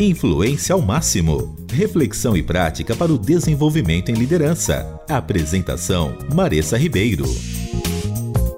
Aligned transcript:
Influência 0.00 0.76
ao 0.76 0.80
máximo. 0.80 1.56
Reflexão 1.72 2.36
e 2.36 2.42
prática 2.42 2.94
para 2.94 3.12
o 3.12 3.18
desenvolvimento 3.18 4.10
em 4.10 4.14
liderança. 4.14 5.02
Apresentação: 5.10 6.16
Maressa 6.32 6.78
Ribeiro. 6.78 7.24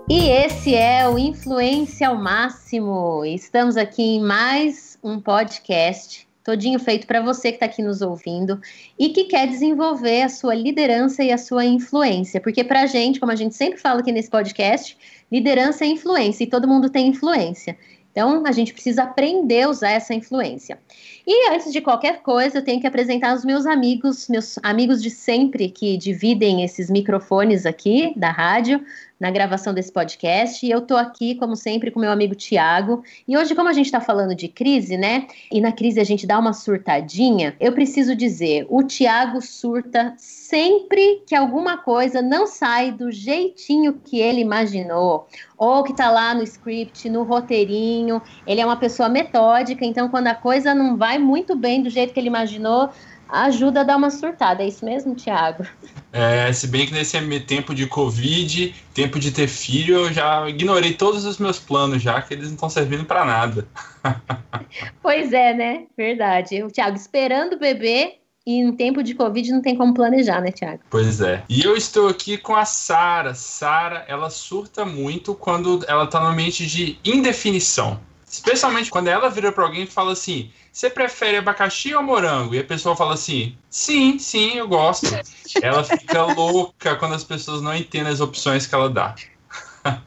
E 0.07 0.29
esse 0.29 0.75
é 0.75 1.09
o 1.09 1.19
Influência 1.19 2.09
ao 2.09 2.17
Máximo. 2.19 3.25
Estamos 3.25 3.79
aqui 3.79 4.03
em 4.03 4.21
mais 4.21 4.99
um 5.03 5.19
podcast 5.19 6.29
todinho 6.45 6.79
feito 6.79 7.07
para 7.07 7.23
você 7.23 7.49
que 7.49 7.57
está 7.57 7.65
aqui 7.65 7.83
nos 7.83 8.03
ouvindo 8.03 8.61
e 8.99 9.09
que 9.09 9.25
quer 9.25 9.47
desenvolver 9.47 10.21
a 10.21 10.29
sua 10.29 10.55
liderança 10.55 11.25
e 11.25 11.33
a 11.33 11.39
sua 11.39 11.65
influência. 11.65 12.39
Porque 12.39 12.63
para 12.63 12.83
a 12.83 12.87
gente, 12.87 13.19
como 13.19 13.33
a 13.33 13.37
gente 13.37 13.55
sempre 13.55 13.81
fala 13.81 14.01
aqui 14.01 14.13
nesse 14.13 14.29
podcast, 14.29 14.95
liderança 15.33 15.87
é 15.87 15.89
influência 15.89 16.45
e 16.45 16.47
todo 16.47 16.69
mundo 16.69 16.91
tem 16.91 17.09
influência. 17.09 17.79
Então, 18.13 18.45
a 18.45 18.53
gente 18.53 18.73
precisa 18.73 19.05
aprender 19.05 19.63
a 19.63 19.69
usar 19.69 19.91
essa 19.91 20.13
influência. 20.13 20.79
E 21.27 21.51
antes 21.51 21.73
de 21.73 21.81
qualquer 21.81 22.23
coisa, 22.23 22.59
eu 22.59 22.65
tenho 22.65 22.81
que 22.81 22.87
apresentar 22.87 23.35
os 23.35 23.45
meus 23.45 23.67
amigos, 23.67 24.29
meus 24.29 24.59
amigos 24.63 25.03
de 25.03 25.11
sempre 25.11 25.69
que 25.69 25.97
dividem 25.97 26.65
esses 26.65 26.91
microfones 26.91 27.67
aqui 27.67 28.13
da 28.17 28.31
rádio 28.31 28.85
na 29.21 29.31
gravação 29.31 29.75
desse 29.75 29.93
podcast. 29.93 30.65
E 30.65 30.71
eu 30.71 30.81
tô 30.81 30.97
aqui, 30.97 31.35
como 31.35 31.55
sempre, 31.55 31.91
com 31.91 32.01
meu 32.01 32.11
amigo 32.11 32.35
Tiago. 32.35 33.05
E 33.29 33.37
hoje, 33.37 33.55
como 33.55 33.69
a 33.69 33.73
gente 33.75 33.87
está 33.87 34.01
falando 34.01 34.35
de 34.35 34.49
crise, 34.49 34.97
né? 34.97 35.27
E 35.53 35.61
na 35.61 35.71
crise 35.71 36.01
a 36.01 36.05
gente 36.05 36.27
dá 36.27 36.39
uma 36.39 36.55
surtadinha, 36.55 37.55
eu 37.61 37.73
preciso 37.73 38.17
dizer: 38.17 38.67
o 38.71 38.83
Tiago 38.83 39.43
surta 39.43 40.15
sempre 40.17 41.23
que 41.27 41.35
alguma 41.35 41.77
coisa 41.77 42.23
não 42.23 42.47
sai 42.47 42.91
do 42.91 43.13
jeitinho 43.13 44.01
que 44.03 44.19
ele 44.19 44.41
imaginou, 44.41 45.29
ou 45.59 45.85
que 45.85 45.95
tá 45.95 46.11
lá 46.11 46.35
no 46.35 46.43
script, 46.43 47.11
no 47.11 47.23
roteirinho. 47.23 48.23
Ele 48.47 48.63
é 48.63 48.65
uma 48.65 48.77
pessoa 48.77 49.11
metódica, 49.11 49.85
então 49.85 50.09
quando 50.09 50.29
a 50.29 50.35
coisa 50.35 50.75
não 50.75 50.97
vai 50.97 51.10
muito 51.19 51.57
bem 51.57 51.83
do 51.83 51.91
jeito 51.91 52.13
que 52.13 52.21
ele 52.21 52.29
imaginou, 52.29 52.91
ajuda 53.29 53.81
a 53.81 53.85
dar 53.85 53.97
uma 53.97 54.11
surtada. 54.11 54.63
É 54.63 54.69
isso 54.69 54.85
mesmo, 54.85 55.15
Tiago? 55.15 55.65
É, 56.13 56.53
se 56.53 56.67
bem 56.67 56.87
que 56.87 56.93
nesse 56.93 57.19
tempo 57.41 57.75
de 57.75 57.87
Covid, 57.87 58.75
tempo 58.93 59.19
de 59.19 59.31
ter 59.31 59.47
filho, 59.47 59.97
eu 59.97 60.13
já 60.13 60.49
ignorei 60.49 60.95
todos 60.95 61.25
os 61.25 61.39
meus 61.39 61.59
planos 61.59 62.03
já, 62.03 62.21
que 62.21 62.35
eles 62.35 62.47
não 62.47 62.55
estão 62.55 62.69
servindo 62.69 63.05
para 63.05 63.25
nada. 63.25 63.67
pois 65.03 65.33
é, 65.33 65.55
né? 65.55 65.85
Verdade. 65.97 66.63
O 66.63 66.71
Tiago 66.71 66.97
esperando 66.97 67.55
o 67.55 67.59
bebê 67.59 68.17
e 68.47 68.59
em 68.59 68.73
tempo 68.73 69.03
de 69.03 69.15
Covid 69.15 69.53
não 69.53 69.63
tem 69.63 69.77
como 69.77 69.95
planejar, 69.95 70.41
né, 70.41 70.51
Tiago? 70.51 70.81
Pois 70.91 71.21
é. 71.21 71.45
E 71.49 71.63
eu 71.63 71.77
estou 71.77 72.09
aqui 72.09 72.37
com 72.37 72.57
a 72.57 72.65
Sara. 72.65 73.35
Sara, 73.35 74.05
ela 74.09 74.31
surta 74.31 74.85
muito 74.85 75.35
quando 75.35 75.85
ela 75.87 76.05
está 76.05 76.21
no 76.21 76.27
ambiente 76.27 76.67
de 76.67 76.99
indefinição. 77.05 78.01
Especialmente 78.31 78.91
quando 78.91 79.09
ela 79.09 79.29
vira 79.29 79.51
para 79.51 79.65
alguém 79.65 79.83
e 79.83 79.87
fala 79.89 80.13
assim: 80.13 80.53
você 80.73 80.89
prefere 80.89 81.39
abacaxi 81.39 81.93
ou 81.93 82.03
morango? 82.03 82.55
E 82.55 82.61
a 82.61 82.65
pessoa 82.65 82.95
fala 82.95 83.15
assim: 83.15 83.59
sim, 83.69 84.21
sim, 84.21 84.57
eu 84.57 84.69
gosto. 84.69 85.09
ela 85.61 85.83
fica 85.83 86.23
louca 86.33 86.95
quando 86.95 87.17
as 87.17 87.25
pessoas 87.25 87.61
não 87.61 87.75
entendem 87.75 88.13
as 88.13 88.21
opções 88.21 88.69
que 88.69 88.75
ela 88.75 88.89
dá. 88.89 89.17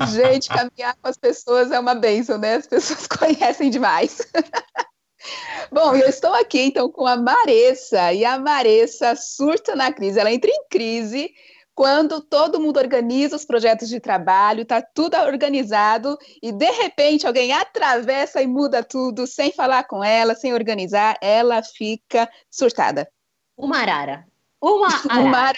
Gente, 0.08 0.48
caminhar 0.48 0.96
com 1.02 1.10
as 1.10 1.18
pessoas 1.18 1.70
é 1.70 1.78
uma 1.78 1.96
benção, 1.96 2.38
né? 2.38 2.56
As 2.56 2.68
pessoas 2.68 3.06
conhecem 3.12 3.70
demais. 3.70 4.22
Bom, 5.70 5.94
eu 5.94 6.08
estou 6.08 6.34
aqui 6.34 6.62
então 6.62 6.90
com 6.90 7.06
a 7.06 7.18
Maressa, 7.18 8.14
e 8.14 8.24
a 8.24 8.40
Maressa 8.40 9.18
surta 9.18 9.76
na 9.76 9.92
crise. 9.92 10.18
Ela 10.18 10.32
entra 10.32 10.50
em 10.50 10.66
crise 10.70 11.30
quando 11.76 12.22
todo 12.22 12.60
mundo 12.60 12.78
organiza 12.78 13.36
os 13.36 13.46
projetos 13.46 13.90
de 13.90 14.00
trabalho, 14.00 14.62
está 14.62 14.82
tudo 14.82 15.18
organizado 15.18 16.18
e 16.42 16.52
de 16.52 16.70
repente 16.72 17.26
alguém 17.26 17.52
atravessa 17.52 18.42
e 18.42 18.48
muda 18.48 18.84
tudo 18.84 19.26
sem 19.26 19.52
falar 19.52 19.84
com 19.86 20.04
ela, 20.04 20.36
sem 20.36 20.54
organizar, 20.54 21.18
ela 21.22 21.62
fica 21.64 22.30
surtada. 22.50 23.10
Uma 23.58 23.80
arara. 23.80 24.28
Uma 24.62 24.88
arara. 25.10 25.22
Uma 25.22 25.38
arara. 25.38 25.58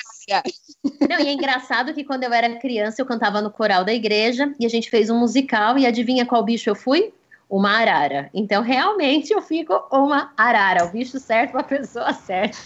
Não, 1.09 1.19
e 1.19 1.27
é 1.27 1.33
engraçado 1.33 1.93
que 1.93 2.03
quando 2.03 2.23
eu 2.23 2.33
era 2.33 2.59
criança 2.59 3.01
eu 3.01 3.05
cantava 3.05 3.41
no 3.41 3.51
coral 3.51 3.83
da 3.83 3.93
igreja 3.93 4.53
e 4.59 4.65
a 4.65 4.69
gente 4.69 4.89
fez 4.89 5.09
um 5.09 5.19
musical 5.19 5.77
e 5.77 5.85
adivinha 5.85 6.25
qual 6.25 6.43
bicho 6.43 6.69
eu 6.69 6.75
fui? 6.75 7.13
Uma 7.49 7.69
arara. 7.79 8.29
Então, 8.33 8.61
realmente, 8.61 9.31
eu 9.31 9.41
fico 9.41 9.73
uma 9.91 10.31
arara, 10.35 10.85
o 10.85 10.91
bicho 10.91 11.19
certo 11.19 11.51
para 11.51 11.61
a 11.61 11.63
pessoa 11.63 12.13
certa. 12.13 12.57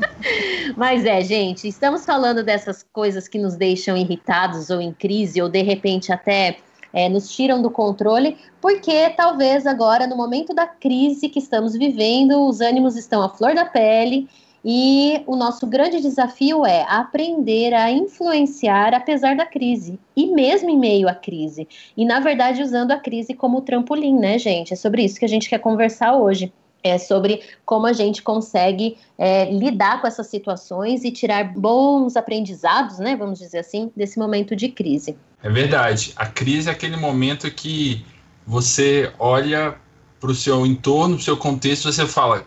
Mas 0.76 1.04
é, 1.04 1.20
gente, 1.22 1.68
estamos 1.68 2.04
falando 2.04 2.42
dessas 2.42 2.84
coisas 2.92 3.28
que 3.28 3.38
nos 3.38 3.56
deixam 3.56 3.96
irritados 3.96 4.70
ou 4.70 4.80
em 4.80 4.92
crise, 4.92 5.40
ou 5.40 5.48
de 5.48 5.62
repente 5.62 6.12
até 6.12 6.58
é, 6.92 7.08
nos 7.08 7.28
tiram 7.34 7.60
do 7.60 7.70
controle, 7.70 8.38
porque 8.60 9.10
talvez 9.10 9.66
agora, 9.66 10.06
no 10.06 10.16
momento 10.16 10.54
da 10.54 10.66
crise 10.66 11.28
que 11.28 11.38
estamos 11.38 11.74
vivendo, 11.74 12.46
os 12.48 12.60
ânimos 12.60 12.96
estão 12.96 13.22
à 13.22 13.28
flor 13.28 13.54
da 13.54 13.66
pele 13.66 14.28
e 14.64 15.22
o 15.26 15.36
nosso 15.36 15.66
grande 15.66 16.00
desafio 16.00 16.64
é 16.66 16.84
aprender 16.88 17.72
a 17.74 17.90
influenciar 17.90 18.94
apesar 18.94 19.36
da 19.36 19.46
crise, 19.46 19.98
e 20.16 20.26
mesmo 20.26 20.70
em 20.70 20.78
meio 20.78 21.08
à 21.08 21.14
crise. 21.14 21.68
E, 21.96 22.04
na 22.04 22.20
verdade, 22.20 22.62
usando 22.62 22.90
a 22.90 22.98
crise 22.98 23.34
como 23.34 23.60
trampolim, 23.60 24.18
né, 24.18 24.38
gente? 24.38 24.72
É 24.72 24.76
sobre 24.76 25.04
isso 25.04 25.18
que 25.18 25.24
a 25.24 25.28
gente 25.28 25.48
quer 25.48 25.58
conversar 25.58 26.16
hoje. 26.16 26.52
É 26.82 26.98
sobre 26.98 27.42
como 27.64 27.86
a 27.86 27.92
gente 27.92 28.22
consegue 28.22 28.96
é, 29.18 29.50
lidar 29.50 30.00
com 30.00 30.06
essas 30.06 30.28
situações 30.28 31.02
e 31.02 31.10
tirar 31.10 31.52
bons 31.52 32.16
aprendizados, 32.16 32.98
né? 32.98 33.16
Vamos 33.16 33.40
dizer 33.40 33.58
assim, 33.58 33.90
desse 33.96 34.18
momento 34.18 34.54
de 34.54 34.68
crise. 34.68 35.16
É 35.42 35.50
verdade. 35.50 36.12
A 36.14 36.26
crise 36.26 36.68
é 36.68 36.72
aquele 36.72 36.96
momento 36.96 37.50
que 37.50 38.04
você 38.46 39.12
olha 39.18 39.74
para 40.20 40.30
o 40.30 40.34
seu 40.34 40.64
entorno, 40.64 41.16
para 41.16 41.20
o 41.20 41.24
seu 41.24 41.36
contexto, 41.36 41.90
você 41.90 42.06
fala: 42.06 42.46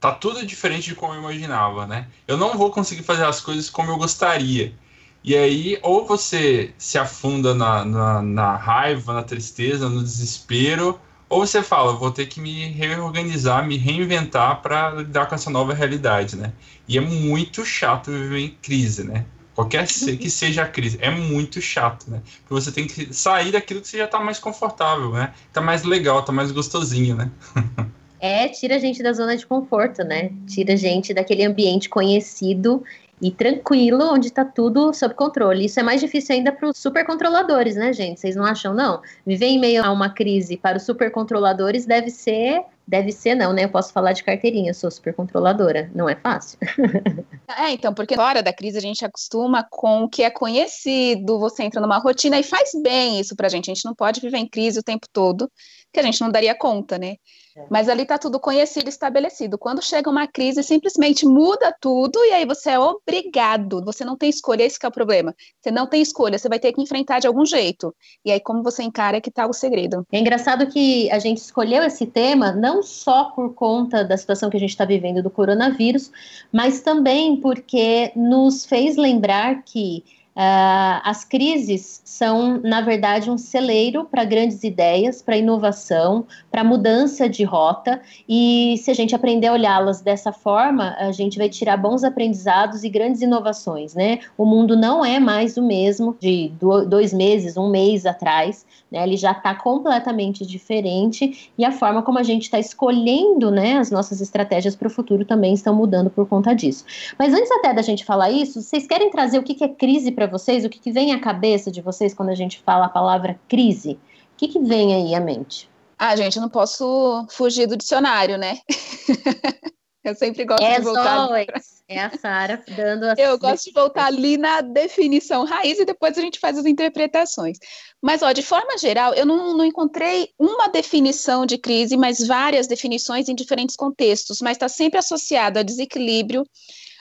tá 0.00 0.10
tudo 0.10 0.44
diferente 0.44 0.88
de 0.88 0.94
como 0.94 1.12
eu 1.12 1.20
imaginava, 1.20 1.86
né? 1.86 2.08
Eu 2.26 2.38
não 2.38 2.56
vou 2.56 2.70
conseguir 2.70 3.02
fazer 3.02 3.24
as 3.24 3.40
coisas 3.40 3.68
como 3.68 3.92
eu 3.92 3.98
gostaria. 3.98 4.74
E 5.22 5.36
aí, 5.36 5.78
ou 5.82 6.06
você 6.06 6.72
se 6.78 6.96
afunda 6.96 7.54
na, 7.54 7.84
na, 7.84 8.22
na 8.22 8.56
raiva, 8.56 9.12
na 9.12 9.22
tristeza, 9.22 9.90
no 9.90 10.02
desespero, 10.02 10.98
ou 11.28 11.46
você 11.46 11.62
fala, 11.62 11.92
vou 11.92 12.10
ter 12.10 12.26
que 12.26 12.40
me 12.40 12.64
reorganizar, 12.68 13.64
me 13.66 13.76
reinventar 13.76 14.62
para 14.62 14.90
lidar 14.92 15.26
com 15.26 15.34
essa 15.34 15.50
nova 15.50 15.74
realidade, 15.74 16.34
né? 16.36 16.54
E 16.88 16.96
é 16.96 17.00
muito 17.00 17.64
chato 17.64 18.10
viver 18.10 18.40
em 18.40 18.56
crise, 18.62 19.04
né? 19.04 19.26
Qualquer 19.54 19.86
que 19.86 20.30
seja 20.30 20.62
a 20.62 20.66
crise, 20.66 20.96
é 21.02 21.10
muito 21.10 21.60
chato, 21.60 22.10
né? 22.10 22.22
Porque 22.40 22.54
você 22.54 22.72
tem 22.72 22.86
que 22.86 23.12
sair 23.12 23.52
daquilo 23.52 23.82
que 23.82 23.88
você 23.88 23.98
já 23.98 24.06
está 24.06 24.18
mais 24.18 24.38
confortável, 24.38 25.12
né? 25.12 25.34
Tá 25.52 25.60
mais 25.60 25.82
legal, 25.82 26.22
tá 26.22 26.32
mais 26.32 26.50
gostosinho, 26.50 27.14
né? 27.14 27.30
é 28.20 28.48
tira 28.48 28.76
a 28.76 28.78
gente 28.78 29.02
da 29.02 29.12
zona 29.12 29.36
de 29.36 29.46
conforto, 29.46 30.04
né? 30.04 30.30
Tira 30.46 30.74
a 30.74 30.76
gente 30.76 31.14
daquele 31.14 31.44
ambiente 31.44 31.88
conhecido 31.88 32.82
e 33.20 33.30
tranquilo, 33.30 34.12
onde 34.12 34.28
está 34.28 34.44
tudo 34.44 34.92
sob 34.94 35.14
controle. 35.14 35.66
Isso 35.66 35.78
é 35.78 35.82
mais 35.82 36.00
difícil 36.00 36.36
ainda 36.36 36.52
para 36.52 36.68
os 36.68 36.78
supercontroladores, 36.78 37.76
né, 37.76 37.92
gente? 37.92 38.20
Vocês 38.20 38.34
não 38.34 38.44
acham, 38.44 38.72
não? 38.72 39.02
Viver 39.26 39.46
em 39.46 39.58
meio 39.58 39.84
a 39.84 39.92
uma 39.92 40.08
crise 40.10 40.56
para 40.56 40.78
os 40.78 40.84
supercontroladores 40.84 41.84
deve 41.84 42.10
ser. 42.10 42.62
Deve 42.90 43.12
ser, 43.12 43.36
não, 43.36 43.52
né? 43.52 43.66
Eu 43.66 43.68
posso 43.68 43.92
falar 43.92 44.12
de 44.12 44.24
carteirinha, 44.24 44.74
sou 44.74 44.90
super 44.90 45.14
controladora. 45.14 45.88
Não 45.94 46.08
é 46.08 46.16
fácil. 46.16 46.58
é, 47.56 47.70
então, 47.70 47.94
porque 47.94 48.16
fora 48.16 48.42
da 48.42 48.52
crise 48.52 48.78
a 48.78 48.80
gente 48.80 49.04
acostuma 49.04 49.64
com 49.70 50.02
o 50.02 50.08
que 50.08 50.24
é 50.24 50.28
conhecido, 50.28 51.38
você 51.38 51.62
entra 51.62 51.80
numa 51.80 51.98
rotina 51.98 52.36
e 52.36 52.42
faz 52.42 52.72
bem 52.82 53.20
isso 53.20 53.36
pra 53.36 53.48
gente. 53.48 53.70
A 53.70 53.74
gente 53.74 53.84
não 53.84 53.94
pode 53.94 54.20
viver 54.20 54.38
em 54.38 54.48
crise 54.48 54.80
o 54.80 54.82
tempo 54.82 55.06
todo, 55.12 55.48
que 55.92 56.00
a 56.00 56.02
gente 56.02 56.20
não 56.20 56.32
daria 56.32 56.52
conta, 56.52 56.98
né? 56.98 57.14
É. 57.56 57.66
Mas 57.68 57.88
ali 57.88 58.02
está 58.02 58.18
tudo 58.18 58.38
conhecido, 58.38 58.88
estabelecido. 58.88 59.58
Quando 59.58 59.82
chega 59.82 60.08
uma 60.08 60.26
crise, 60.26 60.62
simplesmente 60.62 61.26
muda 61.26 61.74
tudo 61.80 62.18
e 62.24 62.32
aí 62.32 62.44
você 62.44 62.70
é 62.70 62.78
obrigado. 62.78 63.84
Você 63.84 64.04
não 64.04 64.16
tem 64.16 64.30
escolha, 64.30 64.64
esse 64.64 64.78
é 64.82 64.88
o 64.88 64.92
problema. 64.92 65.34
Você 65.60 65.70
não 65.70 65.86
tem 65.86 66.00
escolha, 66.00 66.38
você 66.38 66.48
vai 66.48 66.58
ter 66.58 66.72
que 66.72 66.80
enfrentar 66.80 67.18
de 67.18 67.26
algum 67.26 67.44
jeito. 67.44 67.94
E 68.24 68.30
aí, 68.30 68.40
como 68.40 68.62
você 68.62 68.82
encara 68.82 69.16
é 69.16 69.20
que 69.20 69.30
está 69.30 69.46
o 69.46 69.52
segredo. 69.52 70.06
É 70.12 70.18
engraçado 70.18 70.66
que 70.66 71.10
a 71.10 71.18
gente 71.18 71.38
escolheu 71.38 71.82
esse 71.82 72.06
tema 72.06 72.52
não 72.52 72.79
só 72.82 73.24
por 73.24 73.54
conta 73.54 74.04
da 74.04 74.16
situação 74.16 74.50
que 74.50 74.56
a 74.56 74.60
gente 74.60 74.70
está 74.70 74.84
vivendo 74.84 75.22
do 75.22 75.30
coronavírus, 75.30 76.10
mas 76.52 76.80
também 76.80 77.36
porque 77.36 78.12
nos 78.14 78.64
fez 78.64 78.96
lembrar 78.96 79.62
que 79.62 80.04
Uh, 80.36 81.02
as 81.04 81.24
crises 81.24 82.00
são, 82.04 82.60
na 82.62 82.80
verdade, 82.80 83.30
um 83.30 83.36
celeiro 83.36 84.04
para 84.04 84.24
grandes 84.24 84.62
ideias, 84.62 85.20
para 85.20 85.36
inovação, 85.36 86.24
para 86.50 86.62
mudança 86.62 87.28
de 87.28 87.42
rota. 87.44 88.00
E 88.28 88.76
se 88.78 88.90
a 88.90 88.94
gente 88.94 89.14
aprender 89.14 89.48
a 89.48 89.52
olhá-las 89.52 90.00
dessa 90.00 90.32
forma, 90.32 90.94
a 90.98 91.12
gente 91.12 91.36
vai 91.36 91.48
tirar 91.48 91.76
bons 91.76 92.04
aprendizados 92.04 92.84
e 92.84 92.88
grandes 92.88 93.20
inovações, 93.22 93.94
né? 93.94 94.20
O 94.38 94.46
mundo 94.46 94.76
não 94.76 95.04
é 95.04 95.18
mais 95.18 95.56
o 95.56 95.62
mesmo 95.62 96.16
de 96.20 96.52
dois 96.88 97.12
meses, 97.12 97.56
um 97.56 97.68
mês 97.68 98.06
atrás, 98.06 98.64
né? 98.90 99.02
Ele 99.02 99.16
já 99.16 99.32
está 99.32 99.54
completamente 99.54 100.44
diferente 100.44 101.50
e 101.56 101.64
a 101.64 101.72
forma 101.72 102.02
como 102.02 102.18
a 102.18 102.22
gente 102.22 102.42
está 102.42 102.58
escolhendo, 102.58 103.50
né, 103.50 103.78
as 103.78 103.90
nossas 103.90 104.20
estratégias 104.20 104.74
para 104.74 104.88
o 104.88 104.90
futuro 104.90 105.24
também 105.24 105.54
estão 105.54 105.74
mudando 105.74 106.10
por 106.10 106.26
conta 106.26 106.54
disso. 106.54 106.84
Mas 107.18 107.32
antes 107.32 107.50
até 107.50 107.72
da 107.72 107.82
gente 107.82 108.04
falar 108.04 108.30
isso, 108.30 108.60
vocês 108.60 108.86
querem 108.86 109.10
trazer 109.10 109.38
o 109.38 109.42
que, 109.42 109.54
que 109.54 109.64
é 109.64 109.68
crise 109.68 110.10
para 110.10 110.26
vocês? 110.30 110.64
O 110.64 110.68
que, 110.68 110.78
que 110.78 110.92
vem 110.92 111.12
à 111.12 111.20
cabeça 111.20 111.70
de 111.70 111.80
vocês 111.80 112.14
quando 112.14 112.30
a 112.30 112.34
gente 112.34 112.60
fala 112.60 112.86
a 112.86 112.90
palavra 112.90 113.38
crise? 113.48 113.92
O 113.92 114.36
que, 114.36 114.48
que 114.48 114.60
vem 114.60 114.94
aí 114.94 115.14
à 115.14 115.20
mente? 115.20 115.68
Ah, 115.98 116.16
gente, 116.16 116.36
eu 116.36 116.42
não 116.42 116.48
posso 116.48 117.26
fugir 117.28 117.66
do 117.66 117.76
dicionário, 117.76 118.38
né? 118.38 118.58
Eu 120.02 120.14
sempre 120.14 120.44
gosto 120.46 120.64
de 120.64 120.80
voltar. 120.80 121.14
Always. 121.14 121.80
É 121.86 122.00
a 122.00 122.10
Sara 122.16 122.62
dando 122.74 123.04
as 123.04 123.18
Eu 123.18 123.38
gosto 123.38 123.64
de 123.64 123.72
voltar 123.72 124.06
ali 124.06 124.38
na 124.38 124.60
definição 124.60 125.44
raiz 125.44 125.78
e 125.78 125.84
depois 125.84 126.16
a 126.16 126.20
gente 126.20 126.38
faz 126.38 126.56
as 126.56 126.64
interpretações. 126.64 127.58
Mas, 128.00 128.22
ó, 128.22 128.32
de 128.32 128.42
forma 128.42 128.78
geral, 128.78 129.12
eu 129.12 129.26
não, 129.26 129.56
não 129.56 129.64
encontrei 129.64 130.30
uma 130.38 130.68
definição 130.68 131.44
de 131.44 131.58
crise, 131.58 131.96
mas 131.96 132.26
várias 132.26 132.66
definições 132.66 133.28
em 133.28 133.34
diferentes 133.34 133.76
contextos, 133.76 134.40
mas 134.40 134.52
está 134.52 134.68
sempre 134.68 134.98
associado 134.98 135.58
a 135.58 135.62
desequilíbrio, 135.62 136.44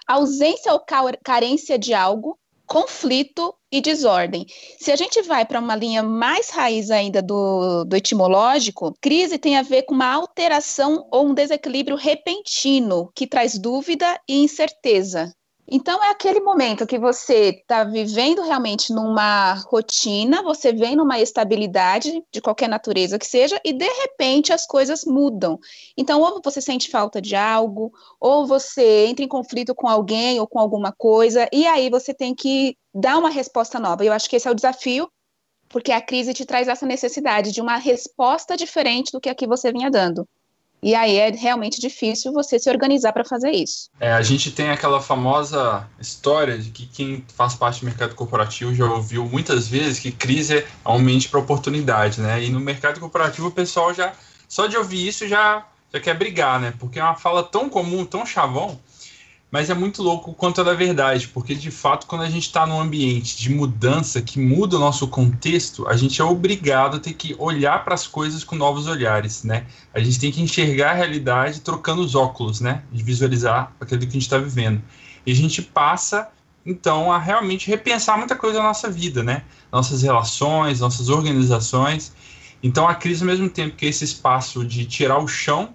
ausência 0.07 0.73
ou 0.73 0.83
carência 1.23 1.79
de 1.79 1.93
algo, 1.93 2.37
conflito 2.69 3.53
e 3.71 3.81
desordem. 3.81 4.45
Se 4.79 4.91
a 4.91 4.95
gente 4.95 5.23
vai 5.23 5.43
para 5.43 5.59
uma 5.59 5.75
linha 5.75 6.03
mais 6.03 6.51
raiz 6.51 6.91
ainda 6.91 7.21
do, 7.21 7.83
do 7.83 7.95
etimológico, 7.95 8.95
crise 9.01 9.39
tem 9.39 9.57
a 9.57 9.63
ver 9.63 9.83
com 9.83 9.95
uma 9.95 10.13
alteração 10.13 11.07
ou 11.11 11.27
um 11.27 11.33
desequilíbrio 11.33 11.97
repentino 11.97 13.11
que 13.15 13.25
traz 13.25 13.57
dúvida 13.57 14.19
e 14.29 14.43
incerteza. 14.43 15.33
Então, 15.71 16.03
é 16.03 16.09
aquele 16.09 16.39
momento 16.39 16.87
que 16.87 16.97
você 16.97 17.49
está 17.49 17.83
vivendo 17.83 18.41
realmente 18.41 18.91
numa 18.91 19.53
rotina, 19.53 20.41
você 20.41 20.73
vem 20.73 20.95
numa 20.95 21.19
estabilidade 21.19 22.23
de 22.31 22.41
qualquer 22.41 22.67
natureza 22.67 23.19
que 23.19 23.27
seja, 23.27 23.61
e 23.63 23.71
de 23.71 23.85
repente 23.85 24.51
as 24.51 24.65
coisas 24.65 25.05
mudam. 25.05 25.59
Então, 25.95 26.21
ou 26.21 26.41
você 26.43 26.59
sente 26.59 26.89
falta 26.89 27.21
de 27.21 27.35
algo, 27.35 27.91
ou 28.19 28.47
você 28.47 29.05
entra 29.05 29.23
em 29.23 29.27
conflito 29.27 29.75
com 29.75 29.87
alguém 29.87 30.39
ou 30.39 30.47
com 30.47 30.57
alguma 30.57 30.91
coisa, 30.91 31.47
e 31.53 31.67
aí 31.67 31.87
você 31.89 32.15
tem 32.15 32.33
que 32.33 32.75
dar 32.91 33.19
uma 33.19 33.29
resposta 33.29 33.79
nova. 33.79 34.03
Eu 34.03 34.11
acho 34.11 34.27
que 34.27 34.35
esse 34.37 34.47
é 34.47 34.51
o 34.51 34.55
desafio, 34.55 35.07
porque 35.69 35.91
a 35.91 36.01
crise 36.01 36.33
te 36.33 36.45
traz 36.45 36.67
essa 36.67 36.85
necessidade 36.85 37.51
de 37.51 37.61
uma 37.61 37.77
resposta 37.77 38.57
diferente 38.57 39.11
do 39.11 39.21
que 39.21 39.29
a 39.29 39.35
que 39.35 39.45
você 39.45 39.71
vinha 39.71 39.91
dando. 39.91 40.27
E 40.81 40.95
aí 40.95 41.17
é 41.17 41.29
realmente 41.31 41.81
difícil 41.81 42.31
você 42.31 42.57
se 42.57 42.69
organizar 42.69 43.11
para 43.11 43.25
fazer 43.25 43.51
isso. 43.51 43.89
É, 43.99 44.13
a 44.13 44.21
gente 44.21 44.51
tem 44.51 44.69
aquela 44.69 45.01
famosa 45.01 45.85
história 45.99 46.57
de 46.57 46.69
que 46.69 46.85
quem 46.85 47.25
faz 47.35 47.53
parte 47.53 47.81
do 47.81 47.85
mercado 47.85 48.15
corporativo 48.15 48.73
já 48.73 48.85
ouviu 48.85 49.25
muitas 49.25 49.67
vezes 49.67 49.99
que 49.99 50.11
crise 50.11 50.65
ambiente 50.85 51.27
para 51.27 51.39
oportunidade, 51.39 52.21
né? 52.21 52.43
E 52.43 52.49
no 52.49 52.59
mercado 52.59 52.99
corporativo 52.99 53.47
o 53.47 53.51
pessoal 53.51 53.93
já, 53.93 54.13
só 54.47 54.67
de 54.67 54.77
ouvir 54.77 55.05
isso 55.05 55.27
já, 55.27 55.65
já 55.93 55.99
quer 55.99 56.17
brigar, 56.17 56.59
né? 56.59 56.73
Porque 56.79 56.99
é 56.99 57.03
uma 57.03 57.15
fala 57.15 57.43
tão 57.43 57.69
comum, 57.69 58.05
tão 58.05 58.25
chavão, 58.25 58.79
mas 59.51 59.69
é 59.69 59.73
muito 59.73 60.03
louco 60.03 60.29
o 60.31 60.33
quanto 60.33 60.61
ela 60.61 60.71
é 60.71 60.75
verdade, 60.75 61.27
porque 61.27 61.55
de 61.55 61.71
fato, 61.71 62.05
quando 62.05 62.21
a 62.21 62.29
gente 62.29 62.43
está 62.43 62.67
num 62.67 62.79
ambiente 62.79 63.35
de 63.37 63.49
mudança 63.49 64.21
que 64.21 64.39
muda 64.39 64.77
o 64.77 64.79
nosso 64.79 65.07
contexto, 65.07 65.87
a 65.87 65.97
gente 65.97 66.21
é 66.21 66.23
obrigado 66.23 66.97
a 66.97 66.99
ter 66.99 67.13
que 67.13 67.35
olhar 67.39 67.83
para 67.83 67.95
as 67.95 68.05
coisas 68.05 68.43
com 68.43 68.55
novos 68.55 68.87
olhares, 68.87 69.43
né? 69.43 69.65
A 69.93 69.99
gente 69.99 70.19
tem 70.19 70.31
que 70.31 70.41
enxergar 70.41 70.91
a 70.91 70.93
realidade 70.93 71.61
trocando 71.61 72.01
os 72.01 72.13
óculos, 72.13 72.61
né? 72.61 72.83
De 72.91 73.01
visualizar 73.01 73.73
aquilo 73.81 74.01
que 74.01 74.07
a 74.07 74.11
gente 74.11 74.21
está 74.21 74.37
vivendo. 74.37 74.81
E 75.25 75.31
a 75.31 75.35
gente 75.35 75.63
passa, 75.63 76.29
então, 76.63 77.11
a 77.11 77.17
realmente 77.17 77.67
repensar 77.67 78.17
muita 78.17 78.35
coisa 78.35 78.59
na 78.59 78.65
nossa 78.65 78.89
vida, 78.89 79.23
né? 79.23 79.43
Nossas 79.71 80.03
relações, 80.03 80.79
nossas 80.79 81.09
organizações. 81.09 82.13
Então, 82.61 82.87
a 82.87 82.93
crise, 82.93 83.23
ao 83.23 83.27
mesmo 83.27 83.49
tempo 83.49 83.75
que 83.75 83.87
esse 83.87 84.03
espaço 84.03 84.63
de 84.63 84.85
tirar 84.85 85.17
o 85.17 85.27
chão 85.27 85.73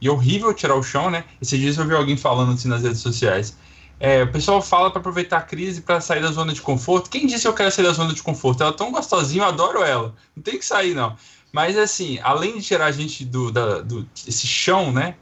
e 0.00 0.08
é 0.08 0.10
horrível 0.10 0.52
tirar 0.52 0.74
o 0.74 0.82
chão, 0.82 1.10
né? 1.10 1.24
Esses 1.40 1.58
dias 1.58 1.78
eu 1.78 1.86
vi 1.86 1.94
alguém 1.94 2.16
falando 2.16 2.52
assim 2.52 2.68
nas 2.68 2.82
redes 2.82 3.00
sociais. 3.00 3.56
É, 3.98 4.24
o 4.24 4.30
pessoal 4.30 4.60
fala 4.60 4.90
para 4.90 5.00
aproveitar 5.00 5.38
a 5.38 5.42
crise 5.42 5.80
para 5.80 6.00
sair 6.00 6.20
da 6.20 6.30
zona 6.30 6.52
de 6.52 6.60
conforto. 6.60 7.08
Quem 7.08 7.26
disse 7.26 7.42
que 7.42 7.48
eu 7.48 7.54
quero 7.54 7.70
sair 7.70 7.86
da 7.86 7.92
zona 7.92 8.12
de 8.12 8.22
conforto? 8.22 8.62
Ela 8.62 8.72
é 8.72 8.76
tão 8.76 8.92
gostosinha, 8.92 9.44
eu 9.44 9.48
adoro 9.48 9.82
ela. 9.82 10.14
Não 10.34 10.42
tem 10.42 10.58
que 10.58 10.66
sair, 10.66 10.94
não. 10.94 11.16
Mas 11.50 11.78
assim, 11.78 12.18
além 12.22 12.58
de 12.58 12.62
tirar 12.62 12.86
a 12.86 12.92
gente 12.92 13.24
do, 13.24 13.50
da, 13.50 13.80
do 13.80 14.06
esse 14.26 14.46
chão, 14.46 14.92
né? 14.92 15.14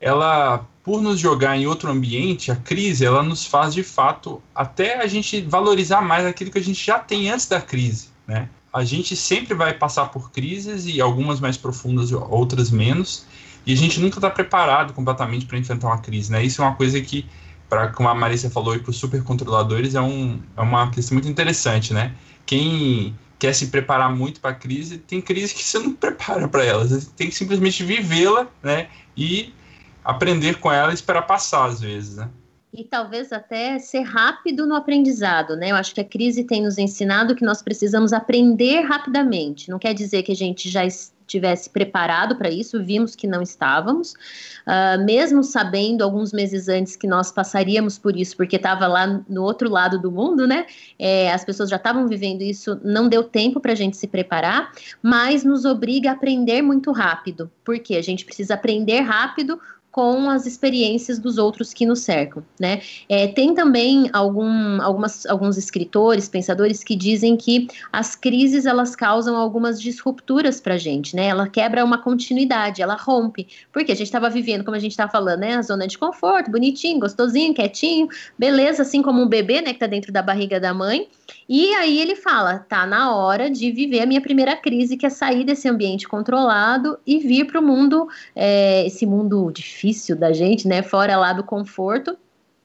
Ela, 0.00 0.66
por 0.84 1.00
nos 1.00 1.18
jogar 1.18 1.56
em 1.56 1.66
outro 1.66 1.90
ambiente, 1.90 2.52
a 2.52 2.56
crise, 2.56 3.04
ela 3.04 3.22
nos 3.22 3.46
faz 3.46 3.74
de 3.74 3.82
fato 3.82 4.40
até 4.54 5.02
a 5.02 5.06
gente 5.06 5.40
valorizar 5.40 6.02
mais 6.02 6.24
aquilo 6.24 6.50
que 6.50 6.58
a 6.58 6.62
gente 6.62 6.84
já 6.84 6.98
tem 6.98 7.30
antes 7.30 7.46
da 7.46 7.60
crise, 7.60 8.08
né? 8.26 8.48
A 8.72 8.84
gente 8.84 9.16
sempre 9.16 9.54
vai 9.54 9.72
passar 9.72 10.06
por 10.06 10.30
crises 10.30 10.84
e 10.86 11.00
algumas 11.00 11.40
mais 11.40 11.56
profundas, 11.56 12.12
outras 12.12 12.70
menos. 12.70 13.24
E 13.68 13.74
a 13.74 13.76
gente 13.76 14.00
nunca 14.00 14.16
está 14.16 14.30
preparado 14.30 14.94
completamente 14.94 15.44
para 15.44 15.58
enfrentar 15.58 15.88
uma 15.88 15.98
crise, 15.98 16.32
né? 16.32 16.42
Isso 16.42 16.62
é 16.62 16.64
uma 16.64 16.74
coisa 16.74 16.98
que, 17.02 17.26
para 17.68 17.88
como 17.88 18.08
a 18.08 18.14
Marisa 18.14 18.48
falou, 18.48 18.74
e 18.74 18.78
para 18.78 18.88
os 18.88 18.96
supercontroladores 18.96 19.94
é, 19.94 20.00
um, 20.00 20.40
é 20.56 20.62
uma 20.62 20.90
questão 20.90 21.14
muito 21.14 21.28
interessante, 21.28 21.92
né? 21.92 22.14
Quem 22.46 23.14
quer 23.38 23.52
se 23.52 23.66
preparar 23.66 24.10
muito 24.10 24.40
para 24.40 24.52
a 24.52 24.54
crise, 24.54 24.96
tem 24.96 25.20
crise 25.20 25.54
que 25.54 25.62
você 25.62 25.78
não 25.78 25.92
prepara 25.94 26.48
para 26.48 26.64
ela. 26.64 26.86
Você 26.86 27.10
tem 27.14 27.28
que 27.28 27.34
simplesmente 27.34 27.84
vivê-la, 27.84 28.48
né? 28.62 28.88
E 29.14 29.52
aprender 30.02 30.56
com 30.60 30.72
ela 30.72 30.90
e 30.90 30.94
esperar 30.94 31.26
passar, 31.26 31.66
às 31.66 31.82
vezes, 31.82 32.16
né? 32.16 32.30
E 32.72 32.84
talvez 32.84 33.34
até 33.34 33.78
ser 33.78 34.00
rápido 34.00 34.66
no 34.66 34.74
aprendizado, 34.74 35.56
né? 35.56 35.72
Eu 35.72 35.76
acho 35.76 35.94
que 35.94 36.00
a 36.00 36.04
crise 36.04 36.42
tem 36.44 36.62
nos 36.62 36.78
ensinado 36.78 37.34
que 37.34 37.44
nós 37.44 37.60
precisamos 37.60 38.14
aprender 38.14 38.80
rapidamente. 38.80 39.68
Não 39.68 39.78
quer 39.78 39.92
dizer 39.92 40.22
que 40.22 40.32
a 40.32 40.36
gente 40.36 40.70
já 40.70 40.86
tivesse 41.28 41.70
preparado 41.70 42.34
para 42.36 42.50
isso, 42.50 42.82
vimos 42.82 43.14
que 43.14 43.26
não 43.26 43.42
estávamos, 43.42 44.14
uh, 44.66 45.04
mesmo 45.04 45.44
sabendo 45.44 46.02
alguns 46.02 46.32
meses 46.32 46.68
antes 46.68 46.96
que 46.96 47.06
nós 47.06 47.30
passaríamos 47.30 47.98
por 47.98 48.16
isso, 48.16 48.36
porque 48.36 48.56
estava 48.56 48.86
lá 48.86 49.22
no 49.28 49.42
outro 49.42 49.68
lado 49.70 50.00
do 50.00 50.10
mundo, 50.10 50.46
né? 50.46 50.66
É, 50.98 51.30
as 51.32 51.44
pessoas 51.44 51.68
já 51.68 51.76
estavam 51.76 52.08
vivendo 52.08 52.42
isso, 52.42 52.80
não 52.82 53.08
deu 53.08 53.22
tempo 53.22 53.60
para 53.60 53.72
a 53.72 53.76
gente 53.76 53.96
se 53.96 54.06
preparar, 54.06 54.72
mas 55.02 55.44
nos 55.44 55.64
obriga 55.64 56.10
a 56.10 56.14
aprender 56.14 56.62
muito 56.62 56.90
rápido, 56.90 57.50
porque 57.62 57.96
a 57.96 58.02
gente 58.02 58.24
precisa 58.24 58.54
aprender 58.54 59.00
rápido 59.00 59.60
com 59.90 60.28
as 60.28 60.46
experiências 60.46 61.18
dos 61.18 61.38
outros 61.38 61.72
que 61.72 61.86
nos 61.86 62.00
cercam, 62.00 62.44
né? 62.60 62.80
É, 63.08 63.26
tem 63.26 63.54
também 63.54 64.08
algum, 64.12 64.80
algumas, 64.82 65.24
alguns 65.26 65.56
escritores, 65.56 66.28
pensadores 66.28 66.84
que 66.84 66.94
dizem 66.94 67.36
que 67.36 67.66
as 67.90 68.14
crises 68.14 68.66
elas 68.66 68.94
causam 68.94 69.36
algumas 69.36 69.80
disrupturas 69.80 70.60
para 70.60 70.76
gente, 70.76 71.16
né? 71.16 71.28
Ela 71.28 71.48
quebra 71.48 71.84
uma 71.84 71.98
continuidade, 71.98 72.82
ela 72.82 72.96
rompe, 72.96 73.48
porque 73.72 73.90
a 73.90 73.94
gente 73.94 74.06
estava 74.06 74.28
vivendo, 74.28 74.62
como 74.62 74.76
a 74.76 74.80
gente 74.80 74.92
está 74.92 75.08
falando, 75.08 75.40
né? 75.40 75.56
A 75.56 75.62
zona 75.62 75.86
de 75.86 75.96
conforto, 75.96 76.50
bonitinho, 76.50 77.00
gostosinho, 77.00 77.54
quietinho, 77.54 78.08
beleza, 78.38 78.82
assim 78.82 79.02
como 79.02 79.22
um 79.22 79.26
bebê, 79.26 79.62
né? 79.62 79.68
Que 79.68 79.76
está 79.76 79.86
dentro 79.86 80.12
da 80.12 80.20
barriga 80.22 80.60
da 80.60 80.74
mãe. 80.74 81.08
E 81.48 81.74
aí 81.74 81.98
ele 81.98 82.14
fala, 82.14 82.58
tá 82.68 82.86
na 82.86 83.14
hora 83.16 83.50
de 83.50 83.72
viver 83.72 84.00
a 84.00 84.06
minha 84.06 84.20
primeira 84.20 84.54
crise, 84.54 84.96
que 84.96 85.06
é 85.06 85.10
sair 85.10 85.44
desse 85.44 85.68
ambiente 85.68 86.06
controlado 86.06 86.98
e 87.06 87.18
vir 87.18 87.46
para 87.46 87.60
o 87.60 87.62
mundo, 87.62 88.06
é, 88.36 88.86
esse 88.86 89.04
mundo 89.06 89.50
difícil 89.50 89.77
difícil 89.78 90.16
da 90.16 90.32
gente, 90.32 90.66
né? 90.66 90.82
Fora 90.82 91.16
lá 91.16 91.32
do 91.32 91.44
conforto. 91.44 92.16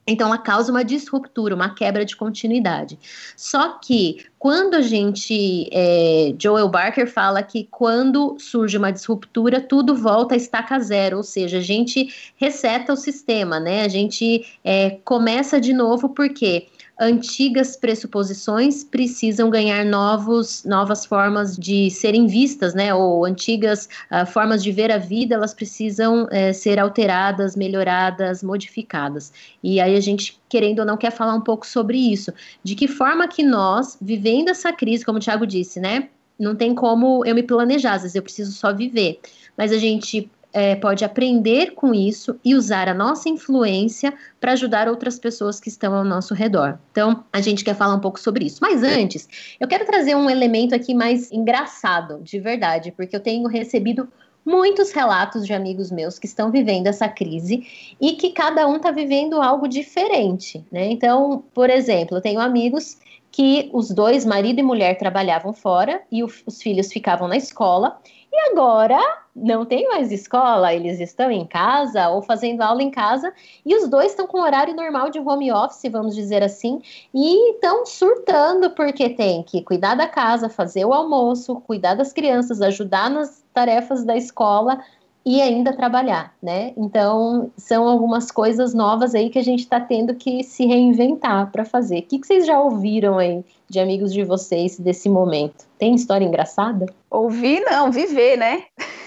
Então, 0.06 0.28
ela 0.28 0.38
causa 0.38 0.70
uma 0.70 0.84
disruptura, 0.84 1.56
uma 1.56 1.74
quebra 1.74 2.04
de 2.04 2.14
continuidade. 2.18 3.00
Só 3.38 3.80
que, 3.80 4.26
quando 4.38 4.74
a 4.74 4.82
gente. 4.82 5.70
É, 5.72 6.36
Joel 6.38 6.68
Barker 6.68 7.10
fala 7.10 7.42
que 7.42 7.70
quando 7.72 8.36
surge 8.38 8.78
uma 8.78 8.92
disruptura, 8.92 9.62
tudo 9.62 9.96
volta 9.96 10.34
a 10.34 10.38
estaca 10.38 10.78
zero, 10.80 11.18
ou 11.18 11.24
seja, 11.24 11.60
a 11.60 11.62
gente 11.62 12.34
reseta 12.36 12.92
o 12.92 12.98
sistema, 12.98 13.62
né? 13.62 13.86
A 13.86 13.88
gente 13.88 14.46
é, 14.62 14.98
começa 15.06 15.62
de 15.62 15.72
novo, 15.72 16.10
porque 16.10 16.68
antigas 17.00 17.76
pressuposições 17.76 18.84
precisam 18.84 19.50
ganhar 19.50 19.84
novos, 19.84 20.64
novas 20.64 21.06
formas 21.06 21.58
de 21.58 21.90
serem 21.90 22.28
vistas, 22.28 22.74
né? 22.74 22.94
Ou 22.94 23.26
antigas 23.26 23.90
uh, 24.12 24.26
formas 24.26 24.64
de 24.64 24.72
ver 24.72 24.92
a 24.92 24.98
vida, 24.98 25.36
elas 25.36 25.54
precisam 25.54 26.26
uh, 26.26 26.54
ser 26.54 26.80
alteradas, 26.80 27.56
melhoradas, 27.56 28.44
modificadas. 28.44 29.34
E 29.64 29.80
aí 29.80 29.96
a 29.96 30.00
gente, 30.00 30.40
querendo 30.48 30.80
ou 30.80 30.86
não, 30.86 30.98
quer 30.98 31.12
falar 31.12 31.34
um 31.34 31.42
pouco 31.42 31.66
sobre 31.66 31.98
isso. 31.98 32.32
De 32.64 32.76
que 32.76 32.88
forma 32.88 33.28
que 33.28 33.44
nós, 33.44 33.98
vivendo 34.02 34.50
essa 34.50 34.72
crise, 34.72 35.04
como 35.04 35.18
o 35.18 35.22
Thiago 35.22 35.48
disse, 35.48 35.80
né? 35.80 36.10
Não 36.40 36.56
tem 36.56 36.74
como 36.74 37.26
eu 37.26 37.36
me 37.36 37.44
planejar, 37.44 37.94
às 37.94 38.02
vezes 38.04 38.16
eu 38.16 38.24
preciso 38.24 38.52
só 38.52 38.74
viver. 38.74 39.20
Mas 39.58 39.72
a 39.72 39.78
gente 39.78 40.30
é, 40.54 40.76
pode 40.76 41.04
aprender 41.04 41.72
com 41.72 41.94
isso 41.94 42.40
e 42.46 42.54
usar 42.54 42.88
a 42.88 42.94
nossa 42.94 43.28
influência 43.28 44.14
para 44.40 44.54
ajudar 44.54 44.88
outras 44.88 45.18
pessoas 45.18 45.60
que 45.60 45.68
estão 45.68 45.96
ao 45.96 46.04
nosso 46.04 46.36
redor. 46.36 46.78
Então, 46.92 47.24
a 47.34 47.42
gente 47.42 47.64
quer 47.64 47.76
falar 47.76 47.96
um 47.96 48.00
pouco 48.00 48.20
sobre 48.20 48.46
isso. 48.46 48.60
Mas 48.62 48.84
antes, 48.84 49.28
eu 49.60 49.68
quero 49.68 49.86
trazer 49.86 50.16
um 50.16 50.30
elemento 50.30 50.76
aqui 50.76 50.94
mais 50.94 51.32
engraçado, 51.32 52.20
de 52.22 52.40
verdade, 52.40 52.92
porque 52.92 53.16
eu 53.16 53.20
tenho 53.20 53.48
recebido 53.48 54.08
muitos 54.46 54.92
relatos 54.92 55.46
de 55.48 55.54
amigos 55.54 55.90
meus 55.90 56.20
que 56.20 56.28
estão 56.28 56.52
vivendo 56.52 56.88
essa 56.88 57.08
crise 57.08 57.66
e 58.00 58.14
que 58.14 58.32
cada 58.32 58.68
um 58.68 58.76
está 58.76 58.92
vivendo 58.92 59.42
algo 59.42 59.68
diferente, 59.68 60.64
né? 60.72 60.86
Então, 60.92 61.44
por 61.54 61.70
exemplo, 61.70 62.18
eu 62.18 62.22
tenho 62.22 62.40
amigos 62.40 62.98
que 63.32 63.70
os 63.74 63.90
dois, 63.90 64.24
marido 64.26 64.60
e 64.60 64.64
mulher, 64.64 64.96
trabalhavam 64.98 65.54
fora 65.54 66.02
e 66.12 66.24
os 66.24 66.62
filhos 66.62 66.92
ficavam 66.92 67.28
na 67.28 67.36
escola 67.36 68.00
e 68.34 68.50
agora 68.50 69.00
não 69.36 69.64
tem 69.64 69.88
mais 69.88 70.12
escola, 70.12 70.74
eles 70.74 71.00
estão 71.00 71.30
em 71.30 71.46
casa 71.46 72.10
ou 72.10 72.20
fazendo 72.20 72.62
aula 72.62 72.82
em 72.82 72.90
casa 72.90 73.32
e 73.64 73.76
os 73.76 73.88
dois 73.88 74.08
estão 74.08 74.26
com 74.26 74.42
horário 74.42 74.76
normal 74.76 75.12
de 75.12 75.20
home 75.20 75.52
office, 75.52 75.92
vamos 75.92 76.16
dizer 76.16 76.42
assim, 76.42 76.82
e 77.14 77.52
estão 77.52 77.86
surtando 77.86 78.72
porque 78.72 79.08
tem 79.10 79.44
que 79.44 79.62
cuidar 79.62 79.94
da 79.94 80.08
casa, 80.08 80.50
fazer 80.50 80.84
o 80.84 80.94
almoço, 80.94 81.62
cuidar 81.62 81.94
das 81.94 82.12
crianças, 82.12 82.60
ajudar 82.60 83.08
nas 83.12 83.44
tarefas 83.54 84.04
da 84.04 84.18
escola. 84.18 84.84
E 85.26 85.42
ainda 85.42 85.72
trabalhar, 85.72 86.36
né? 86.42 86.74
Então, 86.76 87.52
são 87.58 87.88
algumas 87.88 88.30
coisas 88.30 88.74
novas 88.74 89.16
aí 89.16 89.30
que 89.30 89.40
a 89.40 89.44
gente 89.44 89.62
está 89.62 89.80
tendo 89.80 90.16
que 90.16 90.44
se 90.44 90.66
reinventar 90.66 91.50
para 91.52 91.64
fazer. 91.64 92.00
O 92.00 92.02
que, 92.04 92.20
que, 92.20 92.28
vocês 92.28 92.46
já 92.46 92.60
ouviram 92.60 93.18
aí 93.18 93.44
de 93.70 93.80
amigos 93.80 94.12
de 94.12 94.24
vocês 94.24 94.78
desse 94.78 95.08
momento? 95.08 95.66
Tem 95.78 95.96
história 95.96 96.26
engraçada? 96.26 96.86
Ouvir 97.10 97.62
não, 97.62 97.92
viver, 97.92 98.38
né? 98.38 98.64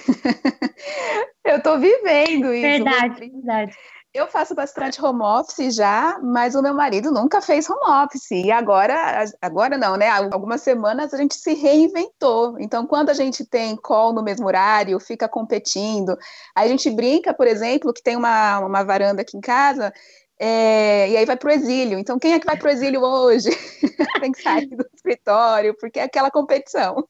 Eu 1.45 1.59
estou 1.59 1.79
vivendo 1.79 2.53
isso. 2.53 2.63
Verdade, 2.63 3.21
verdade. 3.21 3.77
Eu 4.17 4.27
faço 4.27 4.55
bastante 4.55 5.05
home 5.05 5.21
office 5.21 5.75
já, 5.75 6.19
mas 6.23 6.55
o 6.55 6.63
meu 6.63 6.73
marido 6.73 7.11
nunca 7.11 7.43
fez 7.43 7.69
home 7.69 7.85
office. 8.03 8.31
E 8.31 8.51
agora, 8.51 9.27
agora 9.43 9.77
não, 9.77 9.95
né? 9.95 10.09
Algumas 10.09 10.63
semanas 10.63 11.13
a 11.13 11.19
gente 11.19 11.35
se 11.35 11.53
reinventou. 11.53 12.59
Então, 12.59 12.87
quando 12.87 13.11
a 13.11 13.13
gente 13.13 13.45
tem 13.45 13.77
call 13.77 14.15
no 14.15 14.23
mesmo 14.23 14.47
horário, 14.47 14.99
fica 14.99 15.29
competindo. 15.29 16.17
a 16.55 16.67
gente 16.67 16.91
brinca, 16.91 17.35
por 17.35 17.47
exemplo, 17.47 17.93
que 17.93 18.03
tem 18.03 18.17
uma, 18.17 18.61
uma 18.61 18.83
varanda 18.83 19.21
aqui 19.21 19.37
em 19.37 19.41
casa, 19.43 19.93
é, 20.41 21.11
e 21.11 21.17
aí 21.19 21.27
vai 21.27 21.37
para 21.37 21.51
o 21.51 21.53
exílio. 21.53 21.99
Então, 21.99 22.19
quem 22.19 22.33
é 22.33 22.41
que 22.41 22.47
vai 22.47 22.57
para 22.57 22.69
o 22.69 22.73
exílio 22.73 23.03
hoje? 23.03 23.51
tem 24.19 24.33
que 24.33 24.43
sair 24.43 24.67
do 24.67 24.87
escritório, 24.95 25.77
porque 25.79 26.01
é 26.01 26.05
aquela 26.05 26.31
competição. 26.31 27.07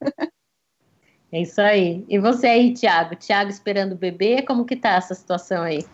É 1.31 1.41
isso 1.41 1.61
aí. 1.61 2.05
E 2.09 2.19
você 2.19 2.49
aí, 2.49 2.75
Tiago? 2.75 3.15
Tiago 3.15 3.49
esperando 3.49 3.93
o 3.93 3.97
bebê, 3.97 4.43
como 4.43 4.65
que 4.65 4.75
tá 4.75 4.97
essa 4.97 5.15
situação 5.15 5.63
aí? 5.63 5.87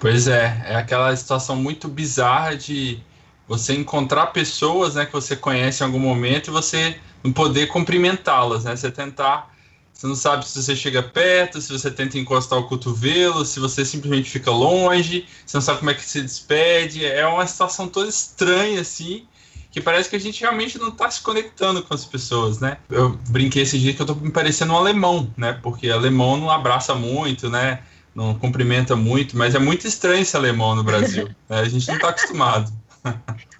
Pois 0.00 0.26
é, 0.26 0.62
é 0.64 0.76
aquela 0.76 1.14
situação 1.14 1.54
muito 1.54 1.86
bizarra 1.86 2.56
de 2.56 2.98
você 3.46 3.74
encontrar 3.74 4.28
pessoas 4.28 4.94
né, 4.94 5.04
que 5.04 5.12
você 5.12 5.36
conhece 5.36 5.82
em 5.82 5.86
algum 5.86 5.98
momento 5.98 6.48
e 6.48 6.50
você 6.50 6.98
não 7.22 7.30
poder 7.30 7.66
cumprimentá-las, 7.66 8.64
né? 8.64 8.74
Você 8.74 8.90
tentar, 8.90 9.54
você 9.92 10.06
não 10.06 10.14
sabe 10.14 10.48
se 10.48 10.62
você 10.62 10.74
chega 10.74 11.02
perto, 11.02 11.60
se 11.60 11.70
você 11.70 11.90
tenta 11.90 12.16
encostar 12.16 12.58
o 12.58 12.66
cotovelo, 12.66 13.44
se 13.44 13.60
você 13.60 13.84
simplesmente 13.84 14.30
fica 14.30 14.50
longe, 14.50 15.26
você 15.44 15.58
não 15.58 15.62
sabe 15.62 15.80
como 15.80 15.90
é 15.90 15.94
que 15.94 16.02
se 16.02 16.22
despede. 16.22 17.04
É 17.04 17.26
uma 17.26 17.46
situação 17.46 17.86
toda 17.86 18.08
estranha, 18.08 18.80
assim, 18.80 19.26
que 19.70 19.82
parece 19.82 20.08
que 20.08 20.16
a 20.16 20.20
gente 20.20 20.40
realmente 20.40 20.78
não 20.78 20.88
está 20.88 21.10
se 21.10 21.20
conectando 21.20 21.82
com 21.82 21.92
as 21.92 22.06
pessoas, 22.06 22.58
né? 22.58 22.78
Eu 22.88 23.18
brinquei 23.28 23.64
esse 23.64 23.78
dia 23.78 23.92
que 23.92 24.00
eu 24.00 24.06
tô 24.06 24.14
me 24.14 24.30
parecendo 24.30 24.72
um 24.72 24.78
alemão, 24.78 25.30
né? 25.36 25.52
Porque 25.62 25.90
alemão 25.90 26.38
não 26.38 26.50
abraça 26.50 26.94
muito, 26.94 27.50
né? 27.50 27.80
Não 28.14 28.34
cumprimenta 28.34 28.96
muito, 28.96 29.36
mas 29.36 29.54
é 29.54 29.58
muito 29.58 29.86
estranho 29.86 30.22
esse 30.22 30.36
alemão 30.36 30.74
no 30.74 30.82
Brasil. 30.84 31.28
Né? 31.48 31.60
A 31.60 31.68
gente 31.68 31.86
não 31.88 31.94
está 31.94 32.08
acostumado. 32.08 32.72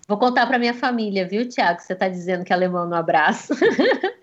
Vou 0.06 0.18
contar 0.18 0.46
para 0.46 0.58
minha 0.58 0.74
família, 0.74 1.26
viu, 1.26 1.48
Tiago? 1.48 1.80
Você 1.80 1.92
está 1.92 2.08
dizendo 2.08 2.44
que 2.44 2.52
alemão 2.52 2.86
não 2.86 2.98
abraça. 2.98 3.54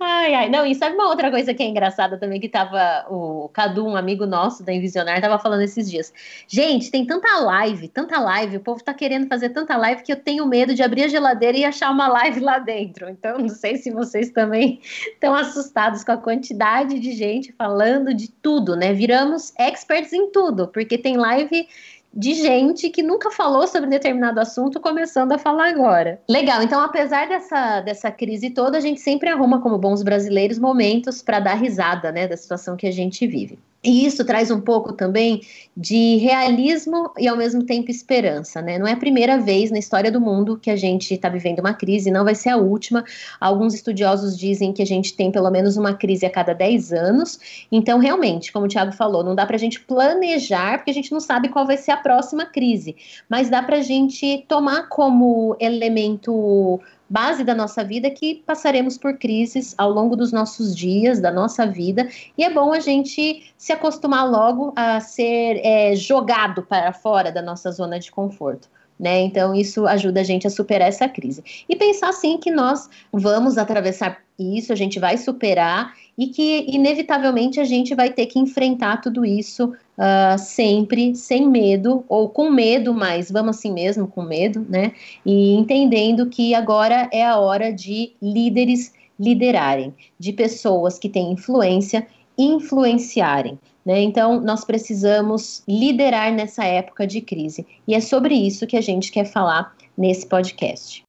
ai, 0.00 0.34
ai. 0.34 0.48
Não, 0.48 0.64
e 0.64 0.74
sabe 0.74 0.94
uma 0.94 1.08
outra 1.08 1.30
coisa 1.30 1.52
que 1.52 1.62
é 1.62 1.66
engraçada 1.66 2.16
também, 2.18 2.40
que 2.40 2.48
tava 2.48 3.06
o 3.10 3.48
Cadu, 3.52 3.86
um 3.86 3.96
amigo 3.96 4.26
nosso 4.26 4.62
da 4.62 4.72
Invisionar, 4.72 5.20
tava 5.20 5.38
falando 5.38 5.62
esses 5.62 5.90
dias. 5.90 6.12
Gente, 6.46 6.90
tem 6.90 7.04
tanta 7.04 7.38
live, 7.38 7.88
tanta 7.88 8.18
live, 8.18 8.56
o 8.56 8.60
povo 8.60 8.82
tá 8.82 8.94
querendo 8.94 9.28
fazer 9.28 9.50
tanta 9.50 9.76
live 9.76 10.02
que 10.02 10.12
eu 10.12 10.16
tenho 10.16 10.46
medo 10.46 10.74
de 10.74 10.82
abrir 10.82 11.04
a 11.04 11.08
geladeira 11.08 11.58
e 11.58 11.64
achar 11.64 11.90
uma 11.90 12.08
live 12.08 12.40
lá 12.40 12.58
dentro. 12.58 13.08
Então, 13.08 13.38
não 13.38 13.48
sei 13.48 13.76
se 13.76 13.90
vocês 13.90 14.30
também 14.30 14.80
estão 15.12 15.34
assustados 15.34 16.02
com 16.02 16.12
a 16.12 16.16
quantidade 16.16 16.98
de 16.98 17.12
gente 17.12 17.52
falando 17.52 18.14
de 18.14 18.30
tudo, 18.30 18.76
né? 18.76 18.92
Viramos 18.92 19.52
experts 19.58 20.12
em 20.12 20.30
tudo, 20.30 20.68
porque 20.68 20.96
tem 20.96 21.16
live 21.16 21.68
de 22.12 22.34
gente 22.34 22.90
que 22.90 23.02
nunca 23.02 23.30
falou 23.30 23.66
sobre 23.66 23.88
determinado 23.88 24.40
assunto, 24.40 24.80
começando 24.80 25.32
a 25.32 25.38
falar 25.38 25.68
agora. 25.68 26.20
Legal, 26.28 26.62
então 26.62 26.80
apesar 26.80 27.28
dessa, 27.28 27.80
dessa 27.80 28.10
crise 28.10 28.50
toda, 28.50 28.78
a 28.78 28.80
gente 28.80 29.00
sempre 29.00 29.28
arruma, 29.28 29.60
como 29.60 29.78
bons 29.78 30.02
brasileiros, 30.02 30.58
momentos 30.58 31.22
para 31.22 31.40
dar 31.40 31.54
risada 31.54 32.10
né, 32.10 32.26
da 32.26 32.36
situação 32.36 32.76
que 32.76 32.86
a 32.86 32.92
gente 32.92 33.26
vive. 33.26 33.58
E 33.82 34.04
isso 34.04 34.24
traz 34.24 34.50
um 34.50 34.60
pouco 34.60 34.92
também 34.92 35.40
de 35.76 36.16
realismo 36.16 37.12
e 37.16 37.28
ao 37.28 37.36
mesmo 37.36 37.62
tempo 37.62 37.92
esperança, 37.92 38.60
né? 38.60 38.76
Não 38.76 38.88
é 38.88 38.92
a 38.92 38.96
primeira 38.96 39.38
vez 39.38 39.70
na 39.70 39.78
história 39.78 40.10
do 40.10 40.20
mundo 40.20 40.58
que 40.58 40.68
a 40.68 40.74
gente 40.74 41.14
está 41.14 41.28
vivendo 41.28 41.60
uma 41.60 41.72
crise, 41.72 42.10
não 42.10 42.24
vai 42.24 42.34
ser 42.34 42.48
a 42.48 42.56
última. 42.56 43.04
Alguns 43.40 43.74
estudiosos 43.74 44.36
dizem 44.36 44.72
que 44.72 44.82
a 44.82 44.86
gente 44.86 45.14
tem 45.14 45.30
pelo 45.30 45.48
menos 45.48 45.76
uma 45.76 45.94
crise 45.94 46.26
a 46.26 46.30
cada 46.30 46.52
10 46.52 46.92
anos. 46.92 47.66
Então, 47.70 48.00
realmente, 48.00 48.50
como 48.52 48.66
o 48.66 48.68
Thiago 48.68 48.90
falou, 48.90 49.22
não 49.22 49.36
dá 49.36 49.46
para 49.46 49.54
a 49.54 49.60
gente 49.60 49.78
planejar, 49.78 50.78
porque 50.78 50.90
a 50.90 50.94
gente 50.94 51.12
não 51.12 51.20
sabe 51.20 51.48
qual 51.48 51.64
vai 51.64 51.76
ser 51.76 51.92
a 51.92 51.96
próxima 51.96 52.46
crise, 52.46 52.96
mas 53.28 53.48
dá 53.48 53.62
para 53.62 53.76
a 53.76 53.82
gente 53.82 54.44
tomar 54.48 54.88
como 54.88 55.56
elemento 55.60 56.80
base 57.08 57.42
da 57.42 57.54
nossa 57.54 57.82
vida 57.82 58.10
que 58.10 58.42
passaremos 58.46 58.98
por 58.98 59.16
crises 59.16 59.74
ao 59.78 59.90
longo 59.90 60.14
dos 60.14 60.32
nossos 60.32 60.76
dias, 60.76 61.20
da 61.20 61.30
nossa 61.30 61.66
vida, 61.66 62.08
e 62.36 62.44
é 62.44 62.50
bom 62.50 62.72
a 62.72 62.80
gente 62.80 63.52
se 63.56 63.72
acostumar 63.72 64.28
logo 64.28 64.72
a 64.76 65.00
ser 65.00 65.60
é, 65.64 65.96
jogado 65.96 66.62
para 66.62 66.92
fora 66.92 67.32
da 67.32 67.40
nossa 67.40 67.70
zona 67.70 67.98
de 67.98 68.10
conforto. 68.10 68.68
Né? 68.98 69.20
Então, 69.20 69.54
isso 69.54 69.86
ajuda 69.86 70.20
a 70.20 70.24
gente 70.24 70.46
a 70.46 70.50
superar 70.50 70.88
essa 70.88 71.08
crise. 71.08 71.64
E 71.68 71.76
pensar 71.76 72.08
assim 72.08 72.36
que 72.36 72.50
nós 72.50 72.90
vamos 73.12 73.56
atravessar 73.56 74.18
isso, 74.36 74.72
a 74.72 74.76
gente 74.76 74.98
vai 74.98 75.16
superar 75.16 75.94
e 76.16 76.26
que, 76.26 76.66
inevitavelmente, 76.68 77.60
a 77.60 77.64
gente 77.64 77.94
vai 77.94 78.10
ter 78.10 78.26
que 78.26 78.40
enfrentar 78.40 78.96
tudo 78.96 79.24
isso 79.24 79.72
uh, 79.98 80.38
sempre 80.38 81.14
sem 81.14 81.48
medo, 81.48 82.04
ou 82.08 82.28
com 82.28 82.50
medo, 82.50 82.94
mas 82.94 83.30
vamos 83.30 83.56
assim 83.56 83.72
mesmo, 83.72 84.06
com 84.06 84.22
medo, 84.22 84.64
né? 84.68 84.92
E 85.26 85.52
entendendo 85.54 86.26
que 86.26 86.54
agora 86.54 87.08
é 87.12 87.26
a 87.26 87.36
hora 87.38 87.72
de 87.72 88.12
líderes 88.22 88.92
liderarem, 89.18 89.92
de 90.18 90.32
pessoas 90.32 90.98
que 90.98 91.08
têm 91.08 91.32
influência 91.32 92.06
influenciarem. 92.38 93.58
Né? 93.84 94.00
Então, 94.02 94.40
nós 94.40 94.64
precisamos 94.64 95.62
liderar 95.66 96.32
nessa 96.32 96.64
época 96.64 97.06
de 97.06 97.20
crise. 97.20 97.66
E 97.86 97.94
é 97.94 98.00
sobre 98.00 98.34
isso 98.34 98.66
que 98.66 98.76
a 98.76 98.80
gente 98.80 99.10
quer 99.10 99.24
falar 99.24 99.74
nesse 99.96 100.26
podcast. 100.26 101.02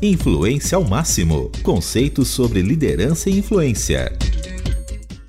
Influência 0.00 0.76
ao 0.76 0.84
máximo 0.84 1.50
conceitos 1.64 2.28
sobre 2.28 2.62
liderança 2.62 3.28
e 3.28 3.38
influência. 3.38 4.27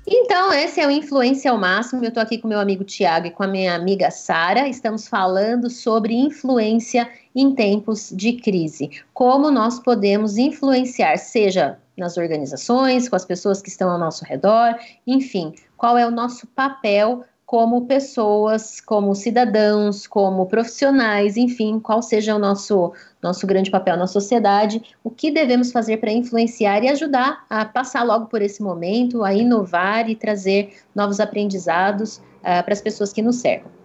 Então, 0.06 0.52
esse 0.52 0.80
é 0.80 0.86
o 0.86 0.90
Influência 0.90 1.50
ao 1.50 1.58
Máximo. 1.58 2.02
Eu 2.02 2.08
estou 2.08 2.22
aqui 2.22 2.38
com 2.38 2.48
meu 2.48 2.58
amigo 2.58 2.82
Tiago 2.84 3.26
e 3.26 3.30
com 3.30 3.42
a 3.42 3.46
minha 3.46 3.74
amiga 3.74 4.10
Sara. 4.10 4.66
Estamos 4.66 5.06
falando 5.06 5.68
sobre 5.68 6.14
influência 6.14 7.08
em 7.34 7.54
tempos 7.54 8.10
de 8.10 8.32
crise. 8.34 8.90
Como 9.12 9.50
nós 9.50 9.78
podemos 9.78 10.38
influenciar, 10.38 11.16
seja 11.18 11.78
nas 11.96 12.16
organizações, 12.16 13.08
com 13.08 13.16
as 13.16 13.26
pessoas 13.26 13.60
que 13.60 13.68
estão 13.68 13.90
ao 13.90 13.98
nosso 13.98 14.24
redor, 14.24 14.74
enfim, 15.06 15.54
qual 15.76 15.98
é 15.98 16.06
o 16.06 16.10
nosso 16.10 16.46
papel 16.46 17.24
como 17.50 17.84
pessoas, 17.84 18.80
como 18.80 19.12
cidadãos, 19.12 20.06
como 20.06 20.46
profissionais, 20.46 21.36
enfim, 21.36 21.80
qual 21.80 22.00
seja 22.00 22.36
o 22.36 22.38
nosso, 22.38 22.92
nosso 23.20 23.44
grande 23.44 23.72
papel 23.72 23.96
na 23.96 24.06
sociedade, 24.06 24.80
o 25.02 25.10
que 25.10 25.32
devemos 25.32 25.72
fazer 25.72 25.96
para 25.96 26.12
influenciar 26.12 26.84
e 26.84 26.88
ajudar 26.88 27.44
a 27.50 27.64
passar 27.64 28.04
logo 28.04 28.26
por 28.26 28.40
esse 28.40 28.62
momento, 28.62 29.24
a 29.24 29.34
inovar 29.34 30.08
e 30.08 30.14
trazer 30.14 30.76
novos 30.94 31.18
aprendizados 31.18 32.18
uh, 32.18 32.62
para 32.62 32.72
as 32.72 32.80
pessoas 32.80 33.12
que 33.12 33.20
nos 33.20 33.40
cercam. 33.40 33.79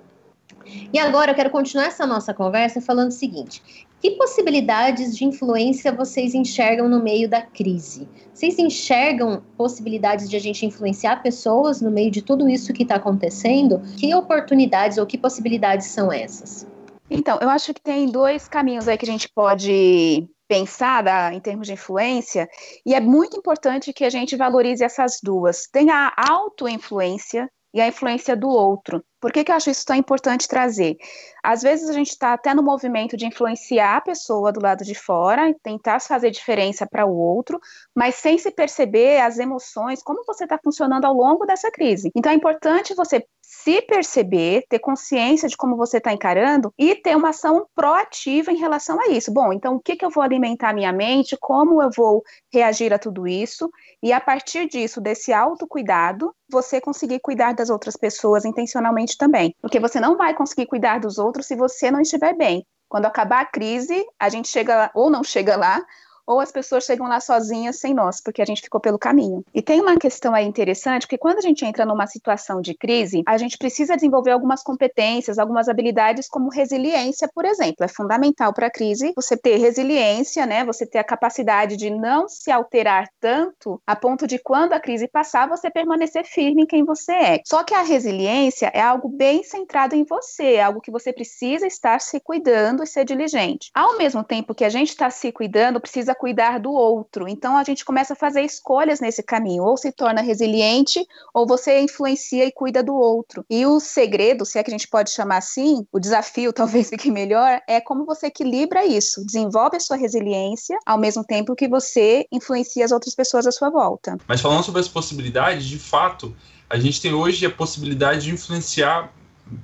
E 0.93 0.99
agora 0.99 1.31
eu 1.31 1.35
quero 1.35 1.49
continuar 1.49 1.85
essa 1.85 2.05
nossa 2.05 2.33
conversa 2.33 2.81
falando 2.81 3.09
o 3.09 3.13
seguinte: 3.13 3.61
que 4.01 4.11
possibilidades 4.11 5.17
de 5.17 5.25
influência 5.25 5.91
vocês 5.91 6.33
enxergam 6.33 6.87
no 6.87 7.01
meio 7.01 7.29
da 7.29 7.41
crise? 7.41 8.07
Vocês 8.33 8.59
enxergam 8.59 9.41
possibilidades 9.57 10.29
de 10.29 10.35
a 10.35 10.39
gente 10.39 10.65
influenciar 10.65 11.23
pessoas 11.23 11.81
no 11.81 11.89
meio 11.89 12.11
de 12.11 12.21
tudo 12.21 12.47
isso 12.49 12.73
que 12.73 12.83
está 12.83 12.95
acontecendo? 12.95 13.81
Que 13.97 14.13
oportunidades 14.13 14.97
ou 14.97 15.05
que 15.05 15.17
possibilidades 15.17 15.87
são 15.87 16.11
essas? 16.11 16.67
Então, 17.09 17.37
eu 17.41 17.49
acho 17.49 17.73
que 17.73 17.81
tem 17.81 18.07
dois 18.07 18.47
caminhos 18.47 18.87
aí 18.87 18.97
que 18.97 19.05
a 19.05 19.11
gente 19.11 19.29
pode 19.33 20.27
pensar 20.47 21.33
em 21.33 21.39
termos 21.39 21.67
de 21.67 21.73
influência, 21.73 22.47
e 22.85 22.93
é 22.93 22.99
muito 22.99 23.37
importante 23.37 23.91
que 23.91 24.05
a 24.05 24.09
gente 24.09 24.35
valorize 24.35 24.83
essas 24.83 25.19
duas. 25.23 25.67
Tem 25.71 25.89
a 25.89 26.13
auto-influência 26.15 27.49
e 27.75 27.81
a 27.81 27.87
influência 27.89 28.37
do 28.37 28.47
outro. 28.47 29.03
Por 29.19 29.33
que, 29.33 29.43
que 29.43 29.51
eu 29.51 29.55
acho 29.55 29.69
isso 29.69 29.85
tão 29.85 29.97
importante 29.97 30.47
trazer? 30.47 30.95
Às 31.43 31.61
vezes 31.61 31.89
a 31.89 31.93
gente 31.93 32.11
está 32.11 32.31
até 32.31 32.53
no 32.53 32.63
movimento 32.63 33.17
de 33.17 33.25
influenciar 33.25 33.97
a 33.97 34.01
pessoa 34.01 34.49
do 34.51 34.61
lado 34.61 34.85
de 34.85 34.95
fora, 34.95 35.53
tentar 35.61 35.99
fazer 35.99 36.31
diferença 36.31 36.87
para 36.87 37.05
o 37.05 37.13
outro, 37.13 37.59
mas 37.93 38.15
sem 38.15 38.37
se 38.37 38.49
perceber 38.49 39.19
as 39.19 39.39
emoções, 39.39 40.01
como 40.01 40.23
você 40.25 40.45
está 40.45 40.57
funcionando 40.63 41.03
ao 41.03 41.13
longo 41.13 41.45
dessa 41.45 41.69
crise. 41.69 42.09
Então 42.15 42.31
é 42.31 42.35
importante 42.35 42.95
você 42.95 43.25
se 43.65 43.81
perceber, 43.81 44.63
ter 44.69 44.77
consciência 44.77 45.49
de 45.49 45.57
como 45.57 45.75
você 45.75 45.97
está 45.97 46.13
encarando 46.13 46.71
e 46.77 46.93
ter 46.93 47.17
uma 47.17 47.29
ação 47.29 47.65
proativa 47.73 48.51
em 48.51 48.57
relação 48.57 49.01
a 49.01 49.07
isso. 49.07 49.33
Bom, 49.33 49.51
então 49.51 49.75
o 49.75 49.79
que, 49.79 49.95
que 49.95 50.05
eu 50.05 50.11
vou 50.11 50.21
alimentar 50.23 50.71
minha 50.71 50.93
mente, 50.93 51.35
como 51.41 51.81
eu 51.81 51.89
vou 51.89 52.23
reagir 52.53 52.93
a 52.93 52.99
tudo 52.99 53.27
isso, 53.27 53.67
e 54.03 54.13
a 54.13 54.21
partir 54.21 54.67
disso, 54.67 55.01
desse 55.01 55.33
autocuidado, 55.33 56.31
você 56.47 56.79
conseguir 56.79 57.19
cuidar 57.21 57.53
das 57.53 57.71
outras 57.71 57.97
pessoas 57.97 58.45
intencionalmente 58.45 59.17
também. 59.17 59.55
Porque 59.59 59.79
você 59.79 59.99
não 59.99 60.15
vai 60.15 60.35
conseguir 60.35 60.67
cuidar 60.67 60.99
dos 60.99 61.17
outros 61.17 61.47
se 61.47 61.55
você 61.55 61.89
não 61.89 62.01
estiver 62.01 62.35
bem. 62.35 62.63
Quando 62.87 63.07
acabar 63.07 63.41
a 63.41 63.45
crise, 63.45 64.05
a 64.19 64.29
gente 64.29 64.47
chega 64.47 64.75
lá, 64.75 64.91
ou 64.93 65.09
não 65.09 65.23
chega 65.23 65.55
lá, 65.55 65.83
ou 66.25 66.39
as 66.39 66.51
pessoas 66.51 66.85
chegam 66.85 67.07
lá 67.07 67.19
sozinhas 67.19 67.79
sem 67.79 67.93
nós, 67.93 68.21
porque 68.21 68.41
a 68.41 68.45
gente 68.45 68.61
ficou 68.61 68.79
pelo 68.79 68.99
caminho. 68.99 69.43
E 69.53 69.61
tem 69.61 69.81
uma 69.81 69.97
questão 69.97 70.33
aí 70.33 70.45
interessante, 70.45 71.07
que 71.07 71.17
quando 71.17 71.37
a 71.37 71.41
gente 71.41 71.65
entra 71.65 71.85
numa 71.85 72.07
situação 72.07 72.61
de 72.61 72.73
crise, 72.73 73.23
a 73.27 73.37
gente 73.37 73.57
precisa 73.57 73.95
desenvolver 73.95 74.31
algumas 74.31 74.63
competências, 74.63 75.37
algumas 75.37 75.69
habilidades, 75.69 76.27
como 76.27 76.49
resiliência, 76.49 77.29
por 77.33 77.45
exemplo. 77.45 77.83
É 77.85 77.87
fundamental 77.87 78.53
para 78.53 78.67
a 78.67 78.71
crise 78.71 79.13
você 79.15 79.37
ter 79.37 79.57
resiliência, 79.57 80.45
né? 80.45 80.65
Você 80.65 80.85
ter 80.85 80.99
a 80.99 81.03
capacidade 81.03 81.77
de 81.77 81.89
não 81.89 82.27
se 82.27 82.51
alterar 82.51 83.07
tanto 83.19 83.81
a 83.85 83.95
ponto 83.95 84.25
de 84.25 84.39
quando 84.39 84.73
a 84.73 84.79
crise 84.79 85.07
passar, 85.07 85.47
você 85.47 85.69
permanecer 85.69 86.25
firme 86.25 86.63
em 86.63 86.65
quem 86.65 86.83
você 86.83 87.11
é. 87.11 87.41
Só 87.45 87.63
que 87.63 87.73
a 87.73 87.81
resiliência 87.81 88.71
é 88.73 88.81
algo 88.81 89.09
bem 89.09 89.43
centrado 89.43 89.95
em 89.95 90.03
você, 90.03 90.55
é 90.55 90.63
algo 90.63 90.81
que 90.81 90.91
você 90.91 91.13
precisa 91.13 91.67
estar 91.67 91.99
se 92.01 92.19
cuidando 92.19 92.83
e 92.83 92.87
ser 92.87 93.05
diligente. 93.05 93.69
Ao 93.73 93.97
mesmo 93.97 94.23
tempo 94.23 94.55
que 94.55 94.63
a 94.63 94.69
gente 94.69 94.89
está 94.89 95.09
se 95.09 95.31
cuidando, 95.31 95.81
precisa 95.81 96.14
cuidar 96.15 96.59
do 96.59 96.71
outro. 96.71 97.27
Então 97.27 97.55
a 97.57 97.63
gente 97.63 97.85
começa 97.85 98.13
a 98.13 98.15
fazer 98.15 98.41
escolhas 98.41 98.99
nesse 98.99 99.21
caminho, 99.21 99.63
ou 99.63 99.77
se 99.77 99.91
torna 99.91 100.21
resiliente, 100.21 101.05
ou 101.33 101.45
você 101.45 101.81
influencia 101.81 102.45
e 102.45 102.51
cuida 102.51 102.81
do 102.81 102.95
outro. 102.95 103.45
E 103.49 103.65
o 103.65 103.79
segredo, 103.79 104.45
se 104.45 104.57
é 104.57 104.63
que 104.63 104.71
a 104.71 104.73
gente 104.73 104.87
pode 104.87 105.11
chamar 105.11 105.37
assim, 105.37 105.85
o 105.91 105.99
desafio 105.99 106.51
talvez 106.53 106.89
fique 106.89 107.11
melhor, 107.11 107.61
é 107.67 107.79
como 107.79 108.05
você 108.05 108.27
equilibra 108.27 108.85
isso, 108.85 109.25
desenvolve 109.25 109.77
a 109.77 109.79
sua 109.79 109.97
resiliência, 109.97 110.77
ao 110.85 110.97
mesmo 110.97 111.23
tempo 111.23 111.55
que 111.55 111.67
você 111.67 112.25
influencia 112.31 112.85
as 112.85 112.91
outras 112.91 113.13
pessoas 113.13 113.45
à 113.45 113.51
sua 113.51 113.69
volta. 113.69 114.17
Mas 114.27 114.41
falando 114.41 114.63
sobre 114.63 114.81
as 114.81 114.87
possibilidades, 114.87 115.65
de 115.65 115.77
fato, 115.77 116.35
a 116.69 116.79
gente 116.79 117.01
tem 117.01 117.13
hoje 117.13 117.45
a 117.45 117.49
possibilidade 117.49 118.25
de 118.25 118.31
influenciar 118.31 119.11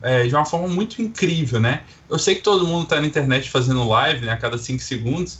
é, 0.01 0.27
de 0.27 0.35
uma 0.35 0.45
forma 0.45 0.67
muito 0.67 1.01
incrível, 1.01 1.59
né? 1.59 1.83
Eu 2.09 2.19
sei 2.19 2.35
que 2.35 2.41
todo 2.41 2.67
mundo 2.67 2.83
está 2.83 2.99
na 2.99 3.07
internet 3.07 3.49
fazendo 3.49 3.87
live 3.87 4.25
né, 4.25 4.31
a 4.31 4.37
cada 4.37 4.57
cinco 4.57 4.81
segundos, 4.81 5.39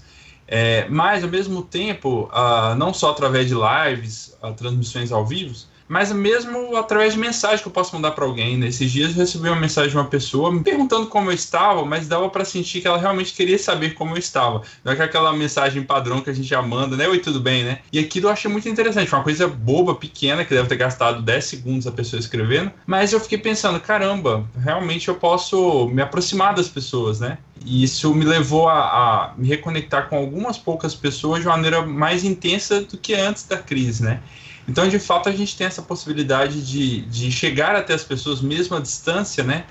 é, 0.53 0.85
mas 0.89 1.23
ao 1.23 1.29
mesmo 1.29 1.63
tempo, 1.63 2.29
uh, 2.29 2.75
não 2.75 2.93
só 2.93 3.11
através 3.11 3.47
de 3.47 3.53
lives, 3.53 4.37
uh, 4.43 4.53
transmissões 4.53 5.09
ao 5.09 5.25
vivo, 5.25 5.55
mas 5.91 6.09
mesmo 6.13 6.77
através 6.77 7.15
de 7.15 7.19
mensagem 7.19 7.61
que 7.61 7.67
eu 7.67 7.71
posso 7.71 7.93
mandar 7.93 8.11
para 8.11 8.23
alguém. 8.23 8.55
Nesses 8.55 8.89
dias 8.89 9.11
eu 9.11 9.17
recebi 9.17 9.49
uma 9.49 9.59
mensagem 9.59 9.89
de 9.89 9.97
uma 9.97 10.05
pessoa 10.05 10.49
me 10.49 10.63
perguntando 10.63 11.05
como 11.07 11.29
eu 11.29 11.35
estava, 11.35 11.83
mas 11.83 12.07
dava 12.07 12.29
para 12.29 12.45
sentir 12.45 12.79
que 12.79 12.87
ela 12.87 12.97
realmente 12.97 13.33
queria 13.33 13.59
saber 13.59 13.93
como 13.93 14.15
eu 14.15 14.17
estava. 14.17 14.61
Não 14.85 14.93
é 14.93 14.95
que 14.95 15.01
aquela 15.01 15.33
mensagem 15.33 15.83
padrão 15.83 16.21
que 16.21 16.29
a 16.29 16.33
gente 16.33 16.47
já 16.47 16.61
manda, 16.61 16.95
né? 16.95 17.09
Oi, 17.09 17.19
tudo 17.19 17.41
bem, 17.41 17.65
né? 17.65 17.79
E 17.91 17.99
aquilo 17.99 18.27
eu 18.27 18.31
achei 18.31 18.49
muito 18.49 18.69
interessante, 18.69 19.13
uma 19.13 19.21
coisa 19.21 19.49
boba, 19.49 19.93
pequena, 19.93 20.45
que 20.45 20.53
deve 20.53 20.69
ter 20.69 20.77
gastado 20.77 21.21
10 21.21 21.43
segundos 21.43 21.85
a 21.85 21.91
pessoa 21.91 22.21
escrevendo, 22.21 22.71
mas 22.87 23.11
eu 23.11 23.19
fiquei 23.19 23.37
pensando, 23.37 23.77
caramba, 23.77 24.47
realmente 24.63 25.09
eu 25.09 25.15
posso 25.15 25.89
me 25.89 26.01
aproximar 26.01 26.55
das 26.55 26.69
pessoas, 26.69 27.19
né? 27.19 27.37
E 27.65 27.83
isso 27.83 28.15
me 28.15 28.23
levou 28.23 28.69
a, 28.69 28.79
a, 28.79 29.33
me 29.37 29.45
reconectar 29.45 30.07
com 30.07 30.15
algumas 30.15 30.57
poucas 30.57 30.95
pessoas 30.95 31.41
de 31.41 31.47
maneira 31.47 31.85
mais 31.85 32.23
intensa 32.23 32.79
do 32.79 32.97
que 32.97 33.13
antes 33.13 33.43
da 33.43 33.57
crise, 33.57 34.03
né? 34.03 34.21
Então, 34.67 34.87
de 34.87 34.99
fato, 34.99 35.27
a 35.27 35.31
gente 35.31 35.57
tem 35.57 35.67
essa 35.67 35.81
possibilidade 35.81 36.65
de, 36.65 37.01
de 37.01 37.31
chegar 37.31 37.75
até 37.75 37.93
as 37.93 38.03
pessoas 38.03 38.41
mesmo 38.41 38.75
à 38.75 38.79
distância, 38.79 39.43
né? 39.43 39.65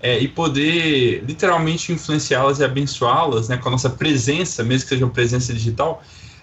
É, 0.00 0.18
e 0.18 0.28
poder 0.28 1.24
literalmente 1.24 1.92
influenciá-las 1.92 2.60
e 2.60 2.64
abençoá-las, 2.64 3.48
né? 3.48 3.56
Com 3.56 3.68
a 3.68 3.72
nossa 3.72 3.90
presença, 3.90 4.62
mesmo 4.62 4.84
que 4.84 4.94
seja 4.94 5.04
uma 5.04 5.12
presença 5.12 5.52
digital. 5.52 6.02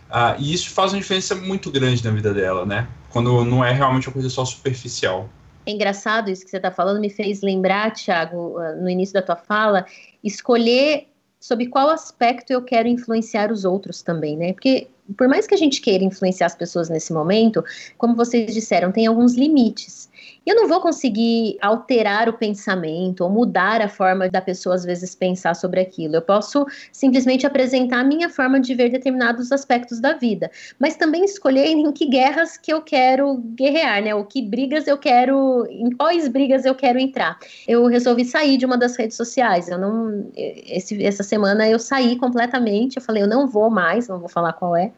Ah, 0.09 0.35
e 0.37 0.53
isso 0.53 0.69
faz 0.69 0.93
uma 0.93 0.99
diferença 0.99 1.33
muito 1.33 1.71
grande 1.71 2.03
na 2.03 2.11
vida 2.11 2.33
dela, 2.33 2.65
né? 2.65 2.87
Quando 3.09 3.43
não 3.45 3.63
é 3.63 3.71
realmente 3.71 4.07
uma 4.07 4.13
coisa 4.13 4.29
só 4.29 4.45
superficial. 4.45 5.29
É 5.65 5.71
engraçado 5.71 6.29
isso 6.29 6.43
que 6.43 6.51
você 6.51 6.57
está 6.57 6.71
falando, 6.71 6.99
me 6.99 7.09
fez 7.09 7.41
lembrar, 7.41 7.91
Thiago, 7.91 8.57
ah, 8.59 8.73
no 8.73 8.89
início 8.89 9.13
da 9.13 9.21
tua 9.21 9.35
fala, 9.35 9.85
escolher 10.23 11.07
sobre 11.39 11.67
qual 11.67 11.89
aspecto 11.89 12.51
eu 12.51 12.61
quero 12.61 12.87
influenciar 12.87 13.51
os 13.51 13.65
outros 13.65 14.01
também, 14.01 14.37
né? 14.37 14.53
Porque 14.53 14.87
por 15.17 15.27
mais 15.27 15.45
que 15.45 15.53
a 15.53 15.57
gente 15.57 15.81
queira 15.81 16.03
influenciar 16.03 16.47
as 16.47 16.55
pessoas 16.55 16.89
nesse 16.89 17.11
momento, 17.11 17.63
como 17.97 18.15
vocês 18.15 18.53
disseram, 18.53 18.91
tem 18.91 19.05
alguns 19.05 19.35
limites 19.35 20.09
eu 20.45 20.55
não 20.55 20.67
vou 20.67 20.81
conseguir 20.81 21.57
alterar 21.61 22.27
o 22.27 22.33
pensamento 22.33 23.21
ou 23.21 23.29
mudar 23.29 23.81
a 23.81 23.87
forma 23.87 24.29
da 24.29 24.41
pessoa 24.41 24.75
às 24.75 24.83
vezes 24.83 25.15
pensar 25.15 25.55
sobre 25.55 25.79
aquilo. 25.79 26.15
Eu 26.15 26.21
posso 26.21 26.65
simplesmente 26.91 27.47
apresentar 27.47 27.99
a 27.99 28.03
minha 28.03 28.29
forma 28.29 28.59
de 28.59 28.75
ver 28.75 28.89
determinados 28.89 29.51
aspectos 29.51 30.01
da 30.01 30.13
vida, 30.13 30.51
mas 30.77 30.97
também 30.97 31.23
escolher 31.23 31.67
em 31.67 31.91
que 31.93 32.05
guerras 32.05 32.57
que 32.57 32.73
eu 32.73 32.81
quero 32.81 33.37
guerrear, 33.55 34.03
né? 34.03 34.13
Ou 34.13 34.25
que 34.25 34.41
brigas 34.41 34.85
eu 34.85 34.97
quero, 34.97 35.65
em 35.69 35.91
quais 35.91 36.27
brigas 36.27 36.65
eu 36.65 36.75
quero 36.75 36.99
entrar. 36.99 37.39
Eu 37.67 37.85
resolvi 37.87 38.25
sair 38.25 38.57
de 38.57 38.65
uma 38.65 38.77
das 38.77 38.97
redes 38.97 39.15
sociais. 39.15 39.69
Eu 39.69 39.77
não 39.77 40.29
esse, 40.35 41.03
essa 41.05 41.23
semana 41.23 41.69
eu 41.69 41.79
saí 41.79 42.17
completamente. 42.17 42.97
Eu 42.97 43.01
falei, 43.01 43.23
eu 43.23 43.27
não 43.27 43.47
vou 43.47 43.69
mais, 43.69 44.09
não 44.09 44.19
vou 44.19 44.29
falar 44.29 44.53
qual 44.53 44.75
é, 44.75 44.91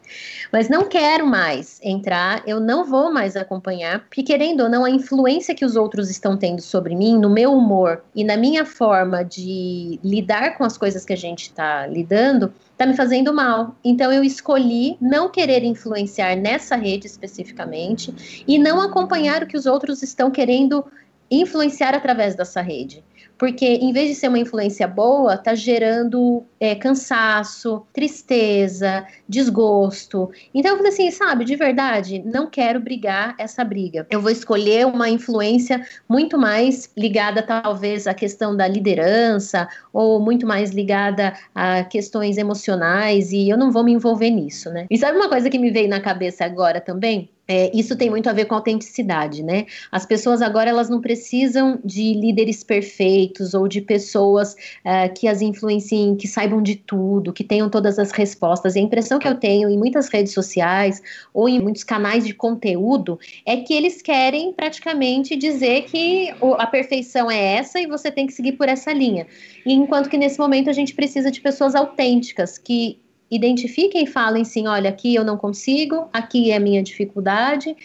mas 0.52 0.70
não 0.70 0.88
quero 0.88 1.26
mais 1.26 1.80
entrar, 1.84 2.44
eu 2.48 2.60
não 2.60 2.86
vou 2.86 3.12
mais 3.12 3.36
acompanhar, 3.36 4.00
porque 4.02 4.24
querendo 4.24 4.62
ou 4.62 4.70
não 4.70 4.86
a 4.86 4.90
influência 4.90 5.56
que 5.56 5.66
os 5.66 5.76
outros 5.76 6.10
estão 6.10 6.38
tendo 6.38 6.62
sobre 6.62 6.96
mim, 6.96 7.18
no 7.18 7.30
meu 7.30 7.54
humor 7.54 8.04
e 8.14 8.24
na 8.24 8.38
minha 8.38 8.66
forma 8.66 9.24
de 9.24 10.00
lidar 10.04 10.58
com 10.58 10.64
as 10.64 10.78
coisas 10.78 11.04
que 11.04 11.14
a 11.14 11.18
gente 11.18 11.44
está 11.44 11.88
lidando, 11.88 12.54
está 12.72 12.86
me 12.86 12.96
fazendo 12.96 13.34
mal. 13.34 13.76
Então 13.84 14.12
eu 14.12 14.24
escolhi 14.24 14.98
não 15.02 15.30
querer 15.30 15.64
influenciar 15.64 16.36
nessa 16.36 16.76
rede 16.76 17.08
especificamente 17.08 18.44
e 18.48 18.58
não 18.58 18.82
acompanhar 18.82 19.44
o 19.44 19.48
que 19.48 19.58
os 19.58 19.66
outros 19.66 20.04
estão 20.04 20.30
querendo 20.30 20.86
influenciar 21.30 21.96
através 21.96 22.36
dessa 22.36 22.62
rede 22.62 23.04
porque 23.38 23.66
em 23.66 23.92
vez 23.92 24.10
de 24.10 24.16
ser 24.16 24.28
uma 24.28 24.40
influência 24.40 24.88
boa, 24.88 25.38
tá 25.38 25.54
gerando 25.56 26.44
é, 26.60 26.76
cansaço, 26.76 27.86
tristeza, 27.94 29.06
desgosto. 29.28 30.32
Então 30.54 30.72
eu 30.72 30.78
falei 30.78 30.92
assim, 30.92 31.12
sabe, 31.12 31.46
de 31.46 31.56
verdade, 31.56 32.24
não 32.26 32.48
quero 32.48 32.80
brigar 32.80 33.36
essa 33.38 33.64
briga. 33.64 34.08
Eu 34.10 34.22
vou 34.22 34.32
escolher 34.32 34.86
uma 34.86 35.10
influência 35.10 35.86
muito 36.08 36.38
mais 36.38 36.90
ligada 36.98 37.44
talvez 37.44 38.08
à 38.08 38.14
questão 38.14 38.56
da 38.56 38.68
liderança 38.68 39.68
ou 39.92 40.20
muito 40.20 40.46
mais 40.46 40.72
ligada 40.72 41.34
a 41.54 41.84
questões 41.84 42.38
emocionais 42.38 43.32
e 43.32 43.50
eu 43.50 43.58
não 43.58 43.72
vou 43.72 43.84
me 43.84 43.92
envolver 43.92 44.30
nisso, 44.30 44.70
né? 44.70 44.86
E 44.90 44.98
sabe 44.98 45.18
uma 45.18 45.30
coisa 45.30 45.50
que 45.50 45.60
me 45.60 45.72
veio 45.72 45.90
na 45.90 46.00
cabeça 46.00 46.46
agora 46.46 46.80
também? 46.80 47.30
É, 47.48 47.72
isso 47.78 47.96
tem 47.96 48.10
muito 48.10 48.28
a 48.28 48.34
ver 48.34 48.46
com 48.46 48.56
autenticidade, 48.56 49.44
né? 49.44 49.68
As 49.92 50.06
pessoas 50.06 50.42
agora 50.42 50.70
elas 50.70 50.90
não 50.90 51.00
precisam 51.00 51.80
de 51.84 52.14
líderes 52.14 52.64
perfeitos 52.64 53.54
ou 53.54 53.68
de 53.68 53.82
pessoas 53.82 54.54
uh, 54.54 55.14
que 55.14 55.28
as 55.28 55.42
influenciem, 55.42 56.16
que 56.16 56.28
saibam 56.28 56.62
de 56.62 56.76
tudo, 56.76 57.32
que 57.32 57.44
tenham 57.44 57.70
todas 57.70 58.00
as 58.00 58.12
respostas. 58.12 58.76
E 58.76 58.80
a 58.80 58.82
impressão 58.82 59.20
que 59.20 59.28
eu 59.28 59.36
tenho 59.36 59.70
em 59.70 59.78
muitas 59.78 60.08
redes 60.08 60.34
sociais 60.34 61.02
ou 61.34 61.48
em 61.48 61.62
muitos 61.62 61.84
canais 61.84 62.26
de 62.26 62.34
conteúdo 62.34 63.20
é 63.46 63.58
que 63.58 63.74
eles 63.74 64.02
querem 64.02 64.52
praticamente 64.52 65.36
dizer 65.36 65.84
que 65.84 66.34
a 66.58 66.66
perfeição 66.66 67.30
é 67.30 67.58
essa 67.58 67.80
e 67.80 67.86
você 67.86 68.10
tem 68.10 68.26
que 68.26 68.34
seguir 68.34 68.54
por 68.54 68.68
essa 68.68 68.92
linha. 68.92 69.28
E 69.66 69.74
enquanto 69.74 70.10
que 70.10 70.18
nesse 70.18 70.40
momento 70.40 70.70
a 70.70 70.74
gente 70.74 70.96
precisa 70.96 71.30
de 71.30 71.42
pessoas 71.42 71.76
autênticas 71.76 72.58
que 72.58 73.00
identifiquem 73.30 74.04
e 74.04 74.08
falem 74.08 74.44
sim, 74.44 74.68
olha, 74.68 74.90
aqui 74.90 75.16
eu 75.16 75.24
não 75.24 75.38
consigo, 75.38 76.08
aqui 76.14 76.52
é 76.52 76.60
minha 76.60 76.84
dificuldade 76.84 77.76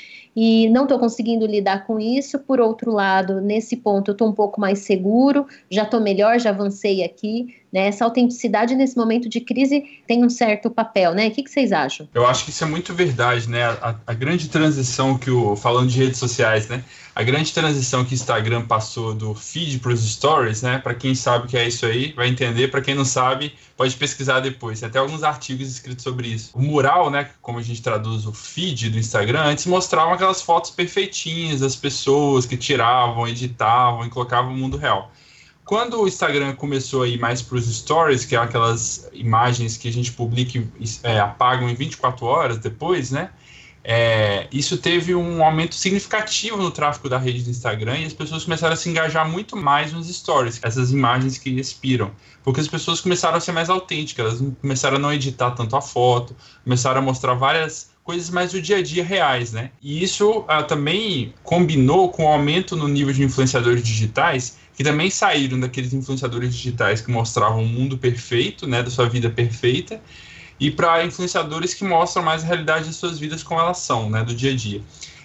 e 0.42 0.70
não 0.70 0.84
estou 0.84 0.98
conseguindo 0.98 1.44
lidar 1.44 1.86
com 1.86 2.00
isso. 2.00 2.38
Por 2.38 2.60
outro 2.60 2.90
lado, 2.90 3.42
nesse 3.42 3.76
ponto 3.76 4.10
eu 4.10 4.12
estou 4.12 4.26
um 4.26 4.32
pouco 4.32 4.58
mais 4.58 4.78
seguro, 4.78 5.46
já 5.70 5.82
estou 5.82 6.00
melhor, 6.00 6.40
já 6.40 6.48
avancei 6.48 7.04
aqui. 7.04 7.54
Né? 7.70 7.86
Essa 7.86 8.04
autenticidade 8.04 8.74
nesse 8.74 8.96
momento 8.96 9.28
de 9.28 9.40
crise 9.40 9.84
tem 10.06 10.24
um 10.24 10.30
certo 10.30 10.70
papel, 10.70 11.14
né? 11.14 11.28
O 11.28 11.30
que, 11.30 11.42
que 11.42 11.50
vocês 11.50 11.70
acham? 11.70 12.08
Eu 12.12 12.26
acho 12.26 12.44
que 12.44 12.50
isso 12.50 12.64
é 12.64 12.66
muito 12.66 12.92
verdade, 12.92 13.48
né? 13.48 13.64
A, 13.64 13.94
a 14.06 14.14
grande 14.14 14.48
transição 14.48 15.16
que 15.16 15.30
o 15.30 15.54
falando 15.54 15.88
de 15.88 15.98
redes 15.98 16.18
sociais, 16.18 16.66
né? 16.68 16.82
A 17.14 17.22
grande 17.22 17.52
transição 17.52 18.04
que 18.04 18.12
o 18.12 18.14
Instagram 18.14 18.66
passou 18.66 19.14
do 19.14 19.34
feed 19.34 19.78
para 19.78 19.92
os 19.92 20.00
stories, 20.00 20.62
né? 20.62 20.78
Para 20.78 20.94
quem 20.94 21.14
sabe 21.14 21.44
o 21.44 21.48
que 21.48 21.56
é 21.56 21.68
isso 21.68 21.86
aí, 21.86 22.12
vai 22.12 22.28
entender. 22.28 22.68
Para 22.68 22.80
quem 22.80 22.94
não 22.94 23.04
sabe, 23.04 23.52
pode 23.76 23.94
pesquisar 23.96 24.40
depois. 24.40 24.80
Tem 24.80 24.88
até 24.88 24.98
alguns 24.98 25.22
artigos 25.22 25.68
escritos 25.68 26.02
sobre 26.02 26.28
isso. 26.28 26.50
O 26.54 26.62
mural, 26.62 27.10
né? 27.10 27.30
Como 27.40 27.58
a 27.58 27.62
gente 27.62 27.82
traduz 27.82 28.26
o 28.26 28.32
feed 28.32 28.90
do 28.90 28.98
Instagram, 28.98 29.42
antes 29.42 29.66
mostrava 29.66 30.16
aquelas 30.30 30.42
fotos 30.42 30.70
perfeitinhas 30.70 31.60
das 31.60 31.74
pessoas 31.74 32.46
que 32.46 32.56
tiravam, 32.56 33.26
editavam 33.26 34.06
e 34.06 34.10
colocavam 34.10 34.52
no 34.52 34.58
mundo 34.58 34.76
real. 34.76 35.12
Quando 35.64 36.00
o 36.00 36.08
Instagram 36.08 36.54
começou 36.54 37.02
a 37.02 37.08
ir 37.08 37.18
mais 37.18 37.42
para 37.42 37.56
os 37.56 37.66
stories, 37.66 38.24
que 38.24 38.34
é 38.34 38.38
aquelas 38.38 39.08
imagens 39.12 39.76
que 39.76 39.88
a 39.88 39.92
gente 39.92 40.12
publica 40.12 40.58
e 40.58 40.84
é, 41.02 41.20
apagam 41.20 41.68
em 41.68 41.74
24 41.74 42.24
horas 42.26 42.58
depois, 42.58 43.10
né? 43.10 43.30
É, 43.82 44.46
isso 44.52 44.76
teve 44.76 45.14
um 45.14 45.42
aumento 45.42 45.74
significativo 45.74 46.58
no 46.58 46.70
tráfego 46.70 47.08
da 47.08 47.16
rede 47.16 47.42
do 47.42 47.50
Instagram 47.50 47.98
e 47.98 48.04
as 48.04 48.12
pessoas 48.12 48.44
começaram 48.44 48.74
a 48.74 48.76
se 48.76 48.90
engajar 48.90 49.26
muito 49.26 49.56
mais 49.56 49.90
nos 49.92 50.06
stories, 50.14 50.60
essas 50.62 50.92
imagens 50.92 51.38
que 51.38 51.48
expiram. 51.50 52.10
Porque 52.42 52.60
as 52.60 52.68
pessoas 52.68 53.00
começaram 53.00 53.38
a 53.38 53.40
ser 53.40 53.52
mais 53.52 53.70
autênticas, 53.70 54.26
elas 54.26 54.54
começaram 54.60 54.96
a 54.96 54.98
não 54.98 55.12
editar 55.12 55.52
tanto 55.52 55.76
a 55.76 55.80
foto, 55.80 56.36
começaram 56.62 56.98
a 56.98 57.02
mostrar 57.02 57.34
várias 57.34 57.90
coisas 58.04 58.30
mais 58.30 58.52
do 58.52 58.60
dia 58.60 58.78
a 58.78 58.82
dia 58.82 59.04
reais, 59.04 59.52
né? 59.52 59.70
E 59.82 60.02
isso 60.02 60.44
ah, 60.48 60.62
também 60.62 61.34
combinou 61.42 62.08
com 62.10 62.24
o 62.24 62.28
aumento 62.28 62.76
no 62.76 62.88
nível 62.88 63.12
de 63.12 63.22
influenciadores 63.22 63.82
digitais 63.82 64.58
que 64.80 64.84
também 64.84 65.10
saíram 65.10 65.60
daqueles 65.60 65.92
influenciadores 65.92 66.54
digitais 66.54 67.02
que 67.02 67.10
mostravam 67.10 67.62
um 67.62 67.66
mundo 67.66 67.98
perfeito, 67.98 68.66
né, 68.66 68.82
da 68.82 68.88
sua 68.88 69.06
vida 69.10 69.28
perfeita, 69.28 70.00
e 70.58 70.70
para 70.70 71.04
influenciadores 71.04 71.74
que 71.74 71.84
mostram 71.84 72.22
mais 72.22 72.42
a 72.42 72.46
realidade 72.46 72.88
de 72.88 72.94
suas 72.94 73.18
vidas 73.18 73.42
como 73.42 73.60
elas 73.60 73.76
são, 73.76 74.08
né, 74.08 74.24
do 74.24 74.34
dia 74.34 74.52
a 74.52 74.56
dia. 74.56 74.80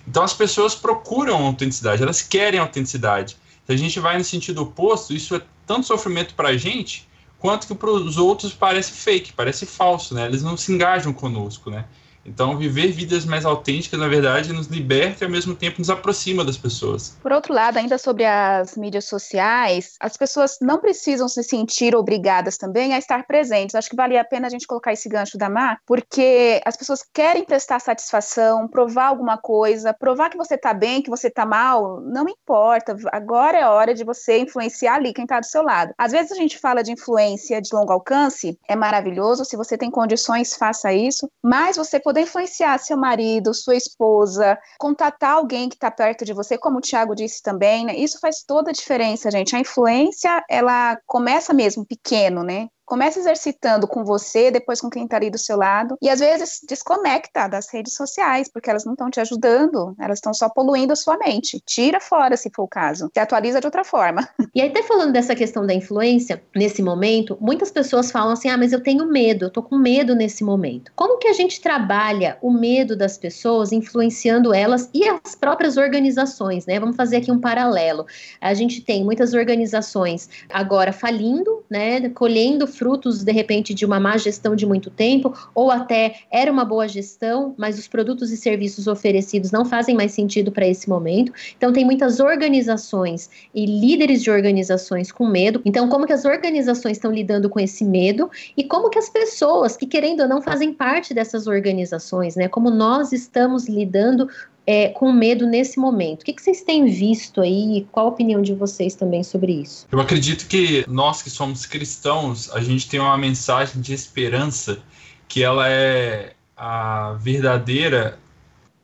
Então 0.05 0.23
as 0.23 0.33
pessoas 0.33 0.75
procuram 0.75 1.45
autenticidade, 1.45 2.03
elas 2.03 2.21
querem 2.21 2.59
autenticidade. 2.59 3.37
Se 3.65 3.71
a 3.71 3.77
gente 3.77 3.97
vai 3.97 4.17
no 4.17 4.25
sentido 4.25 4.61
oposto, 4.61 5.13
isso 5.13 5.33
é 5.33 5.41
tanto 5.65 5.87
sofrimento 5.87 6.35
para 6.35 6.49
a 6.49 6.57
gente, 6.57 7.07
quanto 7.39 7.65
que 7.65 7.75
para 7.75 7.89
os 7.89 8.17
outros 8.17 8.53
parece 8.53 8.91
fake, 8.91 9.31
parece 9.31 9.65
falso, 9.65 10.13
né? 10.13 10.25
Eles 10.25 10.43
não 10.43 10.57
se 10.57 10.73
engajam 10.73 11.13
conosco, 11.13 11.69
né? 11.69 11.85
Então, 12.25 12.57
viver 12.57 12.91
vidas 12.91 13.23
mais 13.23 13.45
autênticas, 13.45 13.99
na 13.99 14.07
verdade, 14.07 14.51
nos 14.51 14.67
liberta 14.67 15.23
e 15.23 15.25
ao 15.25 15.31
mesmo 15.31 15.55
tempo 15.55 15.79
nos 15.79 15.89
aproxima 15.89 16.43
das 16.43 16.57
pessoas. 16.57 17.15
Por 17.21 17.31
outro 17.31 17.53
lado, 17.53 17.77
ainda 17.77 17.97
sobre 17.97 18.25
as 18.25 18.75
mídias 18.75 19.05
sociais, 19.05 19.93
as 19.99 20.17
pessoas 20.17 20.57
não 20.59 20.79
precisam 20.79 21.27
se 21.27 21.43
sentir 21.43 21.95
obrigadas 21.95 22.57
também 22.57 22.93
a 22.93 22.97
estar 22.97 23.27
presentes. 23.27 23.75
Acho 23.75 23.89
que 23.89 23.95
valia 23.95 24.21
a 24.21 24.25
pena 24.25 24.47
a 24.47 24.49
gente 24.49 24.65
colocar 24.65 24.91
esse 24.91 25.07
gancho 25.07 25.37
da 25.37 25.49
Mar, 25.49 25.77
porque 25.85 26.61
as 26.65 26.75
pessoas 26.75 27.03
querem 27.13 27.43
prestar 27.45 27.79
satisfação, 27.79 28.67
provar 28.67 29.07
alguma 29.07 29.37
coisa, 29.37 29.93
provar 29.93 30.29
que 30.29 30.37
você 30.37 30.55
está 30.55 30.73
bem, 30.73 31.01
que 31.01 31.09
você 31.09 31.27
está 31.27 31.45
mal, 31.45 32.01
não 32.01 32.27
importa. 32.27 32.97
Agora 33.11 33.57
é 33.57 33.67
hora 33.67 33.93
de 33.93 34.03
você 34.03 34.39
influenciar 34.39 34.95
ali 34.95 35.13
quem 35.13 35.25
está 35.25 35.39
do 35.39 35.45
seu 35.45 35.61
lado. 35.61 35.93
Às 35.97 36.11
vezes 36.11 36.31
a 36.31 36.35
gente 36.35 36.57
fala 36.57 36.81
de 36.81 36.91
influência 36.91 37.61
de 37.61 37.69
longo 37.73 37.91
alcance, 37.91 38.57
é 38.67 38.75
maravilhoso. 38.75 39.45
Se 39.45 39.55
você 39.55 39.77
tem 39.77 39.91
condições, 39.91 40.55
faça 40.55 40.91
isso, 40.91 41.29
mas 41.43 41.77
você 41.77 41.99
poder 41.99 42.14
poder 42.15 42.21
influenciar 42.21 42.77
seu 42.79 42.97
marido, 42.97 43.53
sua 43.53 43.75
esposa, 43.75 44.57
contatar 44.79 45.33
alguém 45.33 45.67
que 45.67 45.75
está 45.75 45.91
perto 45.91 46.23
de 46.23 46.31
você, 46.33 46.57
como 46.57 46.77
o 46.77 46.81
Tiago 46.81 47.13
disse 47.13 47.41
também, 47.41 47.85
né? 47.85 47.95
Isso 47.95 48.19
faz 48.21 48.41
toda 48.47 48.69
a 48.69 48.73
diferença, 48.73 49.29
gente. 49.29 49.53
A 49.53 49.59
influência, 49.59 50.41
ela 50.49 50.97
começa 51.05 51.53
mesmo 51.53 51.85
pequeno, 51.85 52.41
né? 52.41 52.67
Começa 52.85 53.19
exercitando 53.19 53.87
com 53.87 54.05
você, 54.05 54.51
depois 54.51 54.79
com 54.79 54.89
quem 54.89 55.05
está 55.05 55.17
ali 55.17 55.31
do 55.31 55.37
seu 55.37 55.57
lado, 55.57 55.97
e 56.01 56.09
às 56.09 56.19
vezes 56.19 56.61
desconecta 56.67 57.47
das 57.47 57.67
redes 57.73 57.95
sociais, 57.95 58.47
porque 58.47 58.69
elas 58.69 58.85
não 58.85 58.93
estão 58.93 59.09
te 59.09 59.19
ajudando, 59.19 59.95
elas 59.99 60.19
estão 60.19 60.33
só 60.33 60.47
poluindo 60.49 60.93
a 60.93 60.95
sua 60.95 61.17
mente. 61.17 61.59
Tira 61.65 61.99
fora, 61.99 62.37
se 62.37 62.51
for 62.53 62.63
o 62.63 62.67
caso. 62.67 63.09
Se 63.13 63.19
atualiza 63.19 63.59
de 63.59 63.67
outra 63.67 63.83
forma. 63.83 64.27
E 64.55 64.61
aí, 64.61 64.69
até 64.69 64.83
falando 64.83 65.11
dessa 65.11 65.35
questão 65.35 65.67
da 65.67 65.73
influência, 65.73 66.41
nesse 66.55 66.81
momento, 66.81 67.37
muitas 67.41 67.71
pessoas 67.71 68.09
falam 68.09 68.31
assim: 68.31 68.47
ah, 68.47 68.57
mas 68.57 68.71
eu 68.71 68.81
tenho 68.81 69.05
medo, 69.05 69.45
eu 69.45 69.49
tô 69.49 69.61
com 69.61 69.77
medo 69.77 70.15
nesse 70.15 70.45
momento. 70.45 70.93
Como 70.95 71.17
que 71.17 71.27
a 71.27 71.33
gente 71.33 71.59
trabalha 71.59 72.37
o 72.41 72.49
medo 72.49 72.95
das 72.95 73.17
pessoas, 73.17 73.73
influenciando 73.73 74.53
elas 74.53 74.89
e 74.93 75.03
as 75.09 75.35
próprias 75.35 75.75
organizações, 75.75 76.65
né? 76.65 76.79
Vamos 76.79 76.95
fazer 76.95 77.17
aqui 77.17 77.29
um 77.29 77.39
paralelo. 77.41 78.05
A 78.39 78.53
gente 78.53 78.79
tem 78.79 79.03
muitas 79.03 79.33
organizações 79.33 80.29
agora 80.49 80.93
falindo, 80.93 81.61
né? 81.69 82.09
Colhendo 82.11 82.65
frutos, 82.77 83.23
de 83.23 83.31
repente, 83.31 83.73
de 83.73 83.85
uma 83.85 83.99
má 83.99 84.17
gestão 84.17 84.55
de 84.55 84.65
muito 84.65 84.89
tempo, 84.89 85.33
ou 85.53 85.71
até 85.71 86.15
era 86.31 86.51
uma 86.51 86.65
boa 86.65 86.87
gestão, 86.87 87.53
mas 87.57 87.79
os 87.79 87.87
produtos 87.87 88.31
e 88.31 88.37
serviços 88.37 88.87
oferecidos 88.87 89.51
não 89.51 89.65
fazem 89.65 89.95
mais 89.95 90.11
sentido 90.11 90.51
para 90.51 90.67
esse 90.67 90.89
momento. 90.89 91.31
Então, 91.57 91.73
tem 91.73 91.85
muitas 91.85 92.19
organizações 92.19 93.29
e 93.53 93.65
líderes 93.65 94.21
de 94.21 94.29
organizações 94.29 95.11
com 95.11 95.27
medo. 95.27 95.61
Então, 95.65 95.87
como 95.89 96.05
que 96.05 96.13
as 96.13 96.25
organizações 96.25 96.97
estão 96.97 97.11
lidando 97.11 97.49
com 97.49 97.59
esse 97.59 97.83
medo 97.83 98.29
e 98.55 98.63
como 98.63 98.89
que 98.89 98.99
as 98.99 99.09
pessoas 99.09 99.75
que, 99.75 99.85
querendo 99.85 100.21
ou 100.21 100.27
não, 100.27 100.41
fazem 100.41 100.73
parte 100.73 101.13
dessas 101.13 101.47
organizações, 101.47 102.35
né? 102.35 102.47
Como 102.47 102.69
nós 102.69 103.11
estamos 103.11 103.67
lidando 103.67 104.29
é, 104.67 104.89
com 104.89 105.11
medo 105.11 105.45
nesse 105.45 105.79
momento. 105.79 106.21
O 106.21 106.25
que, 106.25 106.33
que 106.33 106.41
vocês 106.41 106.61
têm 106.61 106.85
visto 106.85 107.41
aí? 107.41 107.85
Qual 107.91 108.07
a 108.07 108.09
opinião 108.09 108.41
de 108.41 108.53
vocês 108.53 108.95
também 108.95 109.23
sobre 109.23 109.53
isso? 109.53 109.87
Eu 109.91 109.99
acredito 109.99 110.47
que 110.47 110.85
nós 110.87 111.21
que 111.21 111.29
somos 111.29 111.65
cristãos, 111.65 112.49
a 112.51 112.61
gente 112.61 112.89
tem 112.89 112.99
uma 112.99 113.17
mensagem 113.17 113.81
de 113.81 113.93
esperança 113.93 114.79
que 115.27 115.43
ela 115.43 115.69
é 115.69 116.33
a 116.57 117.13
verdadeira 117.19 118.17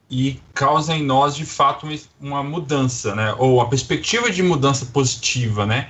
e 0.10 0.40
causa 0.54 0.94
em 0.94 1.04
nós 1.04 1.36
de 1.36 1.46
fato 1.46 1.88
uma 2.20 2.44
mudança, 2.44 3.16
né? 3.16 3.34
Ou 3.38 3.62
a 3.62 3.68
perspectiva 3.68 4.30
de 4.30 4.44
mudança 4.44 4.86
positiva, 4.88 5.66
né? 5.66 5.88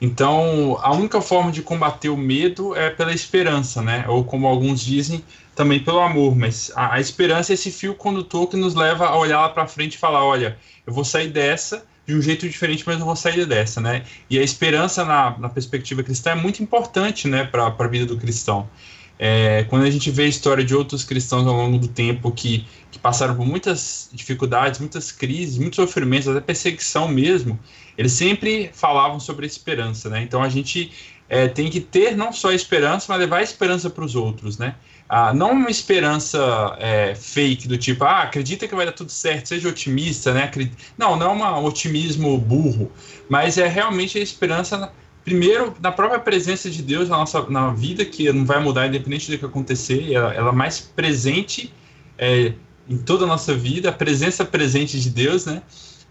Então, 0.00 0.78
a 0.80 0.92
única 0.92 1.20
forma 1.20 1.50
de 1.50 1.60
combater 1.60 2.08
o 2.08 2.16
medo 2.16 2.74
é 2.74 2.88
pela 2.88 3.12
esperança, 3.12 3.82
né? 3.82 4.06
Ou 4.08 4.24
como 4.24 4.46
alguns 4.46 4.80
dizem, 4.80 5.22
também 5.58 5.80
pelo 5.80 5.98
amor, 5.98 6.36
mas 6.36 6.70
a, 6.76 6.94
a 6.94 7.00
esperança 7.00 7.52
é 7.52 7.54
esse 7.54 7.72
fio 7.72 7.92
condutor 7.92 8.46
que 8.46 8.56
nos 8.56 8.76
leva 8.76 9.06
a 9.06 9.18
olhar 9.18 9.40
lá 9.40 9.48
para 9.48 9.66
frente 9.66 9.94
e 9.94 9.98
falar, 9.98 10.24
olha, 10.24 10.56
eu 10.86 10.92
vou 10.92 11.04
sair 11.04 11.30
dessa 11.30 11.84
de 12.06 12.14
um 12.14 12.22
jeito 12.22 12.48
diferente, 12.48 12.84
mas 12.86 13.00
eu 13.00 13.04
vou 13.04 13.16
sair 13.16 13.44
dessa, 13.44 13.80
né? 13.80 14.04
E 14.30 14.38
a 14.38 14.42
esperança 14.42 15.04
na, 15.04 15.36
na 15.36 15.48
perspectiva 15.48 16.00
cristã 16.04 16.30
é 16.30 16.34
muito 16.36 16.62
importante, 16.62 17.26
né, 17.26 17.42
para 17.42 17.74
a 17.76 17.86
vida 17.88 18.06
do 18.06 18.16
cristão. 18.16 18.70
É, 19.18 19.64
quando 19.64 19.82
a 19.82 19.90
gente 19.90 20.12
vê 20.12 20.22
a 20.22 20.28
história 20.28 20.64
de 20.64 20.76
outros 20.76 21.02
cristãos 21.02 21.44
ao 21.44 21.52
longo 21.52 21.76
do 21.76 21.88
tempo 21.88 22.30
que, 22.30 22.64
que 22.92 22.98
passaram 23.00 23.34
por 23.34 23.44
muitas 23.44 24.08
dificuldades, 24.12 24.78
muitas 24.78 25.10
crises, 25.10 25.58
muitos 25.58 25.74
sofrimentos, 25.74 26.28
até 26.28 26.40
perseguição 26.40 27.08
mesmo, 27.08 27.58
eles 27.98 28.12
sempre 28.12 28.70
falavam 28.72 29.18
sobre 29.18 29.44
a 29.44 29.48
esperança, 29.48 30.08
né? 30.08 30.22
Então 30.22 30.40
a 30.40 30.48
gente 30.48 30.92
é, 31.28 31.48
tem 31.48 31.68
que 31.68 31.80
ter 31.80 32.16
não 32.16 32.32
só 32.32 32.50
a 32.50 32.54
esperança, 32.54 33.06
mas 33.08 33.18
levar 33.18 33.38
a 33.38 33.42
esperança 33.42 33.90
para 33.90 34.04
os 34.04 34.14
outros, 34.14 34.56
né? 34.56 34.76
Ah, 35.08 35.32
não 35.32 35.52
uma 35.52 35.70
esperança 35.70 36.76
é, 36.78 37.14
fake 37.14 37.66
do 37.66 37.78
tipo, 37.78 38.04
ah, 38.04 38.22
acredita 38.22 38.68
que 38.68 38.74
vai 38.74 38.84
dar 38.84 38.92
tudo 38.92 39.10
certo, 39.10 39.48
seja 39.48 39.68
otimista, 39.68 40.34
né? 40.34 40.50
Não, 40.98 41.16
não 41.16 41.44
é 41.46 41.50
um 41.58 41.64
otimismo 41.64 42.36
burro, 42.36 42.92
mas 43.28 43.56
é 43.56 43.66
realmente 43.66 44.18
a 44.18 44.20
esperança, 44.20 44.92
primeiro, 45.24 45.74
na 45.80 45.90
própria 45.90 46.20
presença 46.20 46.68
de 46.68 46.82
Deus 46.82 47.08
na 47.08 47.16
nossa 47.16 47.48
na 47.48 47.72
vida, 47.72 48.04
que 48.04 48.30
não 48.30 48.44
vai 48.44 48.60
mudar 48.60 48.86
independente 48.86 49.30
do 49.30 49.38
que 49.38 49.44
acontecer, 49.46 50.12
ela, 50.12 50.34
ela 50.34 50.50
é 50.50 50.52
mais 50.52 50.78
presente 50.78 51.72
é, 52.18 52.52
em 52.86 52.98
toda 52.98 53.24
a 53.24 53.26
nossa 53.26 53.54
vida, 53.54 53.88
a 53.88 53.92
presença 53.92 54.44
presente 54.44 55.00
de 55.00 55.08
Deus, 55.08 55.46
né? 55.46 55.62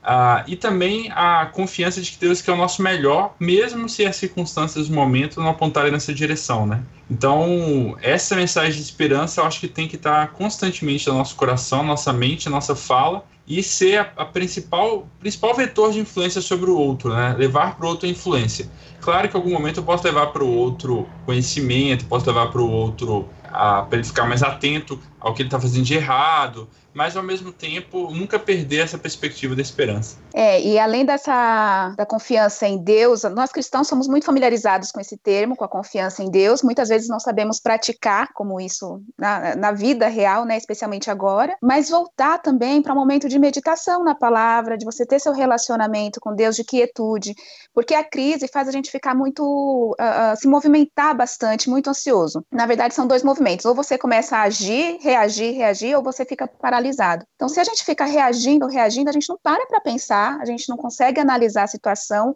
Ah, 0.10 0.46
e 0.48 0.56
também 0.56 1.12
a 1.12 1.48
confiança 1.48 2.02
de 2.02 2.10
que 2.14 2.18
Deus 2.18 2.42
quer 2.42 2.54
o 2.54 2.56
nosso 2.56 2.82
melhor, 2.82 3.36
mesmo 3.38 3.90
se 3.90 4.06
as 4.06 4.16
circunstâncias 4.16 4.88
do 4.88 4.96
momento 4.96 5.42
não 5.42 5.50
apontarem 5.50 5.92
nessa 5.92 6.14
direção, 6.14 6.66
né? 6.66 6.82
Então, 7.12 7.98
essa 8.02 8.34
mensagem 8.34 8.72
de 8.72 8.82
esperança 8.82 9.42
eu 9.42 9.46
acho 9.46 9.60
que 9.60 9.68
tem 9.68 9.86
que 9.86 9.98
estar 9.98 10.32
constantemente 10.32 11.06
no 11.10 11.16
nosso 11.16 11.36
coração, 11.36 11.84
nossa 11.84 12.14
mente, 12.14 12.48
nossa 12.48 12.74
fala, 12.74 13.26
e 13.46 13.62
ser 13.62 14.00
a, 14.00 14.14
a 14.16 14.26
principal, 14.26 15.10
principal 15.20 15.54
vetor 15.54 15.92
de 15.92 16.00
influência 16.00 16.40
sobre 16.40 16.70
o 16.70 16.78
outro, 16.78 17.14
né? 17.14 17.36
Levar 17.38 17.76
para 17.76 17.86
o 17.86 17.90
outro 17.90 18.08
a 18.08 18.10
influência. 18.10 18.72
Claro 19.02 19.28
que 19.28 19.36
em 19.36 19.40
algum 19.42 19.52
momento 19.52 19.82
eu 19.82 19.84
posso 19.84 20.06
levar 20.06 20.28
para 20.28 20.44
o 20.44 20.50
outro 20.50 21.06
conhecimento, 21.26 22.06
posso 22.06 22.26
levar 22.26 22.48
para 22.48 22.62
o 22.62 22.72
outro 22.72 23.28
para 23.50 23.88
ele 23.92 24.04
ficar 24.04 24.26
mais 24.26 24.44
atento 24.44 25.02
ao 25.28 25.34
que 25.34 25.42
ele 25.42 25.48
está 25.48 25.60
fazendo 25.60 25.84
de 25.84 25.94
errado, 25.94 26.70
mas 26.94 27.16
ao 27.16 27.22
mesmo 27.22 27.52
tempo 27.52 28.10
nunca 28.12 28.40
perder 28.40 28.80
essa 28.80 28.98
perspectiva 28.98 29.56
da 29.56 29.62
esperança. 29.62 30.18
É, 30.34 30.60
e 30.60 30.80
além 30.80 31.06
dessa 31.06 31.94
da 31.96 32.08
confiança 32.08 32.68
em 32.68 32.78
Deus, 32.78 33.22
nós 33.24 33.52
cristãos 33.52 33.88
somos 33.88 34.08
muito 34.08 34.26
familiarizados 34.26 34.92
com 34.92 35.00
esse 35.00 35.16
termo, 35.16 35.56
com 35.56 35.64
a 35.64 35.68
confiança 35.68 36.24
em 36.24 36.32
Deus. 36.32 36.64
Muitas 36.64 36.90
vezes 36.90 37.08
não 37.08 37.20
sabemos 37.20 37.60
praticar 37.60 38.30
como 38.34 38.60
isso 38.60 39.00
na, 39.16 39.56
na 39.56 39.72
vida 39.72 40.08
real, 40.08 40.44
né, 40.44 40.58
especialmente 40.58 41.12
agora, 41.12 41.56
mas 41.62 41.90
voltar 41.90 42.40
também 42.40 42.82
para 42.82 42.94
um 42.94 42.98
momento 42.98 43.30
de 43.30 43.38
meditação 43.38 44.04
na 44.04 44.16
palavra, 44.16 44.76
de 44.76 44.86
você 44.86 45.06
ter 45.06 45.20
seu 45.20 45.34
relacionamento 45.34 46.20
com 46.20 46.34
Deus 46.34 46.56
de 46.56 46.64
quietude, 46.64 47.36
porque 47.76 47.94
a 47.94 48.04
crise 48.04 48.48
faz 48.48 48.68
a 48.68 48.72
gente 48.72 48.90
ficar 48.90 49.14
muito 49.14 49.96
uh, 50.00 50.36
se 50.36 50.48
movimentar 50.48 51.16
bastante, 51.16 51.70
muito 51.70 51.92
ansioso. 51.92 52.44
Na 52.52 52.66
verdade, 52.66 52.96
são 52.96 53.06
dois 53.06 53.22
movimentos: 53.22 53.66
ou 53.66 53.76
você 53.76 54.00
começa 54.00 54.38
a 54.38 54.44
agir, 54.44 54.98
reagir, 55.18 55.96
ou 55.96 56.04
você 56.04 56.26
fica 56.26 56.48
paralisado 56.48 56.78
paralisado. 56.78 57.26
Então, 57.36 57.50
se 57.50 57.60
a 57.60 57.64
gente 57.64 57.84
fica 57.84 58.06
reagindo, 58.06 58.68
reagindo, 58.68 59.10
a 59.10 59.14
gente 59.14 59.30
não 59.30 59.38
para 59.42 59.66
para 59.66 59.82
pensar, 59.82 60.40
a 60.40 60.46
gente 60.46 60.70
não 60.70 60.78
consegue 60.78 61.20
analisar 61.20 61.64
a 61.64 61.68
situação, 61.68 62.36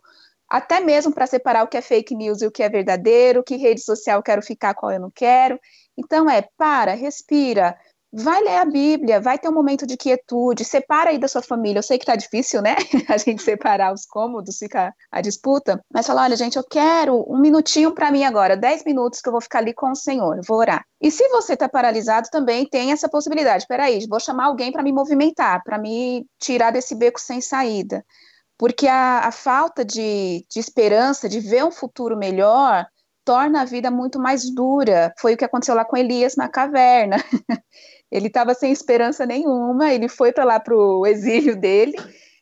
até 0.49 0.79
mesmo 0.79 1.13
para 1.13 1.27
separar 1.27 1.63
o 1.63 1.67
que 1.67 1.77
é 1.77 1.81
fake 1.81 2.15
news 2.15 2.41
e 2.41 2.47
o 2.47 2.51
que 2.51 2.63
é 2.63 2.69
verdadeiro, 2.69 3.43
que 3.43 3.55
rede 3.55 3.81
social 3.81 4.19
eu 4.19 4.23
quero 4.23 4.41
ficar, 4.41 4.73
qual 4.73 4.91
eu 4.91 4.99
não 4.99 5.11
quero. 5.11 5.59
Então, 5.97 6.29
é 6.29 6.41
para, 6.57 6.93
respira, 6.93 7.77
vai 8.11 8.41
ler 8.41 8.57
a 8.57 8.65
Bíblia, 8.65 9.21
vai 9.21 9.39
ter 9.39 9.47
um 9.47 9.53
momento 9.53 9.87
de 9.87 9.95
quietude, 9.95 10.65
separa 10.65 11.11
aí 11.11 11.17
da 11.17 11.27
sua 11.27 11.41
família. 11.41 11.79
Eu 11.79 11.83
sei 11.83 11.97
que 11.97 12.05
tá 12.05 12.15
difícil, 12.15 12.61
né? 12.61 12.75
A 13.07 13.17
gente 13.17 13.41
separar 13.41 13.93
os 13.93 14.05
cômodos, 14.05 14.57
fica 14.57 14.93
a 15.11 15.21
disputa, 15.21 15.81
mas 15.93 16.05
fala: 16.05 16.23
olha, 16.23 16.35
gente, 16.35 16.57
eu 16.57 16.63
quero 16.63 17.25
um 17.31 17.39
minutinho 17.39 17.93
para 17.93 18.11
mim 18.11 18.23
agora, 18.23 18.57
dez 18.57 18.83
minutos 18.83 19.21
que 19.21 19.29
eu 19.29 19.31
vou 19.31 19.41
ficar 19.41 19.59
ali 19.59 19.73
com 19.73 19.91
o 19.91 19.95
Senhor, 19.95 20.41
vou 20.45 20.57
orar. 20.57 20.83
E 20.99 21.09
se 21.09 21.27
você 21.29 21.55
tá 21.55 21.69
paralisado, 21.69 22.27
também 22.31 22.65
tem 22.65 22.91
essa 22.91 23.09
possibilidade. 23.09 23.65
Peraí, 23.67 24.05
vou 24.07 24.19
chamar 24.19 24.45
alguém 24.45 24.71
para 24.71 24.83
me 24.83 24.91
movimentar, 24.91 25.63
para 25.63 25.77
me 25.77 26.25
tirar 26.39 26.71
desse 26.71 26.93
beco 26.95 27.19
sem 27.19 27.41
saída. 27.41 28.03
Porque 28.57 28.87
a, 28.87 29.21
a 29.21 29.31
falta 29.31 29.83
de, 29.83 30.45
de 30.47 30.59
esperança, 30.59 31.27
de 31.27 31.39
ver 31.39 31.65
um 31.65 31.71
futuro 31.71 32.15
melhor, 32.15 32.85
torna 33.25 33.61
a 33.61 33.65
vida 33.65 33.89
muito 33.89 34.19
mais 34.19 34.53
dura. 34.53 35.13
Foi 35.19 35.33
o 35.33 35.37
que 35.37 35.45
aconteceu 35.45 35.75
lá 35.75 35.85
com 35.85 35.97
Elias 35.97 36.35
na 36.35 36.47
caverna. 36.47 37.17
Ele 38.11 38.27
estava 38.27 38.53
sem 38.53 38.71
esperança 38.71 39.25
nenhuma, 39.25 39.93
ele 39.93 40.07
foi 40.07 40.33
para 40.33 40.43
lá 40.43 40.59
para 40.59 40.75
o 40.75 41.05
exílio 41.05 41.55
dele, 41.55 41.95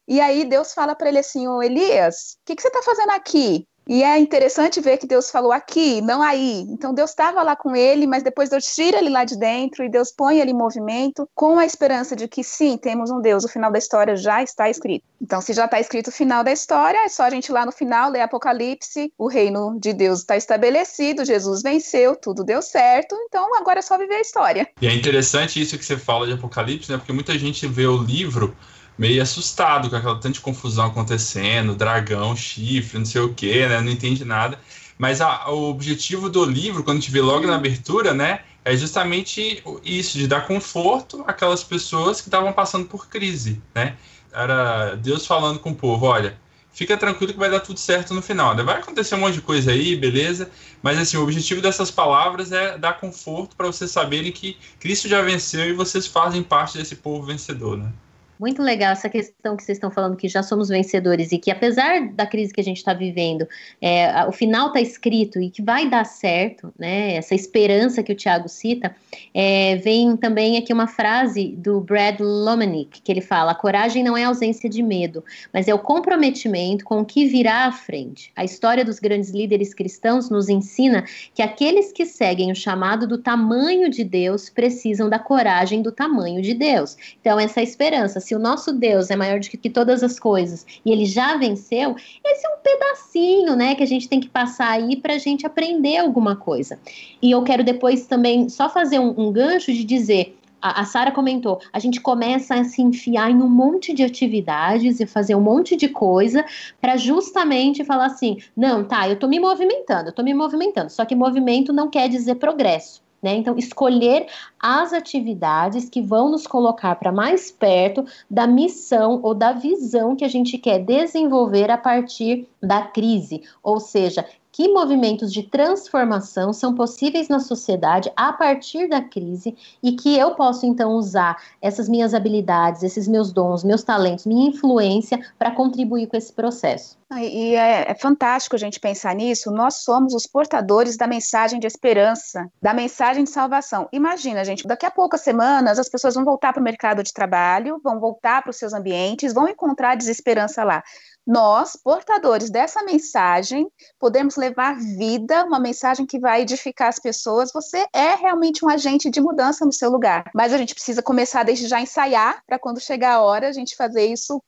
e 0.07 0.19
aí 0.19 0.43
Deus 0.43 0.73
fala 0.73 0.95
para 0.95 1.09
ele 1.09 1.19
assim: 1.19 1.47
Ô 1.47 1.61
Elias, 1.61 2.37
o 2.41 2.45
que, 2.45 2.55
que 2.55 2.61
você 2.61 2.69
está 2.69 2.81
fazendo 2.81 3.11
aqui? 3.11 3.67
E 3.89 4.03
é 4.03 4.19
interessante 4.19 4.79
ver 4.79 4.97
que 4.97 5.07
Deus 5.07 5.31
falou 5.31 5.51
aqui, 5.51 5.99
não 5.99 6.21
aí. 6.21 6.59
Então 6.69 6.93
Deus 6.93 7.09
estava 7.09 7.41
lá 7.41 7.55
com 7.55 7.75
ele, 7.75 8.05
mas 8.05 8.21
depois 8.21 8.47
Deus 8.47 8.63
tira 8.63 8.99
ele 8.99 9.09
lá 9.09 9.23
de 9.23 9.35
dentro 9.35 9.83
e 9.83 9.89
Deus 9.89 10.11
põe 10.11 10.39
ele 10.39 10.51
em 10.51 10.53
movimento 10.53 11.27
com 11.33 11.57
a 11.57 11.65
esperança 11.65 12.15
de 12.15 12.27
que 12.27 12.43
sim, 12.43 12.77
temos 12.77 13.09
um 13.09 13.19
Deus, 13.19 13.43
o 13.43 13.47
final 13.47 13.71
da 13.71 13.79
história 13.79 14.15
já 14.15 14.43
está 14.43 14.69
escrito. 14.69 15.03
Então, 15.19 15.41
se 15.41 15.53
já 15.53 15.65
está 15.65 15.79
escrito 15.79 16.09
o 16.09 16.11
final 16.11 16.43
da 16.43 16.51
história, 16.51 16.99
é 17.03 17.09
só 17.09 17.23
a 17.23 17.31
gente 17.31 17.47
ir 17.47 17.51
lá 17.51 17.65
no 17.65 17.71
final 17.71 18.11
ler 18.11 18.21
Apocalipse, 18.21 19.11
o 19.17 19.27
reino 19.27 19.75
de 19.79 19.91
Deus 19.91 20.19
está 20.19 20.37
estabelecido, 20.37 21.25
Jesus 21.25 21.63
venceu, 21.63 22.15
tudo 22.15 22.43
deu 22.43 22.61
certo, 22.61 23.15
então 23.25 23.55
agora 23.57 23.79
é 23.79 23.81
só 23.81 23.97
viver 23.97 24.15
a 24.15 24.21
história. 24.21 24.69
E 24.79 24.85
é 24.85 24.93
interessante 24.93 25.59
isso 25.59 25.75
que 25.79 25.83
você 25.83 25.97
fala 25.97 26.27
de 26.27 26.33
Apocalipse, 26.33 26.91
né? 26.91 26.97
Porque 26.99 27.11
muita 27.11 27.35
gente 27.39 27.65
vê 27.65 27.87
o 27.87 27.97
livro 27.97 28.55
meio 28.99 29.23
assustado 29.23 29.89
com 29.89 29.95
aquela 29.95 30.19
tanta 30.19 30.41
confusão 30.41 30.87
acontecendo, 30.87 31.73
dragão, 31.73 32.35
chifre, 32.35 32.99
não 32.99 33.05
sei 33.05 33.21
o 33.21 33.33
que, 33.33 33.65
né? 33.65 33.79
Não 33.79 33.89
entende 33.89 34.25
nada. 34.25 34.59
Mas 34.97 35.21
a, 35.21 35.49
o 35.49 35.69
objetivo 35.69 36.29
do 36.29 36.43
livro, 36.43 36.83
quando 36.83 36.97
a 36.97 36.99
gente 36.99 37.09
vê 37.09 37.21
logo 37.21 37.47
na 37.47 37.55
abertura, 37.55 38.13
né? 38.13 38.41
É 38.65 38.75
justamente 38.75 39.63
isso, 39.85 40.17
de 40.17 40.27
dar 40.27 40.45
conforto 40.45 41.23
àquelas 41.25 41.63
pessoas 41.63 42.19
que 42.19 42.27
estavam 42.27 42.51
passando 42.51 42.87
por 42.87 43.07
crise, 43.07 43.61
né? 43.73 43.95
Era 44.33 44.95
Deus 44.95 45.25
falando 45.25 45.59
com 45.59 45.71
o 45.71 45.75
povo, 45.75 46.05
olha, 46.05 46.37
fica 46.73 46.97
tranquilo 46.97 47.31
que 47.31 47.39
vai 47.39 47.49
dar 47.49 47.61
tudo 47.61 47.79
certo 47.79 48.13
no 48.13 48.21
final. 48.21 48.53
Né? 48.53 48.63
Vai 48.63 48.79
acontecer 48.79 49.15
um 49.15 49.19
monte 49.19 49.35
de 49.35 49.41
coisa 49.41 49.71
aí, 49.71 49.95
beleza? 49.95 50.51
Mas 50.83 50.99
assim, 50.99 51.15
o 51.15 51.23
objetivo 51.23 51.61
dessas 51.61 51.89
palavras 51.89 52.51
é 52.51 52.77
dar 52.77 52.99
conforto 52.99 53.55
para 53.55 53.67
vocês 53.67 53.91
saberem 53.91 54.33
que 54.33 54.57
Cristo 54.77 55.07
já 55.07 55.21
venceu 55.21 55.69
e 55.69 55.73
vocês 55.73 56.05
fazem 56.05 56.43
parte 56.43 56.77
desse 56.77 56.97
povo 56.97 57.25
vencedor, 57.25 57.77
né? 57.77 57.93
Muito 58.39 58.63
legal 58.63 58.93
essa 58.93 59.09
questão 59.09 59.57
que 59.57 59.63
vocês 59.63 59.77
estão 59.77 59.91
falando, 59.91 60.15
que 60.15 60.29
já 60.29 60.41
somos 60.41 60.69
vencedores 60.69 61.33
e 61.33 61.37
que, 61.37 61.51
apesar 61.51 62.07
da 62.13 62.25
crise 62.25 62.53
que 62.53 62.61
a 62.61 62.63
gente 62.63 62.77
está 62.77 62.93
vivendo, 62.93 63.45
é, 63.81 64.25
o 64.27 64.31
final 64.31 64.67
está 64.67 64.79
escrito 64.79 65.41
e 65.41 65.49
que 65.49 65.61
vai 65.61 65.89
dar 65.89 66.05
certo, 66.05 66.73
né? 66.79 67.15
Essa 67.15 67.35
esperança 67.35 68.01
que 68.01 68.13
o 68.13 68.15
Tiago 68.15 68.47
cita, 68.47 68.95
é, 69.33 69.75
vem 69.75 70.15
também 70.15 70.57
aqui 70.57 70.71
uma 70.71 70.87
frase 70.87 71.49
do 71.57 71.81
Brad 71.81 72.21
Lomenick, 72.21 73.01
que 73.01 73.11
ele 73.11 73.19
fala: 73.19 73.51
a 73.51 73.55
coragem 73.55 74.05
não 74.05 74.15
é 74.15 74.23
ausência 74.23 74.69
de 74.69 74.81
medo, 74.81 75.21
mas 75.53 75.67
é 75.67 75.73
o 75.73 75.79
comprometimento 75.79 76.85
com 76.85 77.01
o 77.01 77.05
que 77.05 77.25
virá 77.25 77.65
à 77.65 77.73
frente. 77.73 78.31
A 78.37 78.45
história 78.45 78.85
dos 78.85 78.99
grandes 78.99 79.31
líderes 79.31 79.73
cristãos 79.73 80.29
nos 80.29 80.47
ensina 80.47 81.03
que 81.33 81.41
aqueles 81.41 81.91
que 81.91 82.05
seguem 82.05 82.53
o 82.53 82.55
chamado 82.55 83.05
do 83.05 83.17
tamanho 83.17 83.89
de 83.89 84.05
Deus 84.05 84.49
precisam 84.49 85.09
da 85.09 85.19
coragem 85.19 85.81
do 85.81 85.91
tamanho 85.91 86.41
de 86.41 86.53
Deus. 86.53 86.95
Então, 87.19 87.37
essa 87.37 87.61
esperança 87.61 88.28
se 88.29 88.35
o 88.35 88.39
nosso 88.39 88.71
Deus 88.71 89.09
é 89.09 89.15
maior 89.15 89.39
do 89.39 89.49
que, 89.49 89.69
todas 89.71 90.03
as 90.03 90.19
coisas 90.19 90.63
e 90.85 90.91
ele 90.91 91.03
já 91.03 91.35
venceu, 91.35 91.95
esse 92.23 92.45
é 92.45 92.49
um 92.49 92.59
pedacinho, 92.61 93.55
né, 93.55 93.73
que 93.73 93.81
a 93.81 93.87
gente 93.87 94.07
tem 94.07 94.19
que 94.19 94.29
passar 94.29 94.69
aí 94.69 94.95
para 94.95 95.15
a 95.15 95.17
gente 95.17 95.47
aprender 95.47 95.97
alguma 95.97 96.35
coisa. 96.35 96.79
E 97.19 97.31
eu 97.31 97.41
quero 97.41 97.63
depois 97.63 98.05
também 98.05 98.47
só 98.47 98.69
fazer 98.69 98.99
um, 98.99 99.15
um 99.19 99.31
gancho 99.31 99.73
de 99.73 99.83
dizer 99.83 100.37
a, 100.61 100.81
a 100.81 100.85
Sara 100.85 101.11
comentou, 101.11 101.59
a 101.73 101.79
gente 101.79 101.99
começa 102.01 102.53
a 102.53 102.63
se 102.63 102.83
enfiar 102.83 103.31
em 103.31 103.37
um 103.37 103.49
monte 103.49 103.93
de 103.93 104.03
atividades 104.03 104.99
e 104.99 105.07
fazer 105.07 105.33
um 105.33 105.41
monte 105.41 105.75
de 105.75 105.87
coisa 105.87 106.45
para 106.79 106.97
justamente 106.97 107.83
falar 107.83 108.07
assim: 108.07 108.37
não, 108.55 108.83
tá, 108.83 109.09
eu 109.09 109.17
tô 109.17 109.27
me 109.27 109.39
movimentando, 109.39 110.09
eu 110.09 110.13
tô 110.13 110.21
me 110.21 110.33
movimentando. 110.33 110.91
Só 110.91 111.03
que 111.05 111.15
movimento 111.15 111.71
não 111.71 111.89
quer 111.89 112.09
dizer 112.09 112.35
progresso. 112.35 113.01
Né? 113.21 113.35
Então, 113.35 113.57
escolher 113.57 114.27
as 114.59 114.93
atividades 114.93 115.89
que 115.89 116.01
vão 116.01 116.29
nos 116.29 116.47
colocar 116.47 116.95
para 116.95 117.11
mais 117.11 117.51
perto 117.51 118.05
da 118.29 118.47
missão 118.47 119.19
ou 119.21 119.33
da 119.33 119.51
visão 119.51 120.15
que 120.15 120.23
a 120.23 120.29
gente 120.29 120.57
quer 120.57 120.79
desenvolver 120.79 121.69
a 121.69 121.77
partir 121.77 122.47
da 122.61 122.81
crise. 122.81 123.43
Ou 123.61 123.79
seja, 123.79 124.25
que 124.59 124.67
movimentos 124.67 125.31
de 125.31 125.41
transformação 125.41 126.51
são 126.51 126.75
possíveis 126.75 127.29
na 127.29 127.39
sociedade 127.39 128.11
a 128.13 128.33
partir 128.33 128.89
da 128.89 129.01
crise 129.01 129.55
e 129.81 129.93
que 129.93 130.17
eu 130.17 130.35
posso 130.35 130.65
então 130.65 130.97
usar 130.97 131.41
essas 131.61 131.87
minhas 131.87 132.13
habilidades, 132.13 132.83
esses 132.83 133.07
meus 133.07 133.31
dons, 133.31 133.63
meus 133.63 133.83
talentos, 133.83 134.25
minha 134.25 134.49
influência 134.49 135.17
para 135.37 135.51
contribuir 135.51 136.07
com 136.07 136.17
esse 136.17 136.33
processo. 136.33 136.99
E 137.17 137.55
é, 137.55 137.89
é, 137.89 137.95
fantástico 137.95 138.55
a 138.55 138.59
gente 138.59 138.79
pensar 138.81 139.15
nisso. 139.15 139.49
Nós 139.49 139.75
somos 139.75 140.13
os 140.13 140.27
portadores 140.27 140.97
da 140.97 141.07
mensagem 141.07 141.59
de 141.59 141.65
esperança, 141.65 142.51
da 142.61 142.73
mensagem 142.73 143.23
de 143.23 143.29
salvação. 143.29 143.87
Imagina, 143.93 144.43
gente, 144.43 144.67
daqui 144.67 144.85
a 144.85 144.91
poucas 144.91 145.21
semanas 145.21 145.79
as 145.79 145.89
pessoas 145.89 146.13
vão 146.13 146.25
voltar 146.25 146.51
para 146.53 146.59
o 146.59 146.63
mercado 146.63 147.01
de 147.01 147.13
trabalho, 147.13 147.79
vão 147.81 147.99
voltar 147.99 148.43
para 148.43 148.51
os 148.51 148.57
seus 148.57 148.73
ambientes, 148.73 149.33
vão 149.33 149.47
encontrar 149.47 149.95
desesperança 149.95 150.63
lá 150.63 150.83
nós, 151.25 151.75
portadores 151.75 152.49
dessa 152.49 152.83
mensagem, 152.83 153.69
podemos 153.99 154.35
levar 154.35 154.75
vida, 154.77 155.45
uma 155.45 155.59
mensagem 155.59 156.05
que 156.05 156.19
vai 156.19 156.41
edificar 156.41 156.87
as 156.87 156.99
pessoas. 156.99 157.51
Você 157.53 157.85
é 157.93 158.15
realmente 158.15 158.65
um 158.65 158.69
agente 158.69 159.09
de 159.09 159.21
mudança 159.21 159.65
no 159.65 159.71
seu 159.71 159.91
lugar. 159.91 160.29
Mas 160.33 160.53
a 160.53 160.57
gente 160.57 160.73
precisa 160.73 161.01
começar 161.03 161.43
desde 161.43 161.67
já 161.67 161.77
a 161.77 161.81
ensaiar, 161.81 162.43
para 162.47 162.57
quando 162.57 162.79
chegar 162.79 163.13
a 163.13 163.21
hora, 163.21 163.47
a 163.47 163.51
gente 163.51 163.75
fazer 163.75 164.05
isso 164.05 164.41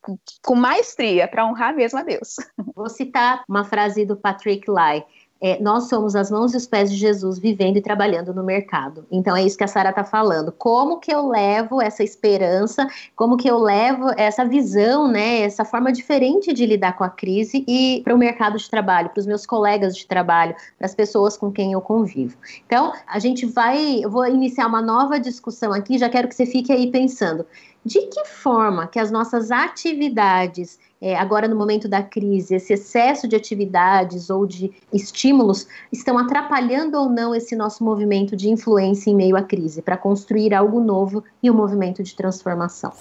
com 0.43 0.55
maestria, 0.55 1.27
para 1.27 1.45
honrar 1.45 1.75
mesmo 1.75 1.99
a 1.99 2.03
Deus. 2.03 2.35
Vou 2.75 2.89
citar 2.89 3.43
uma 3.47 3.63
frase 3.63 4.05
do 4.05 4.17
Patrick 4.17 4.69
Lai 4.69 5.05
é, 5.41 5.59
nós 5.59 5.89
somos 5.89 6.15
as 6.15 6.29
mãos 6.29 6.53
e 6.53 6.57
os 6.57 6.67
pés 6.67 6.91
de 6.91 6.97
Jesus 6.97 7.39
vivendo 7.39 7.77
e 7.77 7.81
trabalhando 7.81 8.31
no 8.33 8.43
mercado. 8.43 9.05
Então 9.11 9.35
é 9.35 9.43
isso 9.43 9.57
que 9.57 9.63
a 9.63 9.67
Sara 9.67 9.89
está 9.89 10.03
falando. 10.03 10.51
Como 10.51 10.99
que 10.99 11.11
eu 11.11 11.27
levo 11.27 11.81
essa 11.81 12.03
esperança, 12.03 12.87
como 13.15 13.35
que 13.35 13.49
eu 13.49 13.57
levo 13.57 14.11
essa 14.15 14.45
visão, 14.45 15.07
né, 15.07 15.41
essa 15.41 15.65
forma 15.65 15.91
diferente 15.91 16.53
de 16.53 16.65
lidar 16.65 16.95
com 16.95 17.03
a 17.03 17.09
crise 17.09 17.65
e 17.67 18.01
para 18.03 18.13
o 18.13 18.17
mercado 18.17 18.57
de 18.57 18.69
trabalho, 18.69 19.09
para 19.09 19.19
os 19.19 19.25
meus 19.25 19.45
colegas 19.45 19.97
de 19.97 20.05
trabalho, 20.05 20.55
para 20.77 20.85
as 20.85 20.93
pessoas 20.93 21.35
com 21.35 21.51
quem 21.51 21.71
eu 21.71 21.81
convivo. 21.81 22.37
Então 22.67 22.93
a 23.07 23.17
gente 23.17 23.45
vai, 23.47 23.99
eu 24.03 24.11
vou 24.11 24.27
iniciar 24.27 24.67
uma 24.67 24.81
nova 24.81 25.19
discussão 25.19 25.73
aqui. 25.73 25.97
Já 25.97 26.07
quero 26.07 26.27
que 26.27 26.35
você 26.35 26.45
fique 26.45 26.71
aí 26.71 26.91
pensando 26.91 27.47
de 27.83 28.01
que 28.07 28.25
forma 28.25 28.85
que 28.85 28.99
as 28.99 29.09
nossas 29.09 29.49
atividades 29.49 30.77
é, 31.01 31.15
agora 31.15 31.47
no 31.47 31.55
momento 31.55 31.87
da 31.87 32.03
crise, 32.03 32.53
esse 32.53 32.73
excesso 32.73 33.27
de 33.27 33.35
atividades 33.35 34.29
ou 34.29 34.45
de 34.45 34.71
estímulos 34.93 35.67
estão 35.91 36.15
atrapalhando 36.17 36.95
ou 36.95 37.09
não 37.09 37.33
esse 37.33 37.55
nosso 37.55 37.83
movimento 37.83 38.35
de 38.35 38.49
influência 38.49 39.09
em 39.09 39.15
meio 39.15 39.35
à 39.35 39.41
crise, 39.41 39.81
para 39.81 39.97
construir 39.97 40.53
algo 40.53 40.79
novo 40.79 41.23
e 41.41 41.49
um 41.49 41.55
movimento 41.55 42.03
de 42.03 42.15
transformação. 42.15 42.93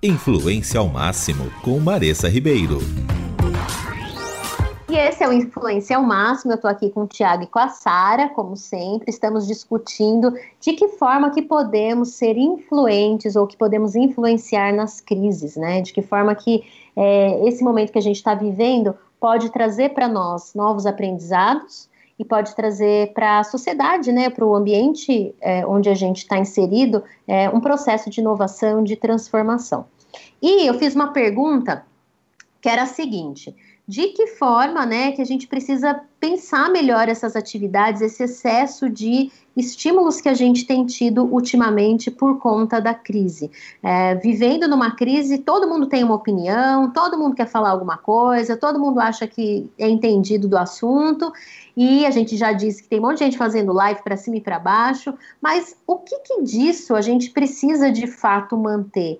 Influência 0.00 0.78
ao 0.78 0.88
máximo 0.88 1.50
com 1.60 1.80
Maressa 1.80 2.28
Ribeiro. 2.28 2.78
E 4.90 4.96
esse 4.96 5.22
é 5.22 5.28
o 5.28 5.32
Influência 5.34 5.98
ao 5.98 6.02
Máximo. 6.02 6.52
Eu 6.52 6.54
estou 6.54 6.70
aqui 6.70 6.88
com 6.88 7.02
o 7.02 7.06
Tiago 7.06 7.42
e 7.42 7.46
com 7.46 7.58
a 7.58 7.68
Sara, 7.68 8.30
como 8.30 8.56
sempre. 8.56 9.10
Estamos 9.10 9.46
discutindo 9.46 10.32
de 10.58 10.72
que 10.72 10.88
forma 10.88 11.30
que 11.30 11.42
podemos 11.42 12.14
ser 12.14 12.38
influentes 12.38 13.36
ou 13.36 13.46
que 13.46 13.54
podemos 13.54 13.94
influenciar 13.94 14.72
nas 14.72 14.98
crises, 14.98 15.56
né? 15.56 15.82
De 15.82 15.92
que 15.92 16.00
forma 16.00 16.34
que 16.34 16.64
é, 17.00 17.46
esse 17.46 17.62
momento 17.62 17.92
que 17.92 17.98
a 17.98 18.02
gente 18.02 18.16
está 18.16 18.34
vivendo 18.34 18.92
pode 19.20 19.50
trazer 19.50 19.90
para 19.90 20.08
nós 20.08 20.52
novos 20.52 20.84
aprendizados 20.84 21.88
e 22.18 22.24
pode 22.24 22.56
trazer 22.56 23.12
para 23.12 23.38
a 23.38 23.44
sociedade, 23.44 24.10
né, 24.10 24.28
para 24.28 24.44
o 24.44 24.52
ambiente 24.52 25.32
é, 25.40 25.64
onde 25.64 25.88
a 25.88 25.94
gente 25.94 26.18
está 26.18 26.36
inserido, 26.36 27.04
é, 27.24 27.48
um 27.50 27.60
processo 27.60 28.10
de 28.10 28.20
inovação, 28.20 28.82
de 28.82 28.96
transformação. 28.96 29.86
E 30.42 30.66
eu 30.66 30.74
fiz 30.74 30.96
uma 30.96 31.12
pergunta 31.12 31.86
que 32.60 32.68
era 32.68 32.82
a 32.82 32.86
seguinte: 32.86 33.54
de 33.88 34.08
que 34.08 34.26
forma, 34.26 34.84
né, 34.84 35.12
que 35.12 35.22
a 35.22 35.24
gente 35.24 35.46
precisa 35.46 35.98
pensar 36.20 36.68
melhor 36.68 37.08
essas 37.08 37.34
atividades, 37.34 38.02
esse 38.02 38.22
excesso 38.24 38.90
de 38.90 39.32
estímulos 39.56 40.20
que 40.20 40.28
a 40.28 40.34
gente 40.34 40.66
tem 40.66 40.84
tido 40.84 41.24
ultimamente 41.24 42.10
por 42.10 42.38
conta 42.38 42.82
da 42.82 42.92
crise. 42.92 43.50
É, 43.82 44.14
vivendo 44.16 44.68
numa 44.68 44.90
crise, 44.90 45.38
todo 45.38 45.66
mundo 45.66 45.86
tem 45.86 46.04
uma 46.04 46.14
opinião, 46.14 46.92
todo 46.92 47.18
mundo 47.18 47.34
quer 47.34 47.46
falar 47.46 47.70
alguma 47.70 47.96
coisa, 47.96 48.58
todo 48.58 48.78
mundo 48.78 49.00
acha 49.00 49.26
que 49.26 49.70
é 49.78 49.88
entendido 49.88 50.46
do 50.46 50.58
assunto, 50.58 51.32
e 51.74 52.04
a 52.04 52.10
gente 52.10 52.36
já 52.36 52.52
disse 52.52 52.82
que 52.82 52.90
tem 52.90 52.98
um 52.98 53.02
monte 53.02 53.18
de 53.18 53.24
gente 53.24 53.38
fazendo 53.38 53.72
live 53.72 54.02
para 54.02 54.18
cima 54.18 54.36
e 54.36 54.40
para 54.40 54.58
baixo, 54.58 55.14
mas 55.40 55.76
o 55.86 55.96
que, 55.96 56.18
que 56.18 56.42
disso 56.42 56.94
a 56.94 57.00
gente 57.00 57.30
precisa 57.30 57.90
de 57.90 58.06
fato 58.06 58.54
manter? 58.54 59.18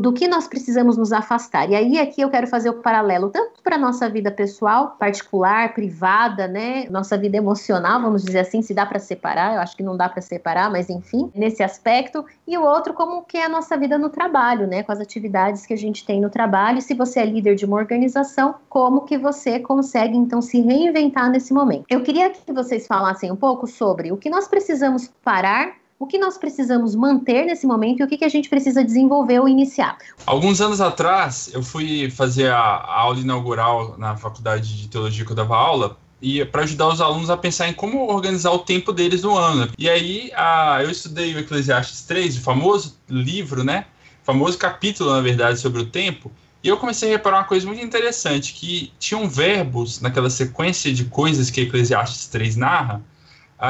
Do 0.00 0.12
que 0.12 0.26
nós 0.26 0.46
precisamos 0.46 0.96
nos 0.96 1.12
afastar. 1.12 1.68
E 1.70 1.74
aí 1.74 1.98
aqui 1.98 2.20
eu 2.20 2.30
quero 2.30 2.46
fazer 2.46 2.70
o 2.70 2.74
paralelo 2.74 3.30
tanto 3.30 3.62
para 3.62 3.76
nossa 3.76 4.08
vida 4.08 4.30
pessoal, 4.30 4.96
particular, 4.98 5.74
privada, 5.74 6.48
né, 6.48 6.86
nossa 6.90 7.16
vida 7.16 7.36
emocional, 7.36 8.00
vamos 8.00 8.24
dizer 8.24 8.40
assim, 8.40 8.62
se 8.62 8.74
dá 8.74 8.86
para 8.86 8.98
separar, 8.98 9.54
eu 9.54 9.60
acho 9.60 9.76
que 9.76 9.82
não 9.82 9.96
dá 9.96 10.08
para 10.08 10.22
separar, 10.22 10.70
mas 10.70 10.88
enfim, 10.88 11.30
nesse 11.34 11.62
aspecto, 11.62 12.24
e 12.46 12.56
o 12.56 12.62
outro 12.62 12.94
como 12.94 13.22
que 13.22 13.36
é 13.36 13.44
a 13.44 13.48
nossa 13.48 13.76
vida 13.76 13.98
no 13.98 14.08
trabalho, 14.08 14.66
né, 14.66 14.82
com 14.82 14.92
as 14.92 15.00
atividades 15.00 15.66
que 15.66 15.74
a 15.74 15.78
gente 15.78 16.04
tem 16.04 16.20
no 16.20 16.30
trabalho. 16.30 16.80
Se 16.80 16.94
você 16.94 17.20
é 17.20 17.26
líder 17.26 17.54
de 17.54 17.64
uma 17.64 17.76
organização, 17.76 18.54
como 18.68 19.02
que 19.02 19.18
você 19.18 19.58
consegue 19.58 20.16
então 20.16 20.40
se 20.40 20.60
reinventar 20.60 21.30
nesse 21.30 21.52
momento? 21.52 21.84
Eu 21.88 22.02
queria 22.02 22.30
que 22.30 22.52
vocês 22.52 22.86
falassem 22.86 23.30
um 23.30 23.36
pouco 23.36 23.66
sobre 23.66 24.12
o 24.12 24.16
que 24.16 24.30
nós 24.30 24.48
precisamos 24.48 25.10
parar 25.22 25.83
o 25.98 26.06
que 26.06 26.18
nós 26.18 26.36
precisamos 26.36 26.94
manter 26.94 27.46
nesse 27.46 27.66
momento 27.66 28.00
e 28.00 28.04
o 28.04 28.08
que, 28.08 28.18
que 28.18 28.24
a 28.24 28.28
gente 28.28 28.48
precisa 28.48 28.84
desenvolver 28.84 29.38
ou 29.40 29.48
iniciar. 29.48 29.96
Alguns 30.26 30.60
anos 30.60 30.80
atrás, 30.80 31.50
eu 31.52 31.62
fui 31.62 32.10
fazer 32.10 32.50
a, 32.50 32.84
aula 32.86 33.18
inaugural 33.20 33.96
na 33.98 34.16
faculdade 34.16 34.76
de 34.76 34.88
teologia 34.88 35.24
que 35.24 35.30
eu 35.30 35.36
dava 35.36 35.56
aula, 35.56 35.96
e 36.20 36.44
para 36.44 36.62
ajudar 36.62 36.88
os 36.88 37.00
alunos 37.00 37.28
a 37.28 37.36
pensar 37.36 37.68
em 37.68 37.74
como 37.74 38.10
organizar 38.10 38.50
o 38.50 38.60
tempo 38.60 38.92
deles 38.92 39.22
no 39.22 39.36
ano. 39.36 39.70
E 39.76 39.90
aí 39.90 40.32
a, 40.34 40.78
eu 40.82 40.90
estudei 40.90 41.34
o 41.34 41.38
Eclesiastes 41.38 42.02
3, 42.02 42.38
o 42.38 42.40
famoso 42.40 42.96
livro, 43.08 43.62
né? 43.62 43.84
O 44.22 44.24
famoso 44.24 44.56
capítulo, 44.56 45.10
na 45.12 45.20
verdade, 45.20 45.60
sobre 45.60 45.82
o 45.82 45.86
tempo. 45.86 46.32
E 46.62 46.68
eu 46.68 46.78
comecei 46.78 47.10
a 47.10 47.12
reparar 47.12 47.38
uma 47.38 47.44
coisa 47.44 47.66
muito 47.66 47.84
interessante, 47.84 48.54
que 48.54 48.90
tinham 48.98 49.28
verbos 49.28 50.00
naquela 50.00 50.30
sequência 50.30 50.94
de 50.94 51.04
coisas 51.04 51.50
que 51.50 51.60
Eclesiastes 51.60 52.26
3 52.28 52.56
narra, 52.56 53.02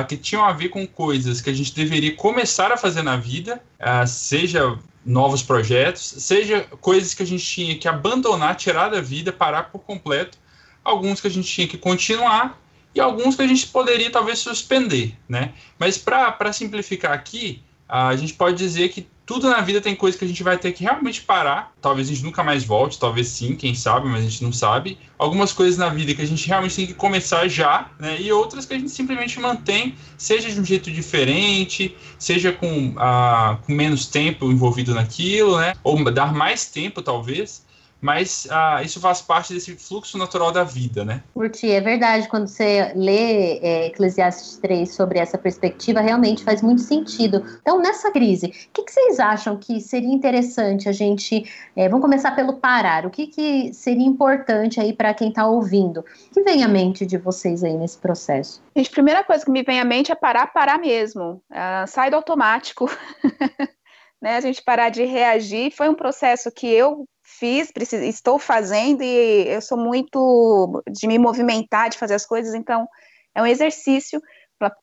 uh, 0.00 0.06
que 0.06 0.16
tinham 0.16 0.44
a 0.44 0.52
ver 0.52 0.68
com 0.68 0.86
coisas 0.86 1.40
que 1.40 1.50
a 1.50 1.52
gente 1.52 1.74
deveria 1.74 2.14
começar 2.16 2.72
a 2.72 2.76
fazer 2.76 3.02
na 3.02 3.16
vida, 3.16 3.62
uh, 3.80 4.06
seja 4.06 4.78
novos 5.04 5.42
projetos, 5.42 6.02
seja 6.02 6.62
coisas 6.80 7.14
que 7.14 7.22
a 7.22 7.26
gente 7.26 7.44
tinha 7.44 7.78
que 7.78 7.86
abandonar, 7.86 8.56
tirar 8.56 8.88
da 8.88 9.00
vida, 9.00 9.32
parar 9.32 9.64
por 9.64 9.80
completo, 9.80 10.38
alguns 10.82 11.20
que 11.20 11.26
a 11.26 11.30
gente 11.30 11.48
tinha 11.48 11.68
que 11.68 11.78
continuar 11.78 12.58
e 12.94 13.00
alguns 13.00 13.36
que 13.36 13.42
a 13.42 13.46
gente 13.46 13.66
poderia 13.66 14.10
talvez 14.10 14.38
suspender, 14.38 15.16
né? 15.28 15.52
Mas 15.78 15.98
para 15.98 16.52
simplificar 16.52 17.12
aqui, 17.12 17.62
a 17.88 18.14
gente 18.16 18.34
pode 18.34 18.56
dizer 18.56 18.88
que 18.90 19.06
tudo 19.26 19.48
na 19.48 19.60
vida 19.60 19.80
tem 19.80 19.94
coisa 19.94 20.18
que 20.18 20.24
a 20.24 20.28
gente 20.28 20.42
vai 20.42 20.58
ter 20.58 20.72
que 20.72 20.84
realmente 20.84 21.22
parar. 21.22 21.72
Talvez 21.80 22.08
a 22.08 22.12
gente 22.12 22.24
nunca 22.24 22.42
mais 22.42 22.62
volte, 22.62 22.98
talvez 22.98 23.28
sim, 23.28 23.56
quem 23.56 23.74
sabe, 23.74 24.06
mas 24.06 24.20
a 24.20 24.28
gente 24.28 24.44
não 24.44 24.52
sabe. 24.52 24.98
Algumas 25.18 25.52
coisas 25.52 25.78
na 25.78 25.88
vida 25.88 26.14
que 26.14 26.20
a 26.20 26.26
gente 26.26 26.46
realmente 26.46 26.76
tem 26.76 26.86
que 26.86 26.94
começar 26.94 27.48
já, 27.48 27.90
né? 27.98 28.20
E 28.20 28.30
outras 28.30 28.66
que 28.66 28.74
a 28.74 28.78
gente 28.78 28.90
simplesmente 28.90 29.40
mantém, 29.40 29.94
seja 30.18 30.50
de 30.50 30.60
um 30.60 30.64
jeito 30.64 30.90
diferente, 30.90 31.96
seja 32.18 32.52
com, 32.52 32.88
uh, 32.90 33.56
com 33.64 33.72
menos 33.72 34.06
tempo 34.06 34.50
envolvido 34.50 34.94
naquilo, 34.94 35.58
né? 35.58 35.74
Ou 35.82 36.04
dar 36.12 36.34
mais 36.34 36.66
tempo, 36.66 37.00
talvez 37.00 37.63
mas 38.04 38.46
ah, 38.50 38.82
isso 38.82 39.00
faz 39.00 39.22
parte 39.22 39.54
desse 39.54 39.74
fluxo 39.76 40.18
natural 40.18 40.52
da 40.52 40.62
vida, 40.62 41.06
né? 41.06 41.22
Curti, 41.32 41.70
é 41.70 41.80
verdade, 41.80 42.28
quando 42.28 42.46
você 42.48 42.92
lê 42.94 43.58
é, 43.60 43.86
Eclesiastes 43.86 44.58
3 44.58 44.92
sobre 44.92 45.18
essa 45.18 45.38
perspectiva, 45.38 46.02
realmente 46.02 46.44
faz 46.44 46.60
muito 46.60 46.82
sentido. 46.82 47.42
Então, 47.62 47.80
nessa 47.80 48.10
crise, 48.10 48.48
o 48.48 48.50
que, 48.74 48.82
que 48.82 48.92
vocês 48.92 49.18
acham 49.18 49.56
que 49.56 49.80
seria 49.80 50.12
interessante 50.12 50.86
a 50.86 50.92
gente, 50.92 51.50
é, 51.74 51.88
vamos 51.88 52.02
começar 52.02 52.32
pelo 52.32 52.58
parar, 52.58 53.06
o 53.06 53.10
que, 53.10 53.26
que 53.26 53.72
seria 53.72 54.04
importante 54.04 54.78
aí 54.78 54.92
para 54.92 55.14
quem 55.14 55.30
está 55.30 55.46
ouvindo? 55.46 56.00
O 56.00 56.34
que 56.34 56.42
vem 56.42 56.62
à 56.62 56.68
mente 56.68 57.06
de 57.06 57.16
vocês 57.16 57.64
aí 57.64 57.72
nesse 57.72 57.96
processo? 57.96 58.62
Gente, 58.76 58.90
a 58.90 58.92
primeira 58.92 59.24
coisa 59.24 59.42
que 59.42 59.50
me 59.50 59.62
vem 59.62 59.80
à 59.80 59.84
mente 59.84 60.12
é 60.12 60.14
parar, 60.14 60.48
parar 60.48 60.78
mesmo, 60.78 61.42
uh, 61.50 61.88
sai 61.88 62.10
do 62.10 62.16
automático. 62.16 62.86
né, 64.20 64.36
a 64.36 64.40
gente 64.40 64.62
parar 64.62 64.90
de 64.90 65.04
reagir. 65.04 65.70
Foi 65.70 65.88
um 65.88 65.94
processo 65.94 66.50
que 66.50 66.66
eu 66.66 67.06
fiz, 67.38 67.70
preciso, 67.72 68.02
estou 68.04 68.38
fazendo 68.38 69.02
e 69.02 69.48
eu 69.48 69.60
sou 69.60 69.78
muito 69.78 70.82
de 70.90 71.06
me 71.06 71.18
movimentar, 71.18 71.90
de 71.90 71.98
fazer 71.98 72.14
as 72.14 72.26
coisas, 72.26 72.54
então 72.54 72.86
é 73.34 73.42
um 73.42 73.46
exercício 73.46 74.22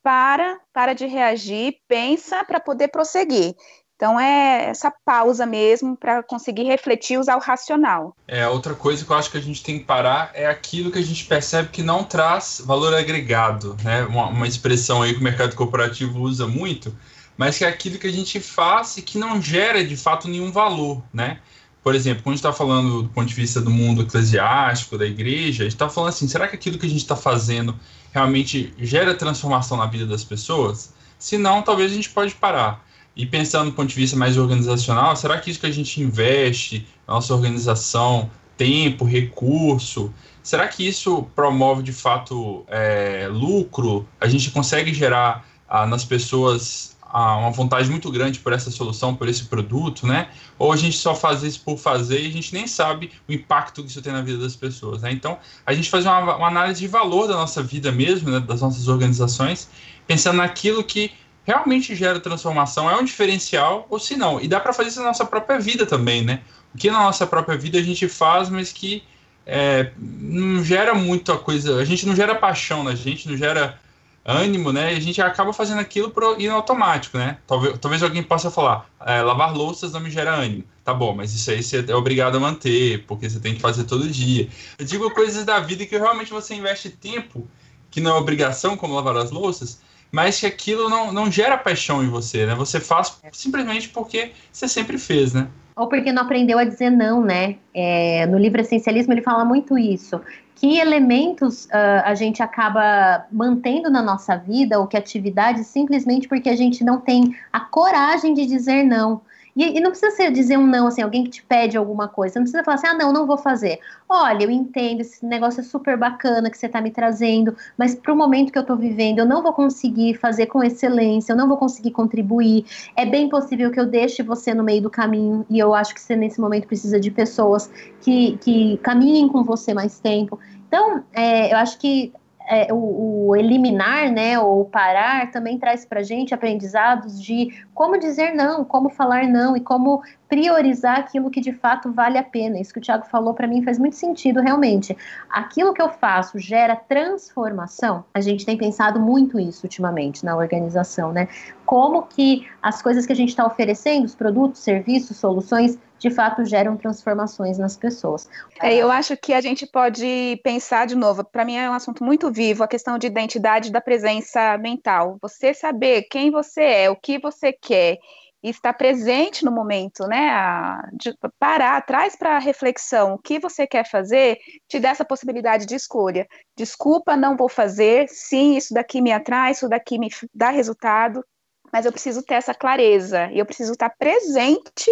para, 0.03 0.59
para 0.73 0.93
de 0.93 1.07
reagir, 1.07 1.77
pensa 1.87 2.43
para 2.43 2.59
poder 2.59 2.89
prosseguir. 2.89 3.55
Então 3.95 4.19
é 4.19 4.69
essa 4.69 4.91
pausa 5.05 5.45
mesmo 5.45 5.95
para 5.95 6.23
conseguir 6.23 6.63
refletir, 6.63 7.19
usar 7.19 7.35
o 7.35 7.39
racional. 7.39 8.15
É 8.27 8.47
outra 8.47 8.73
coisa 8.73 9.05
que 9.05 9.11
eu 9.11 9.15
acho 9.15 9.29
que 9.29 9.37
a 9.37 9.41
gente 9.41 9.63
tem 9.63 9.77
que 9.77 9.85
parar 9.85 10.31
é 10.33 10.47
aquilo 10.47 10.91
que 10.91 10.97
a 10.97 11.03
gente 11.03 11.23
percebe 11.25 11.69
que 11.69 11.83
não 11.83 12.03
traz 12.03 12.63
valor 12.65 12.95
agregado, 12.95 13.77
né? 13.83 14.03
Uma, 14.03 14.27
uma 14.27 14.47
expressão 14.47 15.03
aí 15.03 15.13
que 15.13 15.19
o 15.19 15.23
mercado 15.23 15.55
corporativo 15.55 16.19
usa 16.19 16.47
muito, 16.47 16.95
mas 17.37 17.59
que 17.59 17.63
é 17.63 17.67
aquilo 17.67 17.99
que 17.99 18.07
a 18.07 18.11
gente 18.11 18.39
faz 18.39 18.97
e 18.97 19.03
que 19.03 19.19
não 19.19 19.39
gera 19.39 19.85
de 19.85 19.95
fato 19.95 20.27
nenhum 20.27 20.51
valor, 20.51 21.03
né? 21.13 21.39
Por 21.84 21.96
exemplo, 21.96 22.22
quando 22.22 22.34
a 22.34 22.36
gente 22.36 22.46
está 22.46 22.54
falando 22.54 23.04
do 23.04 23.10
ponto 23.10 23.28
de 23.28 23.34
vista 23.34 23.60
do 23.60 23.72
mundo 23.72 24.04
eclesiástico, 24.04 24.98
da 24.98 25.06
igreja, 25.06 25.63
a 25.63 25.65
gente 25.65 25.74
está 25.74 25.89
falando 25.89 26.10
assim: 26.10 26.28
será 26.28 26.48
que 26.48 26.56
aquilo 26.56 26.78
que 26.78 26.86
a 26.86 26.89
gente 26.89 27.02
está 27.02 27.15
fazendo 27.15 27.76
realmente 28.12 28.74
gera 28.78 29.15
transformação 29.15 29.78
na 29.78 29.88
vida 29.88 30.06
das 30.06 30.24
pessoas? 30.24 30.94
Se 31.17 31.38
não, 31.38 31.62
talvez 31.62 31.91
a 31.91 31.96
gente 31.96 32.10
pode 32.10 32.36
parar. 32.36 32.86
E 33.15 33.26
pensando 33.26 33.72
do 33.72 33.76
ponto 33.76 33.89
de 33.89 33.96
vista 33.96 34.15
mais 34.15 34.38
organizacional, 34.38 35.15
será 35.15 35.38
que 35.39 35.50
isso 35.50 35.60
que 35.60 35.65
a 35.65 35.72
gente 35.72 36.02
investe 36.02 36.88
na 37.08 37.15
nossa 37.15 37.34
organização, 37.34 38.30
tempo, 38.56 39.04
recurso, 39.04 40.13
será 40.41 40.67
que 40.67 40.88
isso 40.88 41.24
promove 41.36 41.84
de 41.84 41.91
fato 41.91 42.63
é, 42.67 43.28
lucro? 43.30 44.08
A 44.20 44.28
gente 44.28 44.50
consegue 44.52 44.94
gerar 44.94 45.46
ah, 45.67 45.86
nas 45.86 46.06
pessoas 46.06 46.96
uma 47.13 47.52
vontade 47.52 47.89
muito 47.89 48.10
grande 48.12 48.39
por 48.39 48.54
essa 48.54 48.71
solução, 48.71 49.15
por 49.15 49.28
esse 49.28 49.45
produto, 49.45 50.08
né? 50.08 50.30
Ou 50.58 50.71
a 50.71 50.78
gente 50.78 50.97
só 50.97 51.13
faz 51.13 51.43
isso 51.43 51.62
por 51.62 51.78
fazer 51.78 52.21
e 52.21 52.28
a 52.28 52.32
gente 52.32 52.54
nem 52.54 52.67
sabe 52.67 53.12
o 53.28 53.34
impacto 53.34 53.84
que 53.84 53.89
isso 53.89 54.02
tem 54.02 54.13
na 54.13 54.21
vida 54.21 54.38
das 54.38 54.56
pessoas, 54.56 55.02
né? 55.02 55.12
Então, 55.12 55.38
a 55.65 55.74
gente 55.74 55.89
faz 55.89 56.06
uma, 56.06 56.36
uma 56.38 56.47
análise 56.47 56.80
de 56.80 56.88
valor 56.88 57.28
da 57.28 57.34
nossa 57.34 57.62
vida 57.62 57.91
mesmo, 57.91 58.30
né? 58.30 58.39
das 58.39 58.62
nossas 58.62 58.88
organizações, 58.88 59.69
pensando 60.08 60.38
naquilo 60.38 60.84
que 60.84 61.12
realmente 61.43 61.95
gera 61.95 62.19
transformação, 62.19 62.89
é 62.89 62.95
um 62.95 63.04
diferencial 63.04 63.88
ou 63.89 64.00
se 64.00 64.15
não. 64.15 64.39
E 64.39 64.47
dá 64.47 64.60
para 64.60 64.74
fazer 64.74 64.89
isso 64.89 65.00
na 65.00 65.08
nossa 65.08 65.26
própria 65.26 65.60
vida 65.60 65.86
também, 65.86 66.24
né? 66.24 66.41
O 66.74 66.78
que 66.78 66.89
na 66.89 67.00
nossa 67.00 67.28
própria 67.28 67.58
vida 67.58 67.78
a 67.78 67.84
gente 67.84 68.08
faz, 68.08 68.50
mas 68.50 68.71
que 68.71 69.04
é, 69.45 69.91
não 69.97 70.63
gera 70.63 70.93
muita 70.93 71.38
coisa, 71.38 71.78
a 71.78 71.86
gente 71.86 72.06
não 72.06 72.15
gera 72.15 72.36
paixão 72.36 72.84
na 72.84 72.95
gente, 72.95 73.28
não 73.28 73.36
gera 73.36 73.80
ânimo, 74.25 74.71
né? 74.71 74.93
E 74.93 74.97
a 74.97 74.99
gente 74.99 75.21
acaba 75.21 75.51
fazendo 75.51 75.79
aquilo 75.79 76.12
pro, 76.12 76.39
ir 76.39 76.49
automático, 76.49 77.17
né? 77.17 77.38
Talvez, 77.47 77.77
talvez 77.79 78.03
alguém 78.03 78.23
possa 78.23 78.51
falar, 78.51 78.89
é, 79.05 79.21
lavar 79.21 79.53
louças 79.55 79.91
não 79.91 79.99
me 79.99 80.10
gera 80.10 80.36
ânimo. 80.36 80.63
Tá 80.84 80.93
bom, 80.93 81.13
mas 81.15 81.34
isso 81.34 81.51
aí 81.51 81.62
você 81.62 81.86
é 81.88 81.95
obrigado 81.95 82.38
a 82.38 82.39
manter, 82.39 83.03
porque 83.05 83.29
você 83.29 83.39
tem 83.39 83.55
que 83.55 83.62
fazer 83.62 83.84
todo 83.84 84.07
dia. 84.10 84.47
Eu 84.77 84.86
digo 84.86 85.10
coisas 85.12 85.43
da 85.45 85.60
vida 85.60 85.86
que 85.86 85.97
realmente 85.97 86.31
você 86.31 86.55
investe 86.55 86.89
tempo, 86.89 87.47
que 87.89 87.99
não 87.99 88.12
é 88.12 88.19
obrigação, 88.19 88.77
como 88.77 88.95
lavar 88.95 89.17
as 89.17 89.31
louças, 89.31 89.81
mas 90.12 90.39
que 90.39 90.45
aquilo 90.45 90.89
não, 90.89 91.12
não 91.12 91.31
gera 91.31 91.57
paixão 91.57 92.03
em 92.03 92.10
você, 92.10 92.45
né? 92.45 92.55
Você 92.55 92.79
faz 92.79 93.19
simplesmente 93.31 93.89
porque 93.89 94.31
você 94.51 94.67
sempre 94.67 94.97
fez, 94.97 95.34
né? 95.34 95.47
Ou 95.75 95.88
porque 95.88 96.12
não 96.12 96.23
aprendeu 96.23 96.60
a 96.60 96.63
dizer 96.63 96.89
não, 96.89 97.23
né? 97.23 97.55
É, 97.73 98.25
no 98.27 98.38
livro 98.38 98.60
Essencialismo 98.60 99.13
ele 99.13 99.21
fala 99.21 99.45
muito 99.45 99.77
isso 99.77 100.19
que 100.62 100.78
elementos 100.78 101.65
uh, 101.65 102.06
a 102.06 102.13
gente 102.13 102.43
acaba 102.43 103.26
mantendo 103.32 103.89
na 103.89 104.00
nossa 104.00 104.38
vida 104.38 104.80
ou 104.80 104.86
que 104.86 104.95
atividades 104.95 105.65
simplesmente 105.65 106.28
porque 106.28 106.50
a 106.50 106.56
gente 106.56 106.84
não 106.84 107.02
tem 107.02 107.36
a 107.52 107.62
coragem 107.62 108.36
de 108.36 108.45
dizer 108.45 108.84
não. 108.84 109.21
E, 109.55 109.77
e, 109.77 109.79
não 109.81 109.91
precisa 109.91 110.15
ser 110.15 110.31
dizer 110.31 110.57
um 110.57 110.65
não, 110.65 110.87
assim, 110.87 111.01
alguém 111.01 111.23
que 111.23 111.29
te 111.29 111.43
pede 111.43 111.77
alguma 111.77 112.07
coisa. 112.07 112.39
Não 112.39 112.43
precisa 112.43 112.63
falar 112.63 112.75
assim, 112.75 112.87
ah, 112.87 112.93
não, 112.93 113.11
não 113.11 113.27
vou 113.27 113.37
fazer. 113.37 113.79
Olha, 114.07 114.43
eu 114.43 114.51
entendo, 114.51 115.01
esse 115.01 115.25
negócio 115.25 115.61
é 115.61 115.63
super 115.63 115.97
bacana 115.97 116.49
que 116.49 116.57
você 116.57 116.67
está 116.67 116.81
me 116.81 116.91
trazendo, 116.91 117.55
mas 117.77 117.95
para 117.95 118.13
o 118.13 118.15
momento 118.15 118.51
que 118.51 118.57
eu 118.57 118.61
estou 118.61 118.77
vivendo, 118.77 119.19
eu 119.19 119.25
não 119.25 119.41
vou 119.43 119.53
conseguir 119.53 120.15
fazer 120.15 120.47
com 120.47 120.63
excelência, 120.63 121.33
eu 121.33 121.37
não 121.37 121.47
vou 121.47 121.57
conseguir 121.57 121.91
contribuir. 121.91 122.65
É 122.95 123.05
bem 123.05 123.27
possível 123.29 123.71
que 123.71 123.79
eu 123.79 123.85
deixe 123.85 124.23
você 124.23 124.53
no 124.53 124.63
meio 124.63 124.81
do 124.81 124.89
caminho, 124.89 125.45
e 125.49 125.59
eu 125.59 125.73
acho 125.73 125.93
que 125.93 126.01
você, 126.01 126.15
nesse 126.15 126.39
momento, 126.39 126.67
precisa 126.67 126.99
de 126.99 127.11
pessoas 127.11 127.69
que, 128.01 128.37
que 128.37 128.77
caminhem 128.77 129.27
com 129.27 129.43
você 129.43 129.73
mais 129.73 129.99
tempo. 129.99 130.39
Então, 130.67 131.03
é, 131.13 131.51
eu 131.51 131.57
acho 131.57 131.77
que 131.77 132.13
é, 132.47 132.73
o, 132.73 133.27
o, 133.27 133.36
eliminar, 133.36 134.12
né, 134.12 134.39
ou 134.39 134.65
parar, 134.65 135.32
também 135.32 135.58
traz 135.58 135.86
para 135.86 136.04
gente 136.04 136.34
aprendizados 136.34 137.21
de 137.21 137.63
como 137.73 137.97
dizer 137.97 138.34
não, 138.34 138.63
como 138.63 138.89
falar 138.89 139.27
não 139.27 139.56
e 139.56 139.60
como 139.60 140.01
priorizar 140.27 140.99
aquilo 140.99 141.30
que 141.30 141.41
de 141.41 141.51
fato 141.51 141.91
vale 141.91 142.17
a 142.17 142.23
pena. 142.23 142.60
Isso 142.60 142.71
que 142.71 142.80
o 142.80 142.82
Thiago 142.82 143.06
falou 143.06 143.34
para 143.34 143.47
mim 143.47 143.63
faz 143.63 143.77
muito 143.77 143.95
sentido, 143.95 144.39
realmente. 144.39 144.95
Aquilo 145.30 145.73
que 145.73 145.82
eu 145.82 145.89
faço 145.89 146.39
gera 146.39 146.75
transformação. 146.75 148.06
A 148.13 148.21
gente 148.21 148.45
tem 148.45 148.58
pensado 148.58 148.99
muito 148.99 149.39
isso 149.39 149.65
ultimamente 149.65 150.23
na 150.23 150.36
organização, 150.36 151.12
né? 151.12 151.27
Como 151.71 152.01
que 152.01 152.45
as 152.62 152.81
coisas 152.81 153.05
que 153.05 153.13
a 153.13 153.15
gente 153.15 153.29
está 153.29 153.47
oferecendo, 153.47 154.03
os 154.03 154.13
produtos, 154.13 154.60
serviços, 154.60 155.15
soluções, 155.15 155.79
de 155.97 156.10
fato 156.10 156.43
geram 156.43 156.75
transformações 156.75 157.57
nas 157.57 157.77
pessoas. 157.77 158.27
É, 158.62 158.75
eu 158.75 158.91
acho 158.91 159.15
que 159.15 159.31
a 159.31 159.39
gente 159.39 159.65
pode 159.65 160.38
pensar 160.43 160.86
de 160.86 160.95
novo, 160.95 161.23
para 161.23 161.45
mim 161.45 161.55
é 161.55 161.69
um 161.69 161.73
assunto 161.73 162.03
muito 162.03 162.29
vivo, 162.29 162.62
a 162.62 162.67
questão 162.67 162.97
de 162.97 163.07
identidade 163.07 163.71
da 163.71 163.79
presença 163.79 164.57
mental. 164.57 165.17
Você 165.21 165.53
saber 165.53 166.07
quem 166.12 166.29
você 166.29 166.62
é, 166.62 166.89
o 166.89 166.96
que 166.98 167.17
você 167.17 167.54
quer 167.54 168.00
estar 168.43 168.73
presente 168.73 169.46
no 169.46 169.52
momento, 169.52 170.06
né? 170.08 170.29
A, 170.29 170.89
de 170.91 171.15
parar, 171.39 171.79
traz 171.85 172.17
para 172.17 172.35
a 172.35 172.39
reflexão 172.39 173.13
o 173.13 173.17
que 173.17 173.39
você 173.39 173.65
quer 173.65 173.89
fazer, 173.89 174.39
te 174.67 174.77
dá 174.77 174.89
essa 174.89 175.06
possibilidade 175.06 175.65
de 175.65 175.75
escolha. 175.75 176.27
Desculpa, 176.58 177.15
não 177.15 177.37
vou 177.37 177.48
fazer. 177.48 178.10
Sim, 178.10 178.58
isso 178.58 178.73
daqui 178.73 179.00
me 179.00 179.13
atrai, 179.13 179.52
isso 179.52 179.69
daqui 179.69 179.98
me 179.98 180.10
dá 180.33 180.50
resultado, 180.50 181.23
mas 181.72 181.86
eu 181.86 181.92
preciso 181.92 182.24
ter 182.24 182.36
essa 182.36 182.54
clareza 182.54 183.32
e 183.32 183.40
eu 183.40 183.46
preciso 183.46 183.74
estar 183.74 183.90
presente 183.90 184.92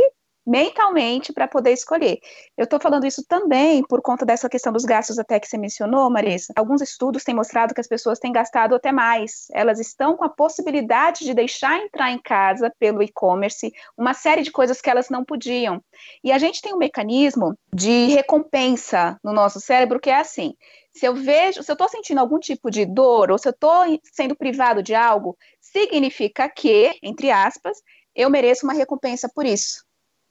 mentalmente 0.49 1.31
para 1.31 1.47
poder 1.47 1.71
escolher. 1.71 2.17
Eu 2.57 2.63
estou 2.63 2.79
falando 2.79 3.05
isso 3.05 3.23
também 3.27 3.83
por 3.87 4.01
conta 4.01 4.25
dessa 4.25 4.49
questão 4.49 4.73
dos 4.73 4.83
gastos 4.83 5.19
até 5.19 5.39
que 5.39 5.47
você 5.47 5.57
mencionou, 5.57 6.09
Marisa. 6.09 6.51
Alguns 6.55 6.81
estudos 6.81 7.23
têm 7.23 7.35
mostrado 7.35 7.73
que 7.73 7.81
as 7.81 7.87
pessoas 7.87 8.17
têm 8.17 8.31
gastado 8.31 8.73
até 8.73 8.91
mais. 8.91 9.47
Elas 9.53 9.79
estão 9.79 10.17
com 10.17 10.25
a 10.25 10.29
possibilidade 10.29 11.23
de 11.23 11.35
deixar 11.35 11.77
entrar 11.77 12.11
em 12.11 12.19
casa 12.19 12.73
pelo 12.79 13.03
e-commerce 13.03 13.71
uma 13.95 14.15
série 14.15 14.41
de 14.41 14.51
coisas 14.51 14.81
que 14.81 14.89
elas 14.89 15.09
não 15.09 15.23
podiam. 15.23 15.81
E 16.23 16.31
a 16.31 16.39
gente 16.39 16.61
tem 16.61 16.73
um 16.73 16.77
mecanismo 16.77 17.55
de 17.71 18.07
recompensa 18.07 19.17
no 19.23 19.31
nosso 19.31 19.59
cérebro 19.59 19.99
que 19.99 20.09
é 20.09 20.19
assim: 20.19 20.55
Se 20.99 21.05
eu 21.05 21.15
vejo, 21.15 21.63
se 21.63 21.71
eu 21.71 21.73
estou 21.73 21.87
sentindo 21.87 22.19
algum 22.19 22.37
tipo 22.37 22.69
de 22.69 22.85
dor 22.85 23.31
ou 23.31 23.37
se 23.37 23.47
eu 23.47 23.51
estou 23.51 23.85
sendo 24.11 24.35
privado 24.35 24.83
de 24.83 24.93
algo, 24.93 25.37
significa 25.61 26.49
que, 26.49 26.91
entre 27.01 27.31
aspas, 27.31 27.77
eu 28.13 28.29
mereço 28.29 28.65
uma 28.65 28.73
recompensa 28.73 29.31
por 29.33 29.45
isso. 29.45 29.85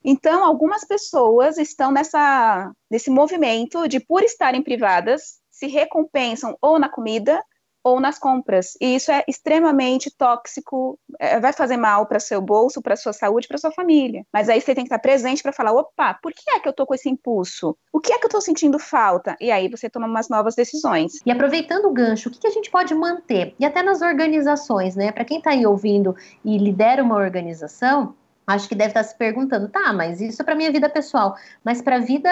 Então, 0.04 0.44
algumas 0.44 0.86
pessoas 0.86 1.56
estão 1.56 1.90
nessa, 1.90 2.70
nesse 2.90 3.08
movimento 3.08 3.88
de, 3.88 3.98
por 3.98 4.22
estarem 4.22 4.62
privadas, 4.62 5.40
se 5.50 5.66
recompensam 5.66 6.54
ou 6.60 6.78
na 6.78 6.90
comida 6.90 7.42
ou 7.82 8.00
nas 8.00 8.18
compras. 8.18 8.76
E 8.80 8.96
isso 8.96 9.10
é 9.10 9.24
extremamente 9.28 10.10
tóxico, 10.10 10.98
é, 11.18 11.38
vai 11.40 11.52
fazer 11.52 11.76
mal 11.76 12.06
para 12.06 12.20
seu 12.20 12.40
bolso, 12.40 12.82
para 12.82 12.96
sua 12.96 13.12
saúde, 13.12 13.48
para 13.48 13.58
sua 13.58 13.70
família. 13.70 14.24
Mas 14.32 14.48
aí 14.48 14.60
você 14.60 14.74
tem 14.74 14.84
que 14.84 14.88
estar 14.88 14.98
presente 14.98 15.42
para 15.42 15.52
falar: 15.52 15.72
opa, 15.72 16.18
por 16.22 16.32
que 16.32 16.50
é 16.50 16.58
que 16.58 16.68
eu 16.68 16.70
estou 16.70 16.86
com 16.86 16.94
esse 16.94 17.08
impulso? 17.08 17.76
O 17.92 18.00
que 18.00 18.12
é 18.12 18.18
que 18.18 18.24
eu 18.24 18.28
estou 18.28 18.40
sentindo 18.40 18.78
falta? 18.78 19.36
E 19.40 19.50
aí 19.50 19.68
você 19.68 19.88
toma 19.88 20.06
umas 20.06 20.28
novas 20.28 20.54
decisões. 20.54 21.14
E 21.24 21.30
aproveitando 21.30 21.86
o 21.86 21.92
gancho, 21.92 22.28
o 22.28 22.32
que, 22.32 22.40
que 22.40 22.46
a 22.46 22.52
gente 22.52 22.70
pode 22.70 22.94
manter? 22.94 23.54
E 23.58 23.64
até 23.64 23.82
nas 23.82 24.02
organizações, 24.02 24.96
né? 24.96 25.12
Para 25.12 25.24
quem 25.24 25.38
está 25.38 25.50
aí 25.50 25.66
ouvindo 25.66 26.14
e 26.44 26.58
lidera 26.58 27.02
uma 27.02 27.16
organização, 27.16 28.14
acho 28.48 28.66
que 28.66 28.74
deve 28.74 28.88
estar 28.88 29.02
se 29.02 29.14
perguntando, 29.14 29.68
tá, 29.68 29.92
mas 29.92 30.22
isso 30.22 30.40
é 30.40 30.44
para 30.44 30.54
minha 30.54 30.72
vida 30.72 30.88
pessoal, 30.88 31.36
mas 31.62 31.82
para 31.82 31.96
a 31.96 31.98
vida 31.98 32.30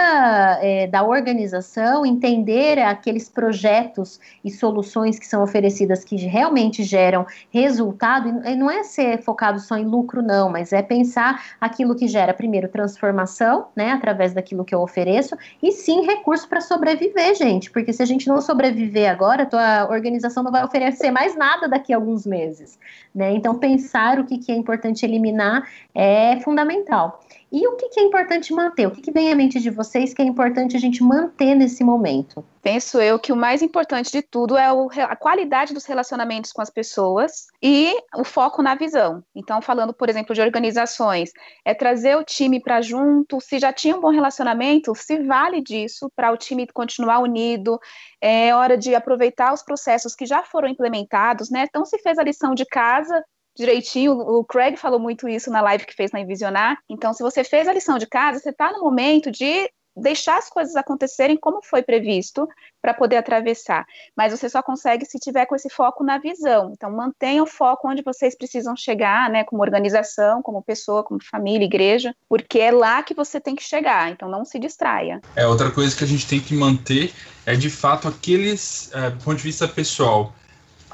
é, 0.62 0.86
da 0.86 1.04
organização, 1.04 2.06
entender 2.06 2.78
aqueles 2.78 3.28
projetos 3.28 4.18
e 4.42 4.50
soluções 4.50 5.18
que 5.18 5.26
são 5.26 5.42
oferecidas 5.42 6.04
que 6.04 6.16
realmente 6.16 6.82
geram 6.82 7.26
resultado, 7.50 8.40
e 8.46 8.56
não 8.56 8.70
é 8.70 8.82
ser 8.82 9.22
focado 9.22 9.60
só 9.60 9.76
em 9.76 9.84
lucro, 9.84 10.22
não, 10.22 10.48
mas 10.48 10.72
é 10.72 10.80
pensar 10.80 11.44
aquilo 11.60 11.94
que 11.94 12.08
gera, 12.08 12.32
primeiro, 12.32 12.66
transformação, 12.68 13.66
né, 13.76 13.92
através 13.92 14.32
daquilo 14.32 14.64
que 14.64 14.74
eu 14.74 14.80
ofereço, 14.80 15.36
e 15.62 15.70
sim 15.70 16.06
recurso 16.06 16.48
para 16.48 16.62
sobreviver, 16.62 17.34
gente, 17.34 17.70
porque 17.70 17.92
se 17.92 18.02
a 18.02 18.06
gente 18.06 18.26
não 18.26 18.40
sobreviver 18.40 19.10
agora, 19.10 19.42
a 19.42 19.46
tua 19.46 19.88
organização 19.90 20.42
não 20.42 20.50
vai 20.50 20.64
oferecer 20.64 21.10
mais 21.10 21.36
nada 21.36 21.68
daqui 21.68 21.92
a 21.92 21.96
alguns 21.96 22.24
meses, 22.24 22.78
né, 23.14 23.32
então 23.32 23.58
pensar 23.58 24.18
o 24.18 24.24
que, 24.24 24.38
que 24.38 24.50
é 24.50 24.54
importante 24.54 25.04
eliminar 25.04 25.68
é 25.94 26.05
é 26.06 26.40
fundamental. 26.40 27.20
E 27.50 27.66
o 27.68 27.76
que, 27.76 27.88
que 27.88 28.00
é 28.00 28.02
importante 28.02 28.52
manter? 28.52 28.86
O 28.86 28.90
que, 28.90 29.00
que, 29.00 29.12
vem 29.12 29.32
à 29.32 29.36
mente 29.36 29.60
de 29.60 29.70
vocês 29.70 30.12
que 30.12 30.20
é 30.20 30.24
importante 30.24 30.76
a 30.76 30.80
gente 30.80 31.02
manter 31.02 31.54
nesse 31.54 31.84
momento? 31.84 32.44
Penso 32.60 33.00
eu 33.00 33.20
que 33.20 33.32
o 33.32 33.36
mais 33.36 33.62
importante 33.62 34.10
de 34.10 34.20
tudo 34.20 34.56
é 34.56 34.72
o, 34.72 34.88
a 34.90 35.14
qualidade 35.14 35.72
dos 35.72 35.86
relacionamentos 35.86 36.52
com 36.52 36.60
as 36.60 36.70
pessoas 36.70 37.46
e 37.62 37.96
o 38.16 38.24
foco 38.24 38.62
na 38.62 38.74
visão. 38.74 39.22
Então, 39.34 39.62
falando, 39.62 39.94
por 39.94 40.08
exemplo, 40.08 40.34
de 40.34 40.40
organizações, 40.40 41.30
é 41.64 41.72
trazer 41.72 42.16
o 42.16 42.24
time 42.24 42.60
para 42.60 42.82
junto. 42.82 43.40
Se 43.40 43.60
já 43.60 43.72
tinha 43.72 43.96
um 43.96 44.00
bom 44.00 44.10
relacionamento, 44.10 44.92
se 44.96 45.22
vale 45.22 45.62
disso 45.62 46.10
para 46.16 46.32
o 46.32 46.36
time 46.36 46.66
continuar 46.66 47.20
unido. 47.20 47.78
É 48.20 48.52
hora 48.54 48.76
de 48.76 48.92
aproveitar 48.94 49.54
os 49.54 49.62
processos 49.62 50.16
que 50.16 50.26
já 50.26 50.42
foram 50.42 50.68
implementados, 50.68 51.48
né? 51.48 51.64
Então, 51.68 51.84
se 51.84 51.96
fez 51.98 52.18
a 52.18 52.24
lição 52.24 52.54
de 52.54 52.66
casa, 52.66 53.24
direitinho. 53.56 54.12
O 54.12 54.44
Craig 54.44 54.76
falou 54.76 55.00
muito 55.00 55.28
isso 55.28 55.50
na 55.50 55.60
live 55.60 55.86
que 55.86 55.94
fez 55.94 56.12
na 56.12 56.20
Envisionar. 56.20 56.78
Então, 56.88 57.12
se 57.12 57.22
você 57.22 57.42
fez 57.42 57.66
a 57.66 57.72
lição 57.72 57.98
de 57.98 58.06
casa, 58.06 58.38
você 58.38 58.50
está 58.50 58.70
no 58.72 58.80
momento 58.80 59.30
de 59.30 59.70
deixar 59.96 60.36
as 60.36 60.50
coisas 60.50 60.76
acontecerem 60.76 61.38
como 61.38 61.60
foi 61.64 61.82
previsto 61.82 62.46
para 62.82 62.92
poder 62.92 63.16
atravessar. 63.16 63.86
Mas 64.14 64.38
você 64.38 64.48
só 64.48 64.62
consegue 64.62 65.06
se 65.06 65.18
tiver 65.18 65.46
com 65.46 65.56
esse 65.56 65.70
foco 65.70 66.04
na 66.04 66.18
visão. 66.18 66.70
Então, 66.72 66.90
mantenha 66.90 67.42
o 67.42 67.46
foco 67.46 67.88
onde 67.88 68.02
vocês 68.02 68.36
precisam 68.36 68.76
chegar, 68.76 69.30
né, 69.30 69.42
como 69.44 69.62
organização, 69.62 70.42
como 70.42 70.62
pessoa, 70.62 71.02
como 71.02 71.18
família, 71.24 71.64
igreja, 71.64 72.14
porque 72.28 72.58
é 72.58 72.70
lá 72.70 73.02
que 73.02 73.14
você 73.14 73.40
tem 73.40 73.56
que 73.56 73.62
chegar. 73.62 74.12
Então, 74.12 74.28
não 74.28 74.44
se 74.44 74.58
distraia. 74.58 75.20
É 75.34 75.46
outra 75.46 75.70
coisa 75.70 75.96
que 75.96 76.04
a 76.04 76.06
gente 76.06 76.26
tem 76.26 76.40
que 76.40 76.54
manter 76.54 77.12
é 77.46 77.56
de 77.56 77.70
fato 77.70 78.06
aqueles, 78.06 78.92
é, 78.92 79.10
ponto 79.10 79.36
de 79.36 79.42
vista 79.42 79.66
pessoal, 79.66 80.34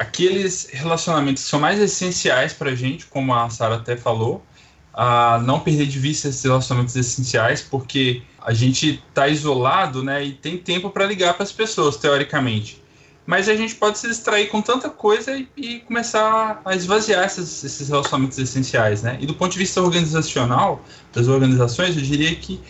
aqueles 0.02 0.68
relacionamentos 0.72 1.44
que 1.44 1.48
são 1.48 1.60
mais 1.60 1.80
essenciais 1.80 2.52
para 2.52 2.70
a 2.70 2.74
gente, 2.74 3.06
como 3.06 3.32
a 3.32 3.48
Sara 3.48 3.76
até 3.76 3.96
falou, 3.96 4.44
a 4.92 5.38
não 5.38 5.60
perder 5.60 5.86
de 5.86 5.98
vista 5.98 6.28
esses 6.28 6.42
relacionamentos 6.42 6.96
essenciais, 6.96 7.62
porque 7.62 8.22
a 8.44 8.52
gente 8.52 9.02
está 9.08 9.28
isolado, 9.28 10.02
né, 10.02 10.24
e 10.24 10.32
tem 10.32 10.58
tempo 10.58 10.90
para 10.90 11.06
ligar 11.06 11.34
para 11.34 11.44
as 11.44 11.52
pessoas, 11.52 11.96
teoricamente. 11.96 12.82
Mas 13.24 13.48
a 13.48 13.54
gente 13.54 13.76
pode 13.76 13.98
se 13.98 14.08
distrair 14.08 14.48
com 14.48 14.60
tanta 14.60 14.90
coisa 14.90 15.36
e, 15.36 15.48
e 15.56 15.78
começar 15.80 16.60
a 16.64 16.74
esvaziar 16.74 17.24
esses, 17.24 17.62
esses, 17.62 17.88
relacionamentos 17.88 18.36
essenciais, 18.36 19.02
né? 19.02 19.16
E 19.20 19.26
do 19.26 19.34
ponto 19.34 19.52
de 19.52 19.58
vista 19.60 19.80
organizacional, 19.80 20.84
das 21.12 21.28
organizações, 21.28 21.96
eu 21.96 22.02
diria 22.02 22.34
que 22.34 22.60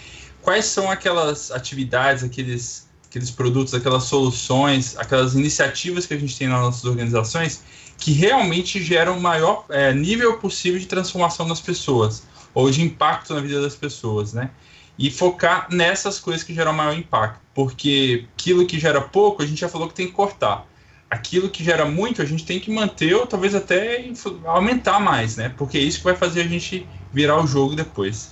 quais 0.43 0.67
são 0.67 0.91
aquelas 0.91 1.51
atividades, 1.51 2.23
aqueles 2.23 2.87
aqueles 3.13 3.31
produtos, 3.31 3.75
aquelas 3.75 4.05
soluções, 4.05 4.97
aquelas 4.97 5.35
iniciativas 5.35 6.07
que 6.07 6.15
a 6.15 6.19
gente 6.19 6.37
tem 6.37 6.49
nas 6.49 6.61
nossas 6.61 6.85
organizações 6.87 7.63
que 7.99 8.11
realmente 8.11 8.83
geram 8.83 9.19
o 9.19 9.21
maior 9.21 9.67
é, 9.69 9.93
nível 9.93 10.39
possível 10.39 10.81
de 10.81 10.87
transformação 10.87 11.47
nas 11.47 11.61
pessoas 11.61 12.27
ou 12.55 12.71
de 12.71 12.83
impacto 12.83 13.35
na 13.35 13.41
vida 13.41 13.61
das 13.61 13.77
pessoas, 13.77 14.33
né? 14.33 14.51
E 14.99 15.11
focar 15.11 15.69
nessas 15.71 16.19
coisas 16.19 16.43
que 16.43 16.55
geram 16.55 16.73
maior 16.73 16.97
impacto, 16.97 17.41
porque 17.55 18.27
aquilo 18.35 18.67
que 18.67 18.79
gera 18.79 19.01
pouco 19.01 19.43
a 19.43 19.47
gente 19.47 19.61
já 19.61 19.69
falou 19.69 19.89
que 19.89 19.95
tem 19.95 20.07
que 20.07 20.13
cortar. 20.13 20.67
Aquilo 21.11 21.51
que 21.51 21.63
gera 21.63 21.85
muito 21.85 22.23
a 22.23 22.25
gente 22.25 22.47
tem 22.47 22.59
que 22.59 22.71
manter 22.71 23.15
ou 23.15 23.27
talvez 23.27 23.55
até 23.55 24.11
aumentar 24.47 24.99
mais, 24.99 25.37
né? 25.37 25.53
Porque 25.59 25.77
é 25.77 25.81
isso 25.83 25.99
que 25.99 26.05
vai 26.05 26.17
fazer 26.17 26.41
a 26.41 26.49
gente 26.49 26.87
virar 27.13 27.43
o 27.43 27.47
jogo 27.47 27.77
depois. 27.77 28.31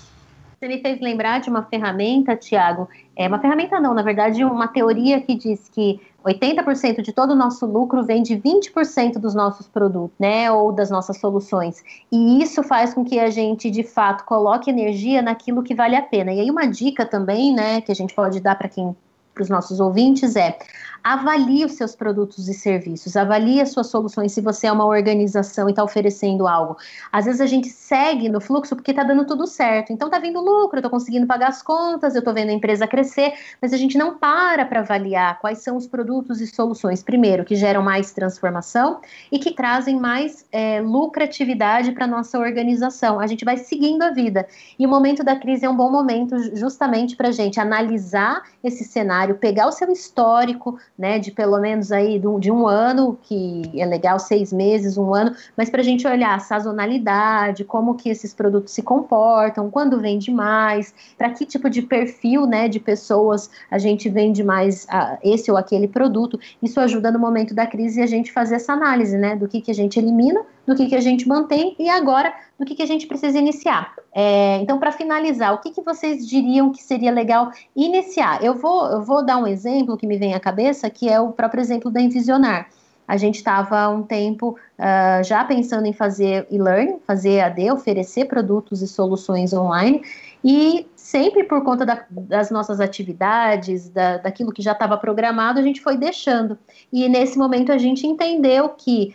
Você 0.61 0.69
me 0.69 0.83
fez 0.83 1.01
lembrar 1.01 1.41
de 1.41 1.49
uma 1.49 1.63
ferramenta, 1.63 2.37
Tiago. 2.37 2.87
É 3.21 3.29
uma 3.29 3.39
ferramenta 3.39 3.79
não, 3.79 3.93
na 3.93 4.01
verdade, 4.01 4.43
uma 4.43 4.67
teoria 4.67 5.21
que 5.21 5.35
diz 5.35 5.69
que 5.69 6.01
80% 6.25 7.03
de 7.03 7.13
todo 7.13 7.33
o 7.33 7.37
nosso 7.37 7.67
lucro 7.67 8.03
vem 8.03 8.23
de 8.23 8.35
20% 8.35 9.19
dos 9.19 9.35
nossos 9.35 9.69
produtos, 9.69 10.17
né, 10.19 10.51
ou 10.51 10.73
das 10.73 10.91
nossas 10.91 11.19
soluções. 11.19 11.85
E 12.11 12.43
isso 12.43 12.63
faz 12.63 12.95
com 12.95 13.05
que 13.05 13.21
a 13.21 13.29
gente, 13.29 13.71
de 13.71 13.83
fato, 13.83 14.25
coloque 14.25 14.71
energia 14.71 15.21
naquilo 15.21 15.63
que 15.63 15.75
vale 15.75 15.97
a 15.97 16.03
pena. 16.03 16.33
E 16.33 16.41
aí 16.41 16.51
uma 16.51 16.65
dica 16.65 17.05
também, 17.05 17.53
né, 17.55 17.83
que 17.83 17.93
a 17.93 17.95
gente 17.95 18.15
pode 18.15 18.41
dar 18.41 18.55
para 18.55 18.71
quem 18.71 18.97
para 19.35 19.43
os 19.43 19.49
nossos 19.49 19.81
ouvintes 19.81 20.35
é 20.35 20.59
avalie 21.03 21.65
os 21.65 21.73
seus 21.73 21.95
produtos 21.95 22.49
e 22.49 22.55
serviços, 22.55 23.17
avalie 23.17 23.61
as 23.61 23.71
suas 23.71 23.89
soluções 23.89 24.33
se 24.33 24.41
você 24.41 24.67
é 24.67 24.73
uma 24.73 24.85
organização 24.85 25.69
e 25.69 25.73
está 25.73 25.83
oferecendo 25.83 26.47
algo. 26.47 26.77
Às 27.13 27.25
vezes 27.25 27.41
a 27.41 27.47
gente 27.47 27.69
segue 27.69 28.29
no 28.29 28.41
fluxo 28.41 28.77
porque 28.77 28.91
está 28.91 29.03
dando 29.03 29.27
tudo 29.27 29.47
certo, 29.47 29.93
então 29.93 30.09
está 30.09 30.19
vindo 30.19 30.41
lucro, 30.41 30.77
eu 30.77 30.81
estou 30.81 30.91
conseguindo 30.91 31.27
pagar 31.27 31.49
as 31.49 31.63
contas, 31.63 32.15
eu 32.15 32.21
estou 32.21 32.35
vendo 32.35 32.51
a 32.51 32.53
empresa 32.53 32.87
crescer, 32.87 33.33
mas 33.61 33.73
a 33.73 33.77
gente 33.77 33.97
não 33.97 34.19
para 34.19 34.65
para 34.65 34.81
avaliar 34.81 35.39
quais 35.41 35.59
são 35.59 35.77
os 35.77 35.87
produtos 35.87 36.41
e 36.41 36.47
soluções, 36.47 37.03
primeiro, 37.03 37.45
que 37.45 37.57
geram 37.57 37.83
mais 37.83 38.13
transformação 38.13 39.01
e 39.31 39.39
que 39.39 39.53
trazem 39.53 39.99
mais 39.99 40.47
é, 40.53 40.81
lucratividade 40.81 41.93
para 41.93 42.07
nossa 42.07 42.39
organização. 42.39 43.21
A 43.21 43.27
gente 43.27 43.45
vai 43.45 43.57
seguindo 43.57 44.03
a 44.03 44.11
vida 44.11 44.47
e 44.79 44.87
o 44.87 44.89
momento 44.89 45.25
da 45.25 45.37
crise 45.37 45.65
é 45.65 45.71
um 45.71 45.77
bom 45.77 45.91
momento 45.91 46.57
justamente 46.57 47.17
para 47.17 47.29
a 47.29 47.33
gente 47.33 47.61
analisar 47.61 48.43
esse 48.63 48.85
cenário, 48.85 49.37
pegar 49.37 49.67
o 49.67 49.73
seu 49.73 49.91
histórico, 49.91 50.79
né, 51.01 51.19
de 51.19 51.31
pelo 51.31 51.59
menos 51.59 51.91
aí 51.91 52.21
de 52.39 52.53
um 52.53 52.67
ano, 52.67 53.19
que 53.23 53.63
é 53.75 53.87
legal 53.87 54.19
seis 54.19 54.53
meses, 54.53 54.99
um 54.99 55.15
ano, 55.15 55.35
mas 55.57 55.71
para 55.71 55.81
a 55.81 55.85
gente 55.85 56.07
olhar 56.07 56.35
a 56.35 56.39
sazonalidade, 56.39 57.65
como 57.65 57.95
que 57.95 58.11
esses 58.11 58.35
produtos 58.35 58.75
se 58.75 58.83
comportam, 58.83 59.71
quando 59.71 59.99
vende 59.99 60.31
mais, 60.31 60.93
para 61.17 61.31
que 61.31 61.47
tipo 61.47 61.71
de 61.71 61.81
perfil, 61.81 62.45
né, 62.47 62.69
de 62.69 62.79
pessoas 62.79 63.51
a 63.71 63.79
gente 63.79 64.11
vende 64.11 64.45
mais 64.45 64.87
a, 64.91 65.19
esse 65.25 65.51
ou 65.51 65.57
aquele 65.57 65.89
produto. 65.89 66.39
Isso 66.63 66.79
ajuda 66.79 67.11
no 67.11 67.19
momento 67.19 67.55
da 67.55 67.67
crise 67.67 68.03
a 68.03 68.07
gente 68.07 68.31
fazer 68.31 68.57
essa 68.57 68.75
análise, 68.75 69.17
né, 69.17 69.35
do 69.35 69.49
que 69.49 69.63
que 69.63 69.71
a 69.71 69.75
gente 69.75 69.99
elimina, 69.99 70.43
do 70.67 70.75
que 70.75 70.87
que 70.87 70.95
a 70.95 71.01
gente 71.01 71.27
mantém 71.27 71.75
e 71.79 71.89
agora 71.89 72.33
do 72.59 72.65
que 72.65 72.75
que 72.75 72.83
a 72.83 72.87
gente 72.87 73.07
precisa 73.07 73.39
iniciar. 73.39 73.95
É, 74.13 74.59
então, 74.61 74.79
para 74.79 74.93
finalizar, 74.93 75.55
o 75.55 75.59
que, 75.59 75.71
que 75.71 75.83
vocês 75.83 76.27
diriam 76.27 76.71
que 76.73 76.83
seria 76.83 77.11
legal 77.11 77.51
iniciar? 77.75 78.43
Eu 78.45 78.55
vou, 78.55 78.87
eu 78.87 79.03
vou 79.03 79.25
dar 79.25 79.37
um 79.37 79.47
exemplo 79.47 79.97
que 79.97 80.07
me 80.07 80.19
vem 80.19 80.35
à 80.35 80.41
cabeça, 80.41 80.91
que 80.91 81.09
é 81.09 81.21
o 81.21 81.33
próprio 81.33 81.61
exemplo 81.61 81.91
da 81.91 82.01
Envisionar. 82.01 82.69
A 83.11 83.17
gente 83.17 83.37
estava 83.37 83.77
há 83.77 83.89
um 83.89 84.05
tempo 84.05 84.57
uh, 84.79 85.25
já 85.25 85.45
pensando 85.45 85.85
em 85.87 85.93
fazer 85.93 86.47
e-learning, 86.49 87.01
fazer 87.05 87.41
AD, 87.41 87.73
oferecer 87.73 88.27
produtos 88.27 88.83
e 88.83 88.87
soluções 88.87 89.53
online, 89.53 90.03
e 90.45 90.87
sempre 90.95 91.43
por 91.43 91.65
conta 91.65 91.85
da, 91.85 92.05
das 92.09 92.53
nossas 92.53 92.79
atividades, 92.79 93.89
da, 93.89 94.19
daquilo 94.19 94.53
que 94.53 94.63
já 94.63 94.73
estava 94.73 94.97
programado, 94.97 95.59
a 95.59 95.63
gente 95.63 95.81
foi 95.81 95.97
deixando. 95.97 96.57
E 96.93 97.09
nesse 97.09 97.37
momento 97.37 97.73
a 97.73 97.79
gente 97.79 98.07
entendeu 98.07 98.69
que 98.69 99.13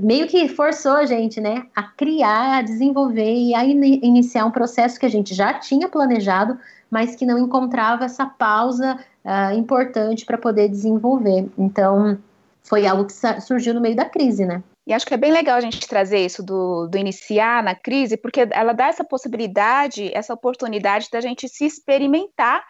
meio 0.00 0.26
que 0.26 0.48
forçou 0.48 0.92
a 0.92 1.06
gente, 1.06 1.40
né, 1.40 1.66
a 1.74 1.82
criar, 1.82 2.58
a 2.58 2.62
desenvolver 2.62 3.34
e 3.34 3.54
a 3.54 3.64
in 3.64 3.82
iniciar 4.02 4.46
um 4.46 4.50
processo 4.50 4.98
que 4.98 5.06
a 5.06 5.10
gente 5.10 5.34
já 5.34 5.54
tinha 5.54 5.88
planejado, 5.88 6.58
mas 6.90 7.14
que 7.14 7.26
não 7.26 7.38
encontrava 7.38 8.04
essa 8.04 8.24
pausa 8.26 8.98
uh, 9.24 9.56
importante 9.56 10.24
para 10.24 10.38
poder 10.38 10.68
desenvolver. 10.68 11.48
Então, 11.58 12.18
foi 12.62 12.86
algo 12.86 13.04
que 13.04 13.12
surgiu 13.42 13.74
no 13.74 13.80
meio 13.80 13.96
da 13.96 14.04
crise, 14.04 14.46
né? 14.46 14.62
E 14.86 14.92
acho 14.92 15.06
que 15.06 15.14
é 15.14 15.18
bem 15.18 15.32
legal 15.32 15.56
a 15.56 15.60
gente 15.60 15.88
trazer 15.88 16.18
isso 16.18 16.42
do, 16.42 16.86
do 16.86 16.98
iniciar 16.98 17.62
na 17.62 17.74
crise, 17.74 18.16
porque 18.16 18.46
ela 18.50 18.72
dá 18.72 18.86
essa 18.88 19.04
possibilidade, 19.04 20.10
essa 20.14 20.34
oportunidade 20.34 21.08
da 21.10 21.20
gente 21.20 21.48
se 21.48 21.64
experimentar 21.64 22.62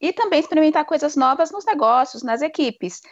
E 0.00 0.12
também 0.14 0.40
experimentar 0.40 0.86
coisas 0.86 1.14
novas 1.14 1.50
nos 1.50 1.66
negócios, 1.66 2.22
nas 2.22 2.40
equipes. 2.40 3.02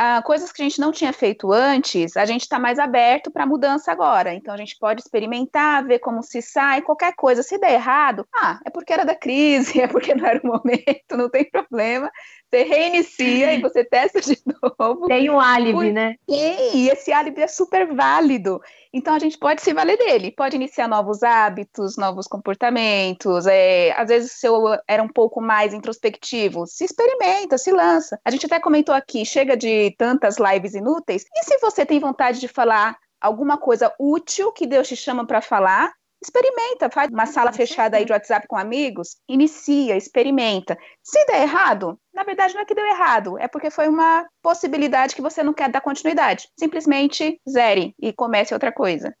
Ah, 0.00 0.22
coisas 0.22 0.52
que 0.52 0.62
a 0.62 0.64
gente 0.64 0.80
não 0.80 0.92
tinha 0.92 1.12
feito 1.12 1.52
antes, 1.52 2.16
a 2.16 2.24
gente 2.24 2.42
está 2.42 2.56
mais 2.56 2.78
aberto 2.78 3.32
para 3.32 3.44
mudança 3.44 3.90
agora. 3.90 4.32
Então 4.32 4.54
a 4.54 4.56
gente 4.56 4.78
pode 4.78 5.00
experimentar, 5.00 5.84
ver 5.84 5.98
como 5.98 6.22
se 6.22 6.40
sai, 6.40 6.82
qualquer 6.82 7.16
coisa. 7.16 7.42
Se 7.42 7.58
der 7.58 7.72
errado, 7.72 8.24
ah, 8.32 8.60
é 8.64 8.70
porque 8.70 8.92
era 8.92 9.04
da 9.04 9.16
crise, 9.16 9.80
é 9.82 9.88
porque 9.88 10.14
não 10.14 10.24
era 10.24 10.40
o 10.44 10.46
momento, 10.46 11.16
não 11.16 11.28
tem 11.28 11.50
problema. 11.50 12.08
Você 12.48 12.62
reinicia 12.62 13.54
e 13.54 13.60
você 13.60 13.84
testa 13.84 14.20
de 14.20 14.38
novo. 14.78 15.06
Tem 15.06 15.28
um 15.28 15.40
álibi, 15.40 15.90
né? 15.90 16.14
E 16.28 16.88
esse 16.88 17.12
álibi 17.12 17.42
é 17.42 17.48
super 17.48 17.92
válido. 17.92 18.60
Então 18.92 19.14
a 19.14 19.18
gente 19.18 19.36
pode 19.36 19.60
se 19.60 19.74
valer 19.74 19.98
dele, 19.98 20.30
pode 20.30 20.56
iniciar 20.56 20.88
novos 20.88 21.22
hábitos, 21.22 21.96
novos 21.96 22.26
comportamentos. 22.26 23.46
É, 23.46 23.92
às 23.92 24.08
vezes, 24.08 24.32
se 24.32 24.46
eu 24.46 24.62
era 24.86 25.02
um 25.02 25.08
pouco 25.08 25.42
mais 25.42 25.74
introspectivo, 25.74 26.66
se 26.66 26.84
experimenta, 26.84 27.58
se 27.58 27.70
lança. 27.70 28.18
A 28.24 28.30
gente 28.30 28.46
até 28.46 28.58
comentou 28.58 28.94
aqui, 28.94 29.26
chega 29.26 29.56
de 29.56 29.87
tantas 29.90 30.36
lives 30.38 30.74
inúteis. 30.74 31.24
E 31.34 31.44
se 31.44 31.58
você 31.58 31.84
tem 31.84 31.98
vontade 32.00 32.40
de 32.40 32.48
falar 32.48 32.96
alguma 33.20 33.58
coisa 33.58 33.92
útil 33.98 34.52
que 34.52 34.66
Deus 34.66 34.88
te 34.88 34.96
chama 34.96 35.26
para 35.26 35.40
falar, 35.40 35.92
experimenta, 36.22 36.90
faz 36.90 37.10
uma 37.10 37.26
sala 37.26 37.52
fechada 37.52 37.96
aí 37.96 38.04
de 38.04 38.12
WhatsApp 38.12 38.46
com 38.48 38.56
amigos, 38.56 39.16
inicia, 39.28 39.96
experimenta. 39.96 40.76
Se 41.02 41.24
der 41.26 41.42
errado, 41.42 41.98
na 42.14 42.24
verdade 42.24 42.54
não 42.54 42.62
é 42.62 42.64
que 42.64 42.74
deu 42.74 42.86
errado, 42.86 43.38
é 43.38 43.46
porque 43.46 43.70
foi 43.70 43.88
uma 43.88 44.26
possibilidade 44.42 45.14
que 45.14 45.22
você 45.22 45.42
não 45.42 45.54
quer 45.54 45.70
dar 45.70 45.80
continuidade. 45.80 46.48
Simplesmente 46.58 47.40
zere 47.48 47.94
e 48.00 48.12
comece 48.12 48.52
outra 48.52 48.72
coisa. 48.72 49.14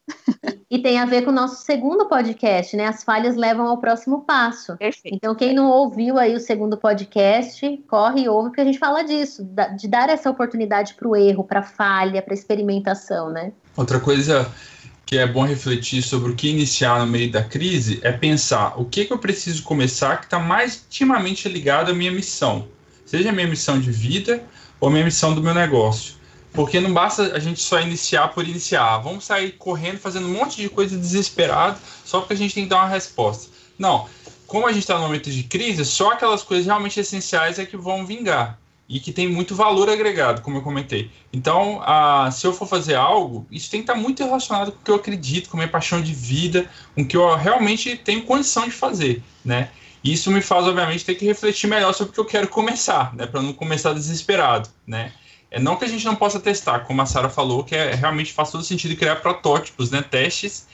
E 0.70 0.78
tem 0.80 0.98
a 0.98 1.06
ver 1.06 1.22
com 1.22 1.30
o 1.30 1.34
nosso 1.34 1.64
segundo 1.64 2.06
podcast, 2.08 2.76
né? 2.76 2.86
As 2.86 3.02
falhas 3.02 3.36
levam 3.36 3.66
ao 3.66 3.78
próximo 3.78 4.24
passo. 4.24 4.76
Perfeito. 4.76 5.16
Então, 5.16 5.34
quem 5.34 5.54
não 5.54 5.70
ouviu 5.70 6.18
aí 6.18 6.34
o 6.34 6.40
segundo 6.40 6.76
podcast, 6.76 7.84
corre 7.88 8.24
e 8.24 8.28
ouve, 8.28 8.50
porque 8.50 8.60
a 8.60 8.64
gente 8.64 8.78
fala 8.78 9.02
disso, 9.02 9.48
de 9.78 9.88
dar 9.88 10.10
essa 10.10 10.30
oportunidade 10.30 10.92
para 10.92 11.08
o 11.08 11.16
erro, 11.16 11.42
para 11.42 11.62
falha, 11.62 12.20
para 12.20 12.34
experimentação, 12.34 13.30
né? 13.30 13.52
Outra 13.74 13.98
coisa 13.98 14.46
que 15.08 15.16
é 15.16 15.26
bom 15.26 15.42
refletir 15.42 16.02
sobre 16.02 16.32
o 16.32 16.34
que 16.34 16.50
iniciar 16.50 16.98
no 16.98 17.06
meio 17.06 17.32
da 17.32 17.42
crise 17.42 17.98
é 18.02 18.12
pensar 18.12 18.78
o 18.78 18.84
que, 18.84 19.06
que 19.06 19.12
eu 19.12 19.16
preciso 19.16 19.62
começar 19.62 20.18
que 20.18 20.26
está 20.26 20.38
mais 20.38 20.84
intimamente 20.86 21.48
ligado 21.48 21.90
à 21.90 21.94
minha 21.94 22.12
missão, 22.12 22.68
seja 23.06 23.30
a 23.30 23.32
minha 23.32 23.46
missão 23.46 23.80
de 23.80 23.90
vida 23.90 24.44
ou 24.78 24.90
a 24.90 24.92
minha 24.92 25.06
missão 25.06 25.34
do 25.34 25.42
meu 25.42 25.54
negócio. 25.54 26.12
Porque 26.52 26.78
não 26.78 26.92
basta 26.92 27.34
a 27.34 27.38
gente 27.38 27.58
só 27.58 27.80
iniciar 27.80 28.28
por 28.28 28.46
iniciar. 28.46 28.98
Vamos 28.98 29.24
sair 29.24 29.52
correndo, 29.52 29.96
fazendo 29.96 30.26
um 30.26 30.32
monte 30.32 30.60
de 30.60 30.68
coisa 30.68 30.94
desesperado, 30.98 31.78
só 32.04 32.20
porque 32.20 32.34
a 32.34 32.36
gente 32.36 32.54
tem 32.54 32.64
que 32.64 32.70
dar 32.70 32.82
uma 32.82 32.88
resposta. 32.88 33.50
Não. 33.78 34.06
Como 34.46 34.66
a 34.66 34.72
gente 34.72 34.82
está 34.82 34.96
no 34.96 35.04
momento 35.04 35.30
de 35.30 35.42
crise, 35.42 35.86
só 35.86 36.12
aquelas 36.12 36.42
coisas 36.42 36.66
realmente 36.66 37.00
essenciais 37.00 37.58
é 37.58 37.64
que 37.64 37.78
vão 37.78 38.04
vingar 38.04 38.58
e 38.88 38.98
que 38.98 39.12
tem 39.12 39.28
muito 39.28 39.54
valor 39.54 39.90
agregado, 39.90 40.40
como 40.40 40.56
eu 40.56 40.62
comentei. 40.62 41.10
Então, 41.32 41.80
se 42.32 42.46
eu 42.46 42.54
for 42.54 42.66
fazer 42.66 42.94
algo, 42.94 43.46
isso 43.50 43.70
tem 43.70 43.82
que 43.82 43.90
estar 43.90 44.00
muito 44.00 44.24
relacionado 44.24 44.72
com 44.72 44.78
o 44.78 44.84
que 44.84 44.90
eu 44.90 44.94
acredito, 44.94 45.50
com 45.50 45.56
a 45.56 45.60
minha 45.60 45.70
paixão 45.70 46.00
de 46.00 46.14
vida, 46.14 46.70
com 46.94 47.02
o 47.02 47.06
que 47.06 47.16
eu 47.16 47.36
realmente 47.36 47.96
tenho 47.96 48.22
condição 48.22 48.64
de 48.64 48.70
fazer, 48.70 49.22
né? 49.44 49.68
Isso 50.02 50.30
me 50.30 50.40
faz, 50.40 50.66
obviamente, 50.66 51.04
ter 51.04 51.16
que 51.16 51.26
refletir 51.26 51.68
melhor 51.68 51.92
sobre 51.92 52.12
o 52.12 52.14
que 52.14 52.20
eu 52.20 52.24
quero 52.24 52.48
começar, 52.48 53.14
né? 53.14 53.26
Para 53.26 53.42
não 53.42 53.52
começar 53.52 53.92
desesperado, 53.92 54.70
né? 54.86 55.12
É 55.50 55.60
não 55.60 55.76
que 55.76 55.84
a 55.84 55.88
gente 55.88 56.04
não 56.04 56.14
possa 56.14 56.40
testar, 56.40 56.80
como 56.80 57.02
a 57.02 57.06
Sara 57.06 57.28
falou, 57.28 57.64
que 57.64 57.74
é, 57.74 57.94
realmente 57.94 58.32
faz 58.32 58.50
todo 58.50 58.64
sentido 58.64 58.96
criar 58.96 59.16
protótipos, 59.16 59.90
né? 59.90 60.02
Testes, 60.02 60.66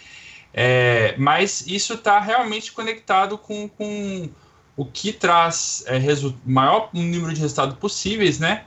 é, 0.53 1.15
mas 1.19 1.67
isso 1.67 1.95
está 1.95 2.21
realmente 2.21 2.71
conectado 2.71 3.37
com, 3.37 3.69
com 3.69 4.29
o 4.77 4.85
que 4.85 5.13
traz 5.13 5.85
é, 5.87 6.01
maior 6.45 6.91
número 6.93 7.33
de 7.33 7.41
resultados 7.41 7.77
possíveis, 7.77 8.39
né? 8.39 8.65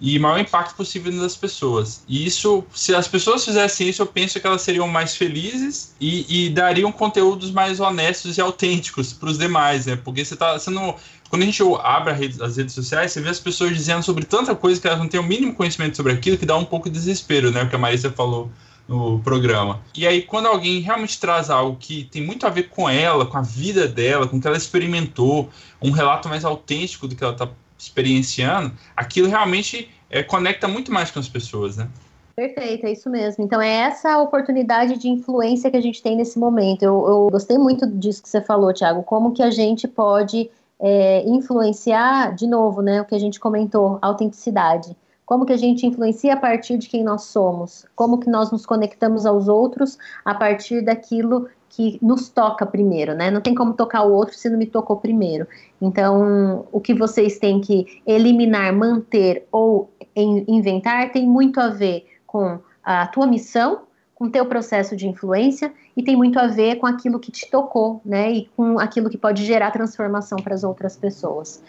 E 0.00 0.18
maior 0.18 0.38
impacto 0.38 0.74
possível 0.74 1.12
nas 1.12 1.36
pessoas. 1.36 2.02
E 2.08 2.24
isso, 2.26 2.64
se 2.72 2.94
as 2.94 3.06
pessoas 3.06 3.44
fizessem 3.44 3.86
isso, 3.86 4.00
eu 4.00 4.06
penso 4.06 4.40
que 4.40 4.46
elas 4.46 4.62
seriam 4.62 4.88
mais 4.88 5.14
felizes 5.14 5.94
e, 6.00 6.46
e 6.46 6.48
dariam 6.48 6.90
conteúdos 6.90 7.50
mais 7.50 7.80
honestos 7.80 8.38
e 8.38 8.40
autênticos 8.40 9.12
para 9.12 9.28
os 9.28 9.36
demais, 9.36 9.84
né? 9.84 9.96
Porque 9.96 10.24
você 10.24 10.34
tá. 10.34 10.56
Não, 10.68 10.96
quando 11.28 11.42
a 11.42 11.44
gente 11.44 11.62
abre 11.82 12.14
rede, 12.14 12.42
as 12.42 12.56
redes 12.56 12.74
sociais, 12.74 13.12
você 13.12 13.20
vê 13.20 13.28
as 13.28 13.38
pessoas 13.38 13.76
dizendo 13.76 14.02
sobre 14.02 14.24
tanta 14.24 14.54
coisa 14.54 14.80
que 14.80 14.86
elas 14.86 14.98
não 14.98 15.06
têm 15.06 15.20
o 15.20 15.22
mínimo 15.22 15.54
conhecimento 15.54 15.98
sobre 15.98 16.12
aquilo, 16.12 16.38
que 16.38 16.46
dá 16.46 16.56
um 16.56 16.64
pouco 16.64 16.88
de 16.88 16.94
desespero, 16.94 17.50
né? 17.50 17.62
O 17.62 17.68
que 17.68 17.76
a 17.76 17.78
Marisa 17.78 18.10
falou 18.10 18.50
no 18.90 19.20
programa. 19.20 19.80
E 19.96 20.04
aí, 20.04 20.20
quando 20.20 20.46
alguém 20.46 20.80
realmente 20.80 21.20
traz 21.20 21.48
algo 21.48 21.76
que 21.78 22.02
tem 22.10 22.26
muito 22.26 22.44
a 22.44 22.50
ver 22.50 22.64
com 22.64 22.90
ela, 22.90 23.24
com 23.24 23.38
a 23.38 23.40
vida 23.40 23.86
dela, 23.86 24.26
com 24.26 24.36
o 24.36 24.40
que 24.40 24.48
ela 24.48 24.56
experimentou, 24.56 25.48
um 25.80 25.92
relato 25.92 26.28
mais 26.28 26.44
autêntico 26.44 27.06
do 27.06 27.14
que 27.14 27.22
ela 27.22 27.32
está 27.32 27.48
experienciando, 27.78 28.72
aquilo 28.96 29.28
realmente 29.28 29.88
é, 30.10 30.24
conecta 30.24 30.66
muito 30.66 30.92
mais 30.92 31.08
com 31.12 31.20
as 31.20 31.28
pessoas, 31.28 31.76
né? 31.76 31.88
Perfeito, 32.34 32.84
é 32.84 32.92
isso 32.92 33.08
mesmo. 33.08 33.44
Então, 33.44 33.62
é 33.62 33.68
essa 33.68 34.18
oportunidade 34.18 34.98
de 34.98 35.08
influência 35.08 35.70
que 35.70 35.76
a 35.76 35.80
gente 35.80 36.02
tem 36.02 36.16
nesse 36.16 36.36
momento. 36.36 36.82
Eu, 36.82 37.06
eu 37.06 37.28
gostei 37.30 37.58
muito 37.58 37.86
disso 37.86 38.20
que 38.20 38.28
você 38.28 38.40
falou, 38.40 38.74
Thiago, 38.74 39.04
como 39.04 39.32
que 39.32 39.42
a 39.42 39.52
gente 39.52 39.86
pode 39.86 40.50
é, 40.80 41.22
influenciar, 41.28 42.34
de 42.34 42.48
novo, 42.48 42.82
né, 42.82 43.00
o 43.00 43.04
que 43.04 43.14
a 43.14 43.20
gente 43.20 43.38
comentou, 43.38 43.98
autenticidade. 44.02 44.96
Como 45.30 45.46
que 45.46 45.52
a 45.52 45.56
gente 45.56 45.86
influencia 45.86 46.34
a 46.34 46.36
partir 46.36 46.76
de 46.76 46.88
quem 46.88 47.04
nós 47.04 47.22
somos? 47.22 47.86
Como 47.94 48.18
que 48.18 48.28
nós 48.28 48.50
nos 48.50 48.66
conectamos 48.66 49.24
aos 49.24 49.46
outros 49.46 49.96
a 50.24 50.34
partir 50.34 50.84
daquilo 50.84 51.48
que 51.68 52.00
nos 52.02 52.28
toca 52.28 52.66
primeiro, 52.66 53.14
né? 53.14 53.30
Não 53.30 53.40
tem 53.40 53.54
como 53.54 53.74
tocar 53.74 54.02
o 54.02 54.12
outro 54.12 54.36
se 54.36 54.50
não 54.50 54.58
me 54.58 54.66
tocou 54.66 54.96
primeiro. 54.96 55.46
Então, 55.80 56.66
o 56.72 56.80
que 56.80 56.92
vocês 56.92 57.38
têm 57.38 57.60
que 57.60 58.02
eliminar, 58.04 58.74
manter 58.74 59.46
ou 59.52 59.88
inventar 60.16 61.12
tem 61.12 61.28
muito 61.28 61.60
a 61.60 61.68
ver 61.68 62.06
com 62.26 62.58
a 62.82 63.06
tua 63.06 63.28
missão, 63.28 63.82
com 64.16 64.24
o 64.24 64.30
teu 64.30 64.44
processo 64.46 64.96
de 64.96 65.06
influência 65.06 65.72
e 65.96 66.02
tem 66.02 66.16
muito 66.16 66.40
a 66.40 66.48
ver 66.48 66.74
com 66.80 66.88
aquilo 66.88 67.20
que 67.20 67.30
te 67.30 67.48
tocou, 67.48 68.00
né? 68.04 68.32
E 68.32 68.46
com 68.56 68.80
aquilo 68.80 69.08
que 69.08 69.16
pode 69.16 69.44
gerar 69.44 69.70
transformação 69.70 70.38
para 70.38 70.56
as 70.56 70.64
outras 70.64 70.96
pessoas. 70.96 71.62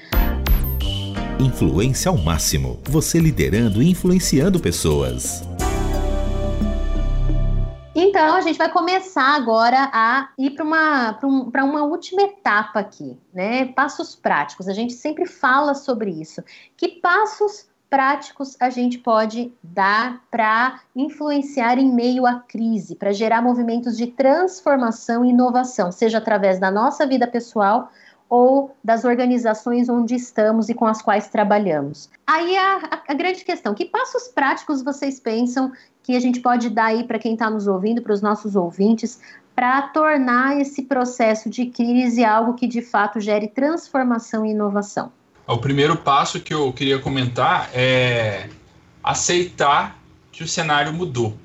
Influência 1.41 2.09
ao 2.09 2.17
máximo. 2.19 2.79
Você 2.83 3.17
liderando 3.17 3.81
e 3.81 3.89
influenciando 3.89 4.59
pessoas. 4.59 5.41
Então, 7.95 8.35
a 8.35 8.41
gente 8.41 8.59
vai 8.59 8.71
começar 8.71 9.35
agora 9.37 9.89
a 9.91 10.29
ir 10.37 10.51
para 10.51 10.63
uma, 10.63 11.19
um, 11.23 11.49
uma 11.63 11.81
última 11.81 12.21
etapa 12.21 12.79
aqui, 12.79 13.17
né? 13.33 13.65
Passos 13.65 14.13
práticos. 14.13 14.67
A 14.67 14.73
gente 14.73 14.93
sempre 14.93 15.25
fala 15.25 15.73
sobre 15.73 16.11
isso. 16.11 16.43
Que 16.77 16.87
passos 16.87 17.65
práticos 17.89 18.55
a 18.59 18.69
gente 18.69 18.99
pode 18.99 19.51
dar 19.63 20.21
para 20.29 20.79
influenciar 20.95 21.79
em 21.79 21.91
meio 21.91 22.27
à 22.27 22.35
crise, 22.35 22.95
para 22.95 23.11
gerar 23.11 23.41
movimentos 23.41 23.97
de 23.97 24.05
transformação 24.05 25.25
e 25.25 25.29
inovação, 25.29 25.91
seja 25.91 26.19
através 26.19 26.59
da 26.59 26.69
nossa 26.69 27.07
vida 27.07 27.25
pessoal 27.25 27.89
ou 28.31 28.73
das 28.81 29.03
organizações 29.03 29.89
onde 29.89 30.15
estamos 30.15 30.69
e 30.69 30.73
com 30.73 30.85
as 30.85 31.01
quais 31.01 31.27
trabalhamos. 31.27 32.09
Aí 32.25 32.55
a, 32.55 33.01
a, 33.09 33.13
grande 33.13 33.43
questão: 33.43 33.73
que 33.73 33.83
passos 33.83 34.29
práticos 34.29 34.81
vocês 34.81 35.19
pensam 35.19 35.73
que 36.01 36.15
a 36.15 36.19
gente 36.19 36.39
pode 36.39 36.69
dar 36.69 36.85
aí 36.85 37.03
para 37.03 37.19
quem 37.19 37.33
está 37.33 37.49
nos 37.49 37.67
ouvindo, 37.67 38.01
para 38.01 38.13
os 38.13 38.21
nossos 38.21 38.55
ouvintes, 38.55 39.19
para 39.53 39.81
tornar 39.89 40.57
esse 40.61 40.83
processo 40.83 41.49
de 41.49 41.65
crise 41.65 42.23
algo 42.23 42.53
que 42.53 42.67
de 42.67 42.81
fato 42.81 43.19
gere 43.19 43.49
transformação 43.49 44.45
e 44.45 44.51
inovação? 44.51 45.11
O 45.45 45.57
primeiro 45.57 45.97
passo 45.97 46.39
que 46.39 46.53
eu 46.53 46.71
queria 46.71 46.99
comentar 46.99 47.69
é 47.73 48.47
aceitar 49.03 49.99
que 50.31 50.41
o 50.41 50.47
cenário 50.47 50.93
mudou. 50.93 51.37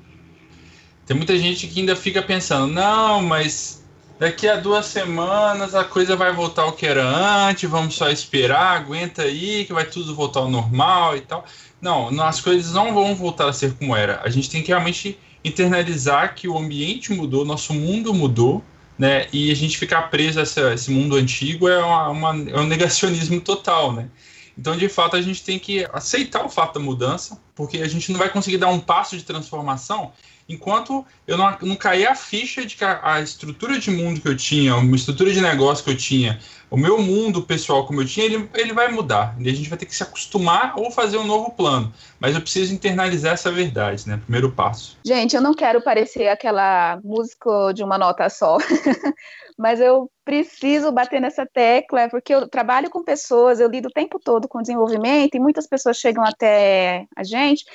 Tem 1.05 1.17
muita 1.17 1.37
gente 1.37 1.67
que 1.67 1.81
ainda 1.81 1.97
fica 1.97 2.21
pensando, 2.21 2.67
não, 2.67 3.21
mas 3.21 3.76
daqui 4.19 4.47
a 4.47 4.55
duas 4.55 4.85
semanas 4.85 5.75
a 5.75 5.83
coisa 5.83 6.15
vai 6.15 6.33
voltar 6.33 6.63
ao 6.63 6.73
que 6.73 6.85
era 6.85 7.03
antes, 7.47 7.69
vamos 7.69 7.95
só 7.95 8.09
esperar, 8.09 8.77
aguenta 8.77 9.23
aí 9.23 9.65
que 9.65 9.73
vai 9.73 9.85
tudo 9.85 10.15
voltar 10.15 10.41
ao 10.41 10.49
normal 10.49 11.15
e 11.15 11.21
tal. 11.21 11.45
Não, 11.81 12.09
as 12.21 12.41
coisas 12.41 12.73
não 12.73 12.93
vão 12.93 13.15
voltar 13.15 13.47
a 13.47 13.53
ser 13.53 13.73
como 13.73 13.95
era. 13.95 14.21
A 14.23 14.29
gente 14.29 14.49
tem 14.49 14.61
que 14.61 14.69
realmente 14.69 15.17
internalizar 15.43 16.35
que 16.35 16.47
o 16.47 16.57
ambiente 16.57 17.13
mudou, 17.13 17.45
nosso 17.45 17.73
mundo 17.73 18.13
mudou, 18.13 18.63
né? 18.97 19.27
E 19.31 19.51
a 19.51 19.55
gente 19.55 19.77
ficar 19.77 20.03
preso 20.09 20.39
a 20.39 20.73
esse 20.73 20.89
mundo 20.89 21.15
antigo 21.15 21.69
é, 21.69 21.77
uma, 21.77 22.09
uma, 22.09 22.49
é 22.49 22.59
um 22.59 22.65
negacionismo 22.65 23.39
total, 23.39 23.93
né? 23.93 24.09
Então, 24.57 24.75
de 24.75 24.89
fato, 24.89 25.15
a 25.15 25.21
gente 25.21 25.43
tem 25.43 25.59
que 25.59 25.87
aceitar 25.93 26.43
o 26.43 26.49
fato 26.49 26.79
da 26.79 26.79
mudança, 26.79 27.39
porque 27.53 27.77
a 27.77 27.87
gente 27.87 28.11
não 28.11 28.17
vai 28.17 28.29
conseguir 28.29 28.57
dar 28.57 28.69
um 28.69 28.79
passo 28.79 29.15
de 29.15 29.23
transformação 29.23 30.11
enquanto 30.47 31.05
eu 31.27 31.37
não, 31.37 31.57
não 31.61 31.77
a 32.09 32.15
ficha 32.15 32.65
de 32.65 32.75
que 32.75 32.83
a, 32.83 32.99
a, 33.03 33.21
estrutura 33.21 33.79
de 33.79 33.91
mundo 33.91 34.21
que 34.21 34.27
eu 34.27 34.37
tinha, 34.37 34.75
uma 34.75 34.95
estrutura 34.95 35.31
de 35.31 35.41
negócio 35.41 35.83
que 35.83 35.91
eu 35.91 35.97
tinha, 35.97 36.39
o 36.69 36.77
meu 36.77 37.01
mundo 37.01 37.41
pessoal 37.41 37.85
como 37.85 38.01
eu 38.01 38.05
tinha, 38.05 38.25
ele, 38.25 38.49
ele 38.55 38.73
vai 38.73 38.89
mudar. 38.91 39.35
E 39.39 39.49
a 39.49 39.53
gente 39.53 39.69
vai 39.69 39.77
ter 39.77 39.85
que 39.85 39.95
se 39.95 40.03
acostumar 40.03 40.77
ou 40.77 40.91
fazer 40.91 41.17
um 41.17 41.25
novo 41.25 41.51
plano. 41.51 41.93
Mas 42.19 42.35
eu 42.35 42.41
preciso 42.41 42.73
internalizar 42.73 43.33
essa 43.33 43.51
verdade, 43.51 44.07
né? 44.07 44.19
Primeiro 44.21 44.51
passo. 44.51 44.97
Gente, 45.05 45.35
eu 45.35 45.41
não 45.41 45.53
quero 45.53 45.81
parecer 45.81 46.27
aquela 46.27 46.99
música 47.03 47.71
de 47.73 47.83
uma 47.83 47.97
nota 47.97 48.29
só. 48.29 48.57
mas 49.57 49.79
eu 49.79 50.11
preciso 50.23 50.91
bater 50.91 51.19
nessa 51.19 51.45
tecla, 51.45 52.09
porque 52.09 52.35
eu 52.35 52.47
trabalho 52.47 52.89
com 52.89 53.03
pessoas, 53.03 53.59
eu 53.59 53.69
lido 53.69 53.87
o 53.87 53.91
tempo 53.91 54.19
todo 54.19 54.47
com 54.47 54.61
desenvolvimento, 54.61 55.35
e 55.35 55.39
muitas 55.39 55.65
pessoas 55.65 55.97
chegam 55.97 56.23
até 56.23 57.05
a 57.15 57.23
gente 57.23 57.65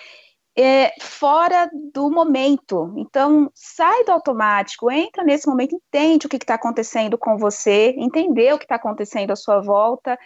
é, 0.56 0.92
fora 1.00 1.70
do 1.92 2.10
momento. 2.10 2.92
Então, 2.96 3.50
sai 3.54 4.04
do 4.04 4.12
automático, 4.12 4.90
entra 4.90 5.24
nesse 5.24 5.46
momento, 5.48 5.76
entende 5.76 6.26
o 6.26 6.28
que 6.28 6.36
está 6.36 6.54
acontecendo 6.54 7.16
com 7.16 7.38
você, 7.38 7.94
entender 7.96 8.52
o 8.52 8.58
que 8.58 8.64
está 8.64 8.76
acontecendo 8.76 9.30
à 9.30 9.36
sua 9.36 9.60
volta, 9.60 10.18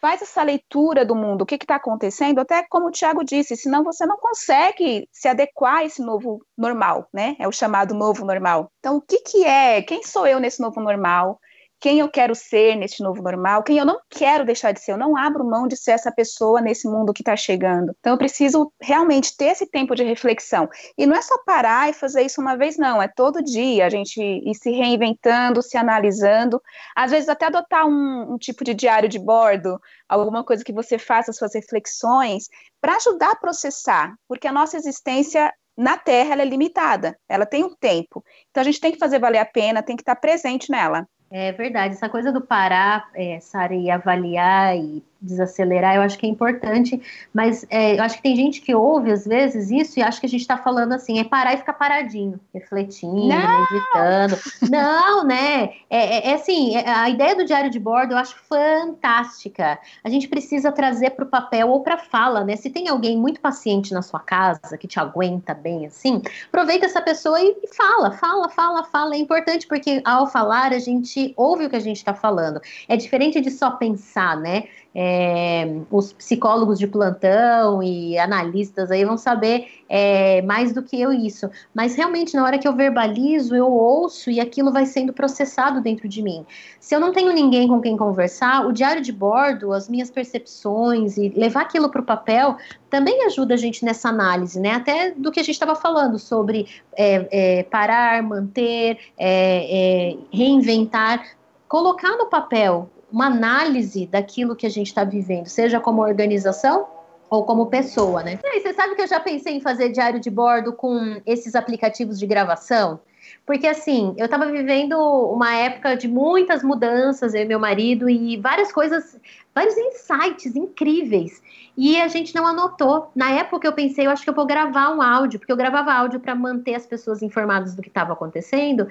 faz 0.00 0.22
essa 0.22 0.42
leitura 0.42 1.04
do 1.04 1.14
mundo, 1.14 1.42
o 1.42 1.46
que 1.46 1.56
está 1.56 1.76
acontecendo, 1.76 2.38
até 2.38 2.64
como 2.68 2.86
o 2.86 2.90
Tiago 2.90 3.24
disse, 3.24 3.56
senão 3.56 3.82
você 3.84 4.06
não 4.06 4.16
consegue 4.16 5.08
se 5.12 5.28
adequar 5.28 5.78
a 5.78 5.84
esse 5.84 6.00
novo 6.00 6.40
normal, 6.56 7.08
né? 7.12 7.36
É 7.38 7.48
o 7.48 7.52
chamado 7.52 7.94
novo 7.94 8.24
normal. 8.24 8.70
Então, 8.78 8.96
o 8.96 9.00
que, 9.00 9.18
que 9.18 9.44
é? 9.44 9.82
Quem 9.82 10.02
sou 10.02 10.26
eu 10.26 10.40
nesse 10.40 10.60
novo 10.60 10.80
normal? 10.80 11.38
Quem 11.80 12.00
eu 12.00 12.08
quero 12.08 12.34
ser 12.34 12.76
neste 12.76 13.02
novo 13.02 13.22
normal, 13.22 13.62
quem 13.62 13.78
eu 13.78 13.84
não 13.84 14.00
quero 14.10 14.44
deixar 14.44 14.72
de 14.72 14.80
ser, 14.80 14.92
eu 14.92 14.98
não 14.98 15.16
abro 15.16 15.44
mão 15.44 15.68
de 15.68 15.76
ser 15.76 15.92
essa 15.92 16.10
pessoa 16.10 16.60
nesse 16.60 16.88
mundo 16.88 17.12
que 17.12 17.22
está 17.22 17.36
chegando. 17.36 17.94
Então 18.00 18.12
eu 18.14 18.18
preciso 18.18 18.72
realmente 18.80 19.36
ter 19.36 19.52
esse 19.52 19.66
tempo 19.66 19.94
de 19.94 20.02
reflexão. 20.02 20.68
E 20.96 21.06
não 21.06 21.16
é 21.16 21.22
só 21.22 21.36
parar 21.44 21.88
e 21.88 21.92
fazer 21.92 22.22
isso 22.22 22.40
uma 22.40 22.56
vez, 22.56 22.76
não, 22.76 23.00
é 23.00 23.08
todo 23.08 23.42
dia 23.42 23.86
a 23.86 23.90
gente 23.90 24.20
ir 24.20 24.54
se 24.54 24.70
reinventando, 24.70 25.62
se 25.62 25.76
analisando, 25.76 26.60
às 26.96 27.10
vezes 27.10 27.28
até 27.28 27.46
adotar 27.46 27.86
um, 27.86 28.34
um 28.34 28.38
tipo 28.38 28.64
de 28.64 28.74
diário 28.74 29.08
de 29.08 29.18
bordo, 29.18 29.80
alguma 30.08 30.44
coisa 30.44 30.64
que 30.64 30.72
você 30.72 30.98
faça 30.98 31.32
suas 31.32 31.54
reflexões, 31.54 32.48
para 32.80 32.96
ajudar 32.96 33.32
a 33.32 33.36
processar, 33.36 34.14
porque 34.26 34.48
a 34.48 34.52
nossa 34.52 34.76
existência 34.76 35.52
na 35.76 35.96
Terra 35.96 36.42
é 36.42 36.44
limitada, 36.44 37.16
ela 37.28 37.46
tem 37.46 37.62
um 37.62 37.72
tempo. 37.72 38.24
Então 38.50 38.60
a 38.60 38.64
gente 38.64 38.80
tem 38.80 38.90
que 38.90 38.98
fazer 38.98 39.20
valer 39.20 39.38
a 39.38 39.46
pena, 39.46 39.80
tem 39.80 39.94
que 39.94 40.02
estar 40.02 40.16
presente 40.16 40.70
nela. 40.70 41.06
É 41.30 41.52
verdade, 41.52 41.94
essa 41.94 42.08
coisa 42.08 42.32
do 42.32 42.40
parar, 42.40 43.10
é, 43.14 43.38
Sara, 43.40 43.74
e 43.74 43.90
avaliar 43.90 44.76
e 44.76 45.04
desacelerar, 45.20 45.96
eu 45.96 46.02
acho 46.02 46.16
que 46.18 46.26
é 46.26 46.28
importante, 46.28 47.00
mas 47.34 47.66
é, 47.70 47.98
eu 47.98 48.02
acho 48.02 48.16
que 48.16 48.22
tem 48.22 48.36
gente 48.36 48.60
que 48.60 48.74
ouve 48.74 49.10
às 49.10 49.26
vezes 49.26 49.70
isso 49.70 49.98
e 49.98 50.02
acha 50.02 50.20
que 50.20 50.26
a 50.26 50.28
gente 50.28 50.42
está 50.42 50.56
falando 50.56 50.92
assim, 50.92 51.18
é 51.18 51.24
parar 51.24 51.54
e 51.54 51.58
ficar 51.58 51.72
paradinho, 51.72 52.38
refletindo, 52.54 53.26
Não! 53.26 53.60
meditando. 53.60 54.38
Não, 54.70 55.24
né? 55.24 55.70
É, 55.90 56.28
é, 56.28 56.30
é 56.30 56.34
assim, 56.34 56.76
é, 56.76 56.88
a 56.88 57.08
ideia 57.08 57.34
do 57.34 57.44
diário 57.44 57.70
de 57.70 57.80
bordo 57.80 58.12
eu 58.12 58.18
acho 58.18 58.36
fantástica. 58.48 59.78
A 60.04 60.08
gente 60.08 60.28
precisa 60.28 60.70
trazer 60.70 61.10
para 61.10 61.24
o 61.24 61.28
papel 61.28 61.68
ou 61.68 61.82
para 61.82 61.98
fala, 61.98 62.44
né? 62.44 62.54
Se 62.56 62.70
tem 62.70 62.88
alguém 62.88 63.18
muito 63.18 63.40
paciente 63.40 63.92
na 63.92 64.02
sua 64.02 64.20
casa, 64.20 64.78
que 64.78 64.86
te 64.86 65.00
aguenta 65.00 65.52
bem 65.52 65.86
assim, 65.86 66.22
aproveita 66.46 66.86
essa 66.86 67.02
pessoa 67.02 67.40
e, 67.40 67.56
e 67.62 67.74
fala, 67.74 68.12
fala, 68.12 68.48
fala, 68.48 68.84
fala. 68.84 69.14
É 69.14 69.18
importante 69.18 69.66
porque 69.66 70.00
ao 70.04 70.26
falar 70.26 70.72
a 70.72 70.78
gente 70.78 71.32
ouve 71.36 71.66
o 71.66 71.70
que 71.70 71.76
a 71.76 71.80
gente 71.80 71.96
está 71.96 72.14
falando. 72.14 72.60
É 72.86 72.96
diferente 72.96 73.40
de 73.40 73.50
só 73.50 73.72
pensar, 73.72 74.36
né? 74.36 74.64
É, 74.94 75.80
os 75.90 76.12
psicólogos 76.12 76.78
de 76.78 76.86
plantão 76.86 77.82
e 77.82 78.18
analistas 78.18 78.90
aí 78.90 79.04
vão 79.04 79.16
saber 79.16 79.68
é, 79.88 80.42
mais 80.42 80.72
do 80.72 80.82
que 80.82 81.00
eu 81.00 81.12
isso. 81.12 81.48
Mas 81.74 81.94
realmente, 81.94 82.34
na 82.34 82.44
hora 82.44 82.58
que 82.58 82.66
eu 82.66 82.74
verbalizo, 82.74 83.54
eu 83.54 83.70
ouço 83.70 84.30
e 84.30 84.40
aquilo 84.40 84.72
vai 84.72 84.86
sendo 84.86 85.12
processado 85.12 85.80
dentro 85.80 86.08
de 86.08 86.22
mim. 86.22 86.44
Se 86.80 86.94
eu 86.94 87.00
não 87.00 87.12
tenho 87.12 87.32
ninguém 87.32 87.68
com 87.68 87.80
quem 87.80 87.96
conversar, 87.96 88.66
o 88.66 88.72
diário 88.72 89.02
de 89.02 89.12
bordo, 89.12 89.72
as 89.72 89.88
minhas 89.88 90.10
percepções 90.10 91.16
e 91.16 91.28
levar 91.28 91.62
aquilo 91.62 91.90
para 91.90 92.00
o 92.00 92.04
papel 92.04 92.56
também 92.90 93.24
ajuda 93.26 93.54
a 93.54 93.56
gente 93.56 93.84
nessa 93.84 94.08
análise, 94.08 94.58
né? 94.58 94.72
Até 94.72 95.10
do 95.10 95.30
que 95.30 95.38
a 95.38 95.42
gente 95.42 95.54
estava 95.54 95.74
falando 95.74 96.18
sobre 96.18 96.66
é, 96.96 97.58
é 97.58 97.62
parar, 97.64 98.22
manter, 98.22 98.98
é, 99.18 100.10
é, 100.10 100.16
reinventar 100.32 101.38
colocar 101.68 102.16
no 102.16 102.26
papel 102.26 102.90
uma 103.10 103.26
análise 103.26 104.06
daquilo 104.06 104.56
que 104.56 104.66
a 104.66 104.70
gente 104.70 104.88
está 104.88 105.04
vivendo, 105.04 105.46
seja 105.46 105.80
como 105.80 106.02
organização 106.02 106.86
ou 107.30 107.44
como 107.44 107.66
pessoa, 107.66 108.22
né? 108.22 108.38
E 108.42 108.46
aí, 108.46 108.60
você 108.60 108.72
sabe 108.72 108.94
que 108.94 109.02
eu 109.02 109.06
já 109.06 109.20
pensei 109.20 109.54
em 109.54 109.60
fazer 109.60 109.90
diário 109.90 110.20
de 110.20 110.30
bordo 110.30 110.72
com 110.72 111.20
esses 111.26 111.54
aplicativos 111.54 112.18
de 112.18 112.26
gravação? 112.26 113.00
Porque 113.44 113.66
assim, 113.66 114.14
eu 114.16 114.26
estava 114.26 114.46
vivendo 114.46 114.94
uma 115.32 115.54
época 115.54 115.96
de 115.96 116.06
muitas 116.06 116.62
mudanças, 116.62 117.34
eu 117.34 117.42
e 117.42 117.44
meu 117.44 117.58
marido, 117.58 118.08
e 118.08 118.36
várias 118.36 118.72
coisas, 118.72 119.18
vários 119.54 119.76
insights 119.76 120.54
incríveis. 120.54 121.42
E 121.76 122.00
a 122.00 122.08
gente 122.08 122.34
não 122.34 122.46
anotou. 122.46 123.10
Na 123.14 123.30
época 123.30 123.66
eu 123.66 123.72
pensei, 123.72 124.06
eu 124.06 124.10
acho 124.10 124.22
que 124.22 124.30
eu 124.30 124.34
vou 124.34 124.46
gravar 124.46 124.90
um 124.90 125.00
áudio, 125.00 125.38
porque 125.38 125.52
eu 125.52 125.56
gravava 125.56 125.92
áudio 125.92 126.20
para 126.20 126.34
manter 126.34 126.74
as 126.74 126.86
pessoas 126.86 127.22
informadas 127.22 127.74
do 127.74 127.82
que 127.82 127.88
estava 127.88 128.12
acontecendo. 128.12 128.88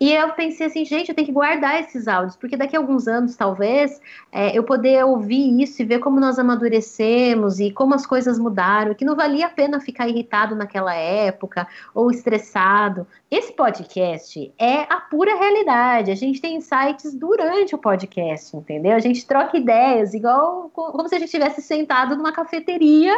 E 0.00 0.14
eu 0.14 0.32
pensei 0.32 0.66
assim, 0.66 0.82
gente, 0.82 1.10
eu 1.10 1.14
tenho 1.14 1.26
que 1.26 1.32
guardar 1.32 1.78
esses 1.78 2.08
áudios, 2.08 2.34
porque 2.34 2.56
daqui 2.56 2.74
a 2.74 2.78
alguns 2.78 3.06
anos, 3.06 3.36
talvez, 3.36 4.00
é, 4.32 4.56
eu 4.56 4.64
poder 4.64 5.04
ouvir 5.04 5.60
isso 5.62 5.82
e 5.82 5.84
ver 5.84 5.98
como 5.98 6.18
nós 6.18 6.38
amadurecemos 6.38 7.60
e 7.60 7.70
como 7.70 7.94
as 7.94 8.06
coisas 8.06 8.38
mudaram, 8.38 8.94
que 8.94 9.04
não 9.04 9.14
valia 9.14 9.44
a 9.44 9.50
pena 9.50 9.78
ficar 9.78 10.08
irritado 10.08 10.56
naquela 10.56 10.94
época 10.94 11.68
ou 11.94 12.10
estressado. 12.10 13.06
Esse 13.30 13.52
podcast 13.52 14.50
é 14.58 14.90
a 14.90 15.02
pura 15.02 15.36
realidade. 15.36 16.10
A 16.10 16.14
gente 16.14 16.40
tem 16.40 16.56
insights 16.56 17.12
durante 17.12 17.74
o 17.74 17.78
podcast, 17.78 18.56
entendeu? 18.56 18.96
A 18.96 19.00
gente 19.00 19.26
troca 19.26 19.58
ideias, 19.58 20.14
igual 20.14 20.70
como 20.72 21.10
se 21.10 21.16
a 21.16 21.18
gente 21.18 21.26
estivesse 21.26 21.60
sentado 21.60 22.16
numa 22.16 22.32
cafeteria, 22.32 23.14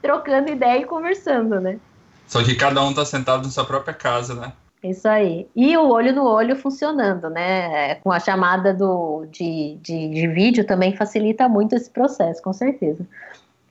trocando 0.00 0.50
ideia 0.50 0.80
e 0.80 0.86
conversando, 0.86 1.60
né? 1.60 1.78
Só 2.26 2.42
que 2.42 2.54
cada 2.54 2.82
um 2.82 2.94
tá 2.94 3.04
sentado 3.04 3.42
na 3.42 3.50
sua 3.50 3.66
própria 3.66 3.92
casa, 3.92 4.34
né? 4.34 4.52
Isso 4.82 5.06
aí. 5.06 5.48
E 5.54 5.76
o 5.76 5.88
olho 5.88 6.12
no 6.12 6.24
olho 6.24 6.56
funcionando, 6.56 7.30
né? 7.30 7.96
Com 7.96 8.10
a 8.10 8.18
chamada 8.18 8.74
do, 8.74 9.26
de, 9.26 9.78
de, 9.80 10.08
de 10.08 10.28
vídeo 10.28 10.66
também 10.66 10.96
facilita 10.96 11.48
muito 11.48 11.74
esse 11.74 11.88
processo, 11.88 12.42
com 12.42 12.52
certeza. 12.52 13.06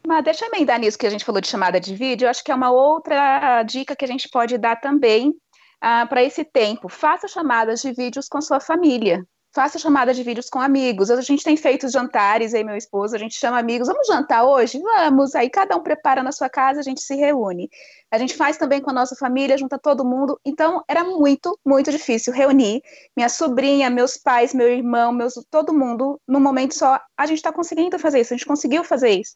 Mas 0.08 0.24
deixa 0.24 0.46
eu 0.46 0.50
emendar 0.50 0.80
nisso 0.80 0.98
que 0.98 1.06
a 1.06 1.10
gente 1.10 1.26
falou 1.26 1.42
de 1.42 1.48
chamada 1.48 1.80
de 1.80 1.94
vídeo, 1.94 2.26
eu 2.26 2.30
acho 2.30 2.44
que 2.44 2.52
é 2.52 2.56
uma 2.56 2.72
outra 2.72 3.62
dica 3.64 3.96
que 3.96 4.06
a 4.06 4.08
gente 4.08 4.30
pode 4.30 4.58
dar 4.58 4.78
também 4.78 5.34
ah, 5.82 6.06
para 6.08 6.24
esse 6.24 6.46
tempo. 6.46 6.88
Faça 6.88 7.28
chamadas 7.28 7.82
de 7.82 7.92
vídeos 7.92 8.28
com 8.28 8.42
sua 8.42 8.60
família 8.60 9.26
faça 9.54 9.78
chamada 9.78 10.14
de 10.14 10.24
vídeos 10.24 10.50
com 10.50 10.60
amigos. 10.60 11.12
A 11.12 11.22
gente 11.22 11.44
tem 11.44 11.58
feito 11.58 11.90
jantares, 11.90 12.54
aí 12.54 12.64
meu 12.64 12.76
esposo, 12.76 13.16
a 13.16 13.20
gente 13.20 13.36
chama 13.36 13.60
amigos, 13.60 13.88
vamos 13.88 14.08
jantar 14.08 14.44
hoje? 14.46 14.80
Vamos. 14.80 15.36
Aí 15.36 15.50
cada 15.50 15.76
um 15.76 15.84
prepara 15.84 16.24
na 16.24 16.32
sua 16.32 16.50
casa, 16.50 16.80
a 16.80 16.84
gente 16.84 17.02
se 17.02 17.16
reúne. 17.16 17.70
A 18.10 18.18
gente 18.18 18.36
faz 18.36 18.58
também 18.58 18.82
com 18.82 18.90
a 18.90 18.94
nossa 18.94 19.16
família, 19.16 19.58
junta 19.58 19.78
todo 19.78 20.06
mundo. 20.06 20.40
Então 20.46 20.84
era 20.88 21.04
muito, 21.04 21.58
muito 21.66 21.92
difícil 21.92 22.34
reunir 22.34 22.82
minha 23.16 23.30
sobrinha, 23.30 23.90
meus 23.90 24.18
pais, 24.18 24.54
meu 24.54 24.70
irmão, 24.70 25.12
meus 25.12 25.34
todo 25.50 25.74
mundo 25.74 26.20
num 26.28 26.40
momento 26.40 26.74
só. 26.74 27.00
A 27.18 27.26
gente 27.26 27.38
está 27.38 27.52
conseguindo 27.52 28.00
fazer 28.00 28.22
isso, 28.22 28.34
a 28.34 28.38
gente 28.38 28.48
conseguiu 28.48 28.84
fazer 28.84 29.10
isso. 29.10 29.36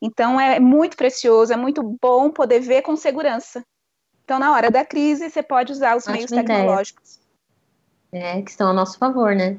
Então 0.00 0.40
é 0.40 0.58
muito 0.58 0.96
precioso, 0.96 1.52
é 1.52 1.56
muito 1.56 1.82
bom 2.00 2.30
poder 2.30 2.60
ver 2.60 2.82
com 2.82 2.96
segurança. 2.96 3.64
Então 4.24 4.40
na 4.40 4.52
hora 4.52 4.70
da 4.70 4.84
crise 4.84 5.30
você 5.30 5.42
pode 5.42 5.70
usar 5.70 5.96
os 5.96 6.06
meios 6.08 6.30
tecnológicos. 6.30 7.12
Ideia 7.14 7.21
né, 8.12 8.42
que 8.42 8.50
estão 8.50 8.68
a 8.68 8.72
nosso 8.72 8.98
favor, 8.98 9.34
né? 9.34 9.56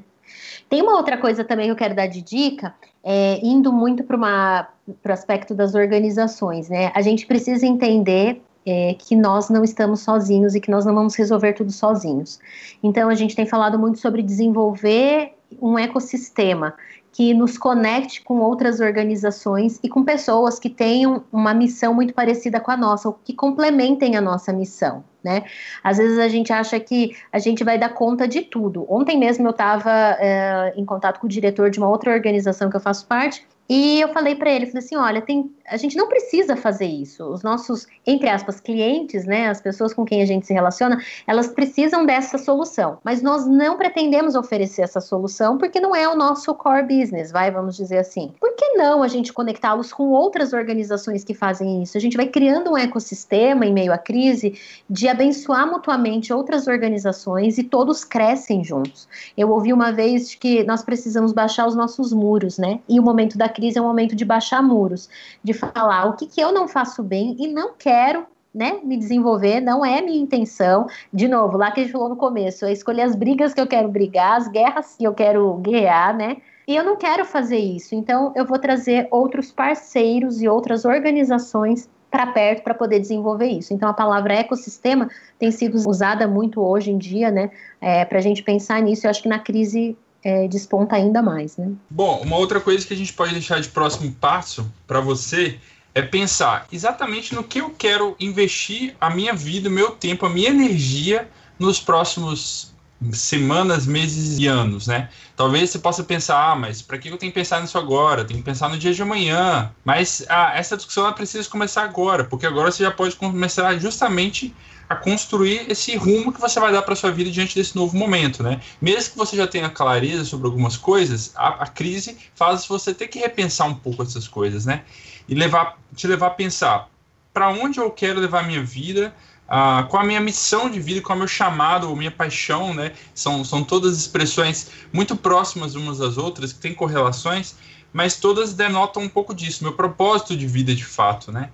Tem 0.69 0.81
uma 0.81 0.95
outra 0.95 1.17
coisa 1.17 1.43
também 1.43 1.65
que 1.65 1.71
eu 1.71 1.75
quero 1.75 1.95
dar 1.95 2.07
de 2.07 2.21
dica, 2.21 2.73
é, 3.03 3.39
indo 3.45 3.71
muito 3.73 4.03
para 4.03 4.69
o 4.87 5.11
aspecto 5.11 5.53
das 5.53 5.75
organizações, 5.75 6.69
né? 6.69 6.91
A 6.95 7.01
gente 7.01 7.25
precisa 7.25 7.65
entender 7.65 8.41
é, 8.65 8.95
que 8.97 9.15
nós 9.15 9.49
não 9.49 9.63
estamos 9.63 10.01
sozinhos 10.01 10.55
e 10.55 10.61
que 10.61 10.71
nós 10.71 10.85
não 10.85 10.93
vamos 10.93 11.15
resolver 11.15 11.53
tudo 11.53 11.71
sozinhos. 11.71 12.39
Então, 12.81 13.09
a 13.09 13.15
gente 13.15 13.35
tem 13.35 13.45
falado 13.45 13.77
muito 13.77 13.99
sobre 13.99 14.21
desenvolver 14.21 15.33
um 15.61 15.77
ecossistema 15.77 16.73
que 17.13 17.31
nos 17.31 17.59
conecte 17.59 18.21
com 18.23 18.39
outras 18.39 18.79
organizações 18.79 19.79
e 19.83 19.87
com 19.87 20.03
pessoas 20.03 20.57
que 20.57 20.69
tenham 20.69 21.23
uma 21.31 21.53
missão 21.53 21.93
muito 21.93 22.13
parecida 22.13 22.59
com 22.59 22.71
a 22.71 22.75
nossa, 22.75 23.07
ou 23.07 23.19
que 23.23 23.33
complementem 23.33 24.15
a 24.17 24.21
nossa 24.21 24.51
missão. 24.51 25.03
Né? 25.23 25.43
Às 25.81 25.99
vezes 25.99 26.17
a 26.17 26.27
gente 26.27 26.51
acha 26.51 26.77
que 26.79 27.15
a 27.31 27.39
gente 27.39 27.63
vai 27.63 27.77
dar 27.77 27.89
conta 27.89 28.27
de 28.27 28.41
tudo. 28.41 28.85
Ontem 28.89 29.17
mesmo 29.17 29.47
eu 29.47 29.51
estava 29.51 29.91
é, 30.19 30.73
em 30.75 30.83
contato 30.83 31.19
com 31.19 31.27
o 31.27 31.29
diretor 31.29 31.69
de 31.69 31.77
uma 31.79 31.87
outra 31.87 32.11
organização 32.11 32.69
que 32.69 32.75
eu 32.75 32.81
faço 32.81 33.05
parte 33.07 33.47
E 33.69 34.01
eu 34.01 34.09
falei 34.09 34.35
para 34.35 34.51
ele, 34.51 34.65
falei 34.65 34.83
assim, 34.83 34.95
olha, 34.97 35.21
tem, 35.21 35.49
a 35.67 35.77
gente 35.77 35.95
não 35.95 36.07
precisa 36.07 36.55
fazer 36.57 36.85
isso. 36.85 37.23
Os 37.25 37.43
nossos, 37.43 37.87
entre 38.05 38.27
aspas, 38.27 38.59
clientes, 38.59 39.25
né, 39.25 39.47
as 39.47 39.61
pessoas 39.61 39.93
com 39.93 40.03
quem 40.03 40.21
a 40.21 40.25
gente 40.25 40.45
se 40.45 40.53
relaciona, 40.53 41.01
elas 41.25 41.47
precisam 41.47 42.05
dessa 42.05 42.37
solução. 42.37 42.97
Mas 43.03 43.21
nós 43.21 43.47
não 43.47 43.77
pretendemos 43.77 44.35
oferecer 44.35 44.81
essa 44.81 44.99
solução 44.99 45.57
porque 45.57 45.79
não 45.79 45.95
é 45.95 46.07
o 46.07 46.15
nosso 46.15 46.53
core 46.55 46.83
business, 46.83 47.31
vai, 47.31 47.49
vamos 47.51 47.77
dizer 47.77 47.99
assim. 47.99 48.33
Por 48.39 48.53
que 48.55 48.73
não 48.73 49.01
a 49.01 49.07
gente 49.07 49.31
conectá-los 49.31 49.93
com 49.93 50.09
outras 50.09 50.51
organizações 50.51 51.23
que 51.23 51.33
fazem 51.33 51.81
isso? 51.81 51.97
A 51.97 52.01
gente 52.01 52.17
vai 52.17 52.27
criando 52.27 52.71
um 52.71 52.77
ecossistema 52.77 53.65
em 53.65 53.73
meio 53.73 53.93
à 53.93 53.97
crise 53.97 54.59
de 54.89 55.07
abençoar 55.07 55.65
mutuamente 55.65 56.33
outras 56.33 56.67
organizações 56.67 57.57
e 57.57 57.63
todos 57.63 58.03
crescem 58.03 58.61
juntos. 58.63 59.07
Eu 59.37 59.49
ouvi 59.51 59.71
uma 59.71 59.91
vez 59.91 60.35
que 60.35 60.63
nós 60.65 60.83
precisamos 60.83 61.31
baixar 61.31 61.65
os 61.65 61.75
nossos 61.75 62.11
muros, 62.11 62.57
né? 62.57 62.81
E 62.89 62.99
o 62.99 63.03
momento 63.03 63.37
da 63.37 63.52
crise 63.53 63.77
é 63.77 63.81
um 63.81 63.85
momento 63.85 64.15
de 64.15 64.25
baixar 64.25 64.61
muros, 64.61 65.09
de 65.43 65.53
falar 65.53 66.05
o 66.05 66.13
que, 66.13 66.27
que 66.27 66.41
eu 66.41 66.51
não 66.51 66.67
faço 66.67 67.03
bem 67.03 67.35
e 67.39 67.47
não 67.47 67.73
quero 67.77 68.25
né, 68.53 68.79
me 68.83 68.97
desenvolver, 68.97 69.59
não 69.59 69.83
é 69.83 70.01
minha 70.01 70.19
intenção. 70.19 70.87
De 71.11 71.27
novo, 71.27 71.57
lá 71.57 71.71
que 71.71 71.79
a 71.79 71.83
gente 71.83 71.91
falou 71.91 72.09
no 72.09 72.15
começo, 72.15 72.65
é 72.65 72.71
escolher 72.71 73.01
as 73.01 73.15
brigas 73.15 73.53
que 73.53 73.59
eu 73.59 73.67
quero 73.67 73.89
brigar, 73.89 74.37
as 74.37 74.47
guerras 74.47 74.95
que 74.95 75.03
eu 75.03 75.13
quero 75.13 75.55
guerrear, 75.55 76.15
né? 76.15 76.37
E 76.67 76.75
eu 76.75 76.83
não 76.83 76.95
quero 76.95 77.25
fazer 77.25 77.57
isso. 77.57 77.95
Então, 77.95 78.31
eu 78.35 78.45
vou 78.45 78.59
trazer 78.59 79.07
outros 79.11 79.51
parceiros 79.51 80.41
e 80.41 80.47
outras 80.47 80.85
organizações 80.85 81.89
para 82.09 82.27
perto 82.27 82.63
para 82.63 82.75
poder 82.75 82.99
desenvolver 82.99 83.47
isso. 83.47 83.73
Então, 83.73 83.89
a 83.89 83.93
palavra 83.93 84.35
ecossistema 84.35 85.09
tem 85.39 85.49
sido 85.49 85.75
usada 85.89 86.27
muito 86.27 86.61
hoje 86.61 86.91
em 86.91 86.97
dia, 86.97 87.31
né, 87.31 87.49
é, 87.81 88.05
para 88.05 88.19
a 88.19 88.21
gente 88.21 88.43
pensar 88.43 88.79
nisso. 88.83 89.07
Eu 89.07 89.09
acho 89.09 89.23
que 89.23 89.27
na 89.27 89.39
crise 89.39 89.97
é, 90.23 90.47
desponta 90.47 90.95
ainda 90.95 91.21
mais, 91.21 91.57
né? 91.57 91.71
Bom, 91.89 92.21
uma 92.21 92.37
outra 92.37 92.59
coisa 92.59 92.85
que 92.85 92.93
a 92.93 92.97
gente 92.97 93.13
pode 93.13 93.33
deixar 93.33 93.59
de 93.59 93.69
próximo 93.69 94.11
passo 94.13 94.71
para 94.87 94.99
você 94.99 95.59
é 95.93 96.01
pensar 96.01 96.65
exatamente 96.71 97.35
no 97.35 97.43
que 97.43 97.59
eu 97.59 97.69
quero 97.69 98.15
investir 98.19 98.95
a 98.99 99.09
minha 99.09 99.33
vida, 99.33 99.69
o 99.69 99.71
meu 99.71 99.91
tempo, 99.91 100.25
a 100.25 100.29
minha 100.29 100.49
energia 100.49 101.29
nos 101.59 101.79
próximos 101.79 102.73
semanas, 103.11 103.85
meses 103.85 104.39
e 104.39 104.47
anos, 104.47 104.87
né? 104.87 105.09
Talvez 105.35 105.69
você 105.69 105.79
possa 105.79 106.03
pensar, 106.03 106.51
ah, 106.51 106.55
mas 106.55 106.81
para 106.81 106.97
que 106.97 107.09
eu 107.09 107.17
tenho 107.17 107.31
que 107.31 107.39
pensar 107.39 107.61
nisso 107.61 107.77
agora? 107.77 108.23
Tenho 108.23 108.39
que 108.39 108.45
pensar 108.45 108.69
no 108.69 108.77
dia 108.77 108.93
de 108.93 109.01
amanhã. 109.01 109.71
Mas 109.83 110.25
ah, 110.29 110.53
essa 110.55 110.77
discussão 110.77 111.03
ela 111.03 111.13
precisa 111.13 111.49
começar 111.49 111.83
agora, 111.83 112.23
porque 112.23 112.45
agora 112.45 112.71
você 112.71 112.83
já 112.83 112.91
pode 112.91 113.15
começar 113.15 113.77
justamente 113.77 114.55
construir 114.95 115.69
esse 115.69 115.95
rumo 115.95 116.31
que 116.31 116.41
você 116.41 116.59
vai 116.59 116.71
dar 116.71 116.81
para 116.81 116.95
sua 116.95 117.11
vida 117.11 117.29
diante 117.29 117.55
desse 117.55 117.75
novo 117.75 117.95
momento, 117.95 118.41
né? 118.43 118.61
Mesmo 118.81 119.11
que 119.11 119.17
você 119.17 119.35
já 119.35 119.47
tenha 119.47 119.69
clareza 119.69 120.25
sobre 120.25 120.47
algumas 120.47 120.77
coisas, 120.77 121.31
a, 121.35 121.63
a 121.63 121.67
crise 121.67 122.17
faz 122.35 122.65
você 122.65 122.93
ter 122.93 123.07
que 123.07 123.19
repensar 123.19 123.67
um 123.67 123.75
pouco 123.75 124.03
essas 124.03 124.27
coisas, 124.27 124.65
né? 124.65 124.83
E 125.27 125.35
levar, 125.35 125.77
te 125.95 126.07
levar 126.07 126.27
a 126.27 126.31
pensar 126.31 126.89
para 127.33 127.49
onde 127.49 127.79
eu 127.79 127.89
quero 127.89 128.19
levar 128.19 128.41
a 128.41 128.43
minha 128.43 128.63
vida, 128.63 129.13
ah, 129.47 129.85
qual 129.89 130.03
a 130.03 130.05
minha 130.05 130.21
missão 130.21 130.69
de 130.69 130.79
vida, 130.79 131.01
é 131.07 131.13
o 131.13 131.17
meu 131.17 131.27
chamado, 131.27 131.89
ou 131.89 131.95
minha 131.95 132.11
paixão, 132.11 132.73
né? 132.73 132.93
São, 133.13 133.43
são 133.43 133.63
todas 133.63 133.97
expressões 133.97 134.69
muito 134.91 135.15
próximas 135.15 135.75
umas 135.75 135.97
das 135.97 136.17
outras, 136.17 136.53
que 136.53 136.59
têm 136.59 136.73
correlações, 136.73 137.55
mas 137.91 138.15
todas 138.17 138.53
denotam 138.53 139.03
um 139.03 139.09
pouco 139.09 139.33
disso, 139.33 139.63
meu 139.63 139.73
propósito 139.73 140.35
de 140.35 140.47
vida 140.47 140.73
de 140.73 140.85
fato, 140.85 141.31
né? 141.31 141.49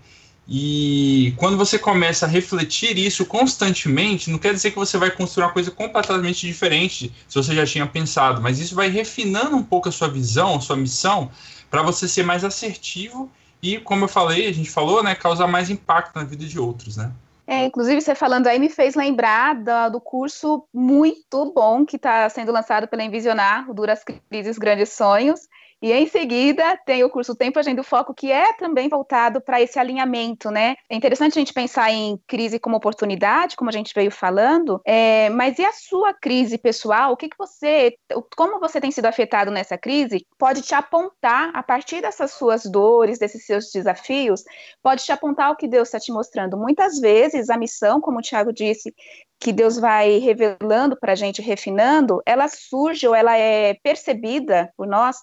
E 0.52 1.36
quando 1.38 1.56
você 1.56 1.78
começa 1.78 2.26
a 2.26 2.30
refletir 2.30 2.98
isso 2.98 3.24
constantemente, 3.24 4.32
não 4.32 4.40
quer 4.40 4.52
dizer 4.52 4.72
que 4.72 4.80
você 4.80 4.98
vai 4.98 5.12
construir 5.12 5.44
uma 5.44 5.54
coisa 5.54 5.70
completamente 5.70 6.48
diferente 6.48 7.14
se 7.28 7.36
você 7.36 7.54
já 7.54 7.68
tinha 7.68 7.86
pensado, 7.86 8.42
mas 8.42 8.60
isso 8.60 8.74
vai 8.74 8.90
refinando 8.90 9.56
um 9.56 9.62
pouco 9.64 9.90
a 9.90 9.92
sua 9.92 10.08
visão, 10.08 10.56
a 10.56 10.60
sua 10.62 10.76
missão, 10.76 11.30
para 11.70 11.84
você 11.84 12.08
ser 12.08 12.24
mais 12.24 12.44
assertivo 12.44 13.30
e, 13.62 13.78
como 13.78 14.06
eu 14.06 14.08
falei, 14.08 14.48
a 14.48 14.52
gente 14.52 14.72
falou, 14.72 15.04
né, 15.04 15.14
causar 15.14 15.46
mais 15.46 15.70
impacto 15.70 16.16
na 16.16 16.24
vida 16.24 16.46
de 16.46 16.60
outros, 16.60 16.98
né? 16.98 17.12
É, 17.46 17.66
inclusive, 17.66 18.00
você 18.02 18.16
falando 18.16 18.48
aí 18.48 18.60
me 18.60 18.70
fez 18.70 18.96
lembrar 18.96 19.56
do, 19.56 19.94
do 19.94 20.02
curso 20.02 20.64
muito 20.74 21.52
bom 21.52 21.86
que 21.86 21.96
está 21.96 22.30
sendo 22.30 22.52
lançado 22.52 22.88
pela 22.88 23.04
Envisionar, 23.04 23.72
Duras 23.74 24.04
Crises 24.04 24.58
Grandes 24.58 24.94
Sonhos, 24.94 25.42
e 25.82 25.92
em 25.92 26.08
seguida 26.08 26.78
tem 26.86 27.04
o 27.04 27.10
curso 27.10 27.36
Tempo 27.36 27.58
Agenda 27.58 27.82
o 27.82 27.84
Foco, 27.84 28.14
que 28.14 28.32
é 28.32 28.54
também 28.54 28.90
voltado 28.90 29.40
para 29.40 29.62
esse 29.62 29.80
alinhamento, 29.80 30.52
né? 30.52 30.76
É 30.90 30.96
interessante 30.96 31.38
a 31.38 31.40
gente 31.40 31.54
pensar 31.54 31.92
em 31.92 32.20
crise 32.28 32.60
como 32.60 32.76
oportunidade, 32.76 33.56
como 33.56 33.70
a 33.70 33.74
gente 33.74 33.94
veio 33.96 34.12
falando, 34.12 34.82
é, 34.86 35.30
mas 35.30 35.58
e 35.58 35.66
a 35.66 35.72
sua 35.72 36.14
crise 36.14 36.58
pessoal? 36.58 37.14
O 37.14 37.18
que, 37.18 37.30
que 37.30 37.38
você, 37.38 37.96
como 38.36 38.60
você 38.60 38.82
tem 38.82 38.92
sido 38.92 39.06
afetado 39.06 39.52
nessa 39.52 39.78
crise, 39.78 40.26
pode 40.38 40.62
te 40.62 40.76
apontar, 40.76 41.52
a 41.54 41.64
partir 41.64 42.02
dessas 42.02 42.32
suas 42.32 42.64
dores, 42.64 43.18
desses 43.18 43.46
seus 43.46 43.72
desafios, 43.72 44.44
pode 44.84 45.04
te 45.04 45.12
apontar 45.12 45.52
o 45.52 45.56
que 45.56 45.68
Deus 45.68 45.88
está 45.88 46.00
te 46.00 46.12
mostrando. 46.12 46.58
Muitas 46.58 47.00
vezes 47.00 47.50
a 47.50 47.58
missão, 47.58 48.02
como 48.02 48.20
o 48.20 48.22
Tiago 48.22 48.52
disse, 48.52 48.94
que 49.40 49.54
Deus 49.54 49.78
vai 49.78 50.18
revelando 50.18 50.98
para 51.00 51.14
a 51.14 51.16
gente, 51.16 51.42
refinando, 51.42 52.22
ela 52.26 52.50
surge 52.50 53.08
ou 53.08 53.16
ela 53.16 53.38
é 53.38 53.74
percebida 53.76 54.70
por 54.76 54.86
nós 54.86 55.18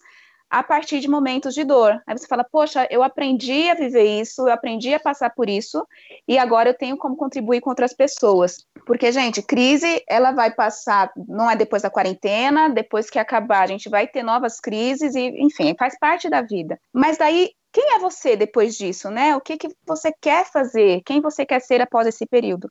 a 0.57 0.63
partir 0.63 1.01
de 1.01 1.09
momentos 1.09 1.53
de 1.53 1.65
dor. 1.65 2.03
Aí 2.07 2.17
você 2.17 2.27
fala, 2.27 2.43
poxa, 2.43 2.89
eu 2.91 3.03
aprendi 3.03 3.69
a 3.69 3.75
viver 3.75 4.23
isso, 4.23 4.49
eu 4.49 4.53
aprendi 4.55 4.95
a 4.95 4.99
passar 4.99 5.29
por 5.29 5.51
isso, 5.51 5.87
e 6.27 6.39
agora 6.39 6.71
eu 6.71 6.75
tenho 6.75 6.97
como 6.97 7.15
contribuir 7.15 7.61
com 7.61 7.69
outras 7.69 7.93
pessoas. 7.93 8.65
Porque, 8.87 9.13
gente, 9.13 9.43
crise, 9.43 10.03
ela 10.09 10.33
vai 10.33 10.51
passar, 10.51 11.13
não 11.29 11.51
é 11.51 11.55
depois 11.55 11.83
da 11.83 11.91
quarentena, 11.91 12.71
depois 12.71 13.11
que 13.11 13.19
acabar, 13.19 13.65
a 13.65 13.67
gente 13.67 13.91
vai 13.91 14.07
ter 14.07 14.23
novas 14.23 14.59
crises, 14.59 15.15
e, 15.15 15.29
enfim, 15.43 15.77
faz 15.79 15.99
parte 15.99 16.31
da 16.31 16.41
vida. 16.41 16.81
Mas 16.91 17.19
daí, 17.19 17.51
quem 17.71 17.95
é 17.95 17.99
você 17.99 18.35
depois 18.35 18.79
disso, 18.79 19.11
né? 19.11 19.37
O 19.37 19.43
que, 19.43 19.59
que 19.59 19.69
você 19.87 20.11
quer 20.11 20.51
fazer? 20.51 21.03
Quem 21.05 21.21
você 21.21 21.45
quer 21.45 21.61
ser 21.61 21.83
após 21.83 22.07
esse 22.07 22.25
período? 22.25 22.71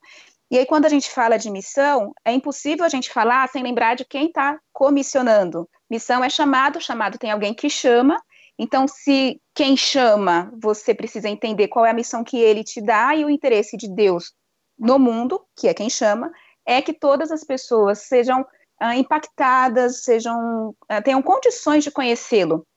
E 0.50 0.58
aí, 0.58 0.66
quando 0.66 0.86
a 0.86 0.90
gente 0.90 1.10
fala 1.12 1.38
de 1.38 1.52
missão, 1.52 2.14
é 2.26 2.32
impossível 2.32 2.84
a 2.84 2.90
gente 2.90 3.12
falar 3.12 3.48
sem 3.50 3.62
lembrar 3.62 3.96
de 3.96 4.06
quem 4.06 4.26
está 4.26 4.60
comissionando. 4.74 5.70
Missão 5.96 6.22
é 6.22 6.30
chamado, 6.30 6.82
chamado 6.82 7.18
tem 7.18 7.32
alguém 7.32 7.54
que 7.54 7.70
chama. 7.70 8.22
Então, 8.60 8.86
se 8.86 9.40
quem 9.54 9.78
chama, 9.78 10.52
você 10.62 10.94
precisa 10.94 11.30
entender 11.30 11.70
qual 11.70 11.86
é 11.86 11.92
a 11.92 11.94
missão 11.94 12.22
que 12.22 12.38
ele 12.38 12.66
te 12.66 12.82
dá 12.82 13.16
e 13.16 13.24
o 13.24 13.30
interesse 13.30 13.78
de 13.78 13.88
Deus 13.88 14.34
no 14.78 15.00
mundo, 15.00 15.42
que 15.56 15.70
é 15.70 15.74
quem 15.74 15.90
chama, 15.90 16.30
é 16.66 16.82
que 16.82 16.92
todas 16.92 17.32
as 17.32 17.46
pessoas 17.46 18.00
sejam 18.00 18.46
ah, 18.78 18.98
impactadas, 18.98 20.04
sejam 20.04 20.76
ah, 20.90 21.02
tenham 21.02 21.22
condições 21.22 21.86
de 21.86 21.92
conhecê-lo, 21.92 22.68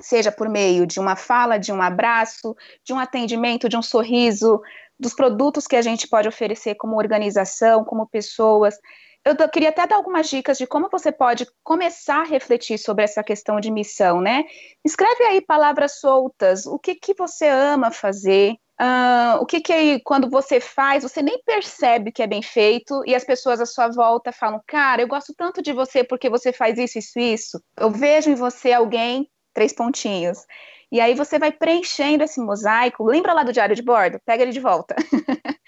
seja 0.00 0.30
por 0.30 0.48
meio 0.48 0.86
de 0.86 1.00
uma 1.00 1.16
fala, 1.16 1.58
de 1.58 1.72
um 1.72 1.82
abraço, 1.82 2.54
de 2.84 2.92
um 2.92 3.00
atendimento, 3.00 3.68
de 3.68 3.76
um 3.76 3.82
sorriso, 3.82 4.60
dos 4.96 5.12
produtos 5.12 5.66
que 5.66 5.74
a 5.74 5.82
gente 5.82 6.06
pode 6.06 6.28
oferecer 6.28 6.76
como 6.76 6.96
organização, 6.96 7.84
como 7.84 8.06
pessoas. 8.06 8.76
Eu 9.24 9.36
queria 9.50 9.68
até 9.68 9.86
dar 9.86 9.96
algumas 9.96 10.28
dicas 10.28 10.56
de 10.56 10.66
como 10.66 10.88
você 10.90 11.12
pode 11.12 11.46
começar 11.62 12.22
a 12.22 12.24
refletir 12.24 12.78
sobre 12.78 13.04
essa 13.04 13.22
questão 13.22 13.60
de 13.60 13.70
missão, 13.70 14.20
né? 14.20 14.44
Escreve 14.84 15.24
aí 15.24 15.40
palavras 15.42 16.00
soltas, 16.00 16.64
o 16.66 16.78
que, 16.78 16.94
que 16.94 17.14
você 17.14 17.46
ama 17.46 17.90
fazer, 17.90 18.56
Uh, 18.80 19.36
o 19.42 19.44
que 19.44 19.60
que 19.60 20.00
quando 20.00 20.30
você 20.30 20.58
faz, 20.58 21.02
você 21.02 21.20
nem 21.20 21.38
percebe 21.44 22.10
que 22.10 22.22
é 22.22 22.26
bem 22.26 22.40
feito 22.40 23.02
e 23.04 23.14
as 23.14 23.22
pessoas 23.22 23.60
à 23.60 23.66
sua 23.66 23.88
volta 23.88 24.32
falam, 24.32 24.58
cara, 24.66 25.02
eu 25.02 25.06
gosto 25.06 25.34
tanto 25.36 25.60
de 25.60 25.70
você 25.70 26.02
porque 26.02 26.30
você 26.30 26.50
faz 26.50 26.78
isso, 26.78 26.98
isso, 26.98 27.18
isso. 27.18 27.62
Eu 27.76 27.90
vejo 27.90 28.30
em 28.30 28.34
você 28.34 28.72
alguém, 28.72 29.28
três 29.52 29.74
pontinhos. 29.74 30.46
E 30.90 30.98
aí 30.98 31.14
você 31.14 31.38
vai 31.38 31.52
preenchendo 31.52 32.24
esse 32.24 32.40
mosaico. 32.40 33.04
Lembra 33.04 33.34
lá 33.34 33.42
do 33.42 33.52
diário 33.52 33.76
de 33.76 33.82
bordo? 33.82 34.18
Pega 34.24 34.44
ele 34.44 34.52
de 34.52 34.60
volta. 34.60 34.96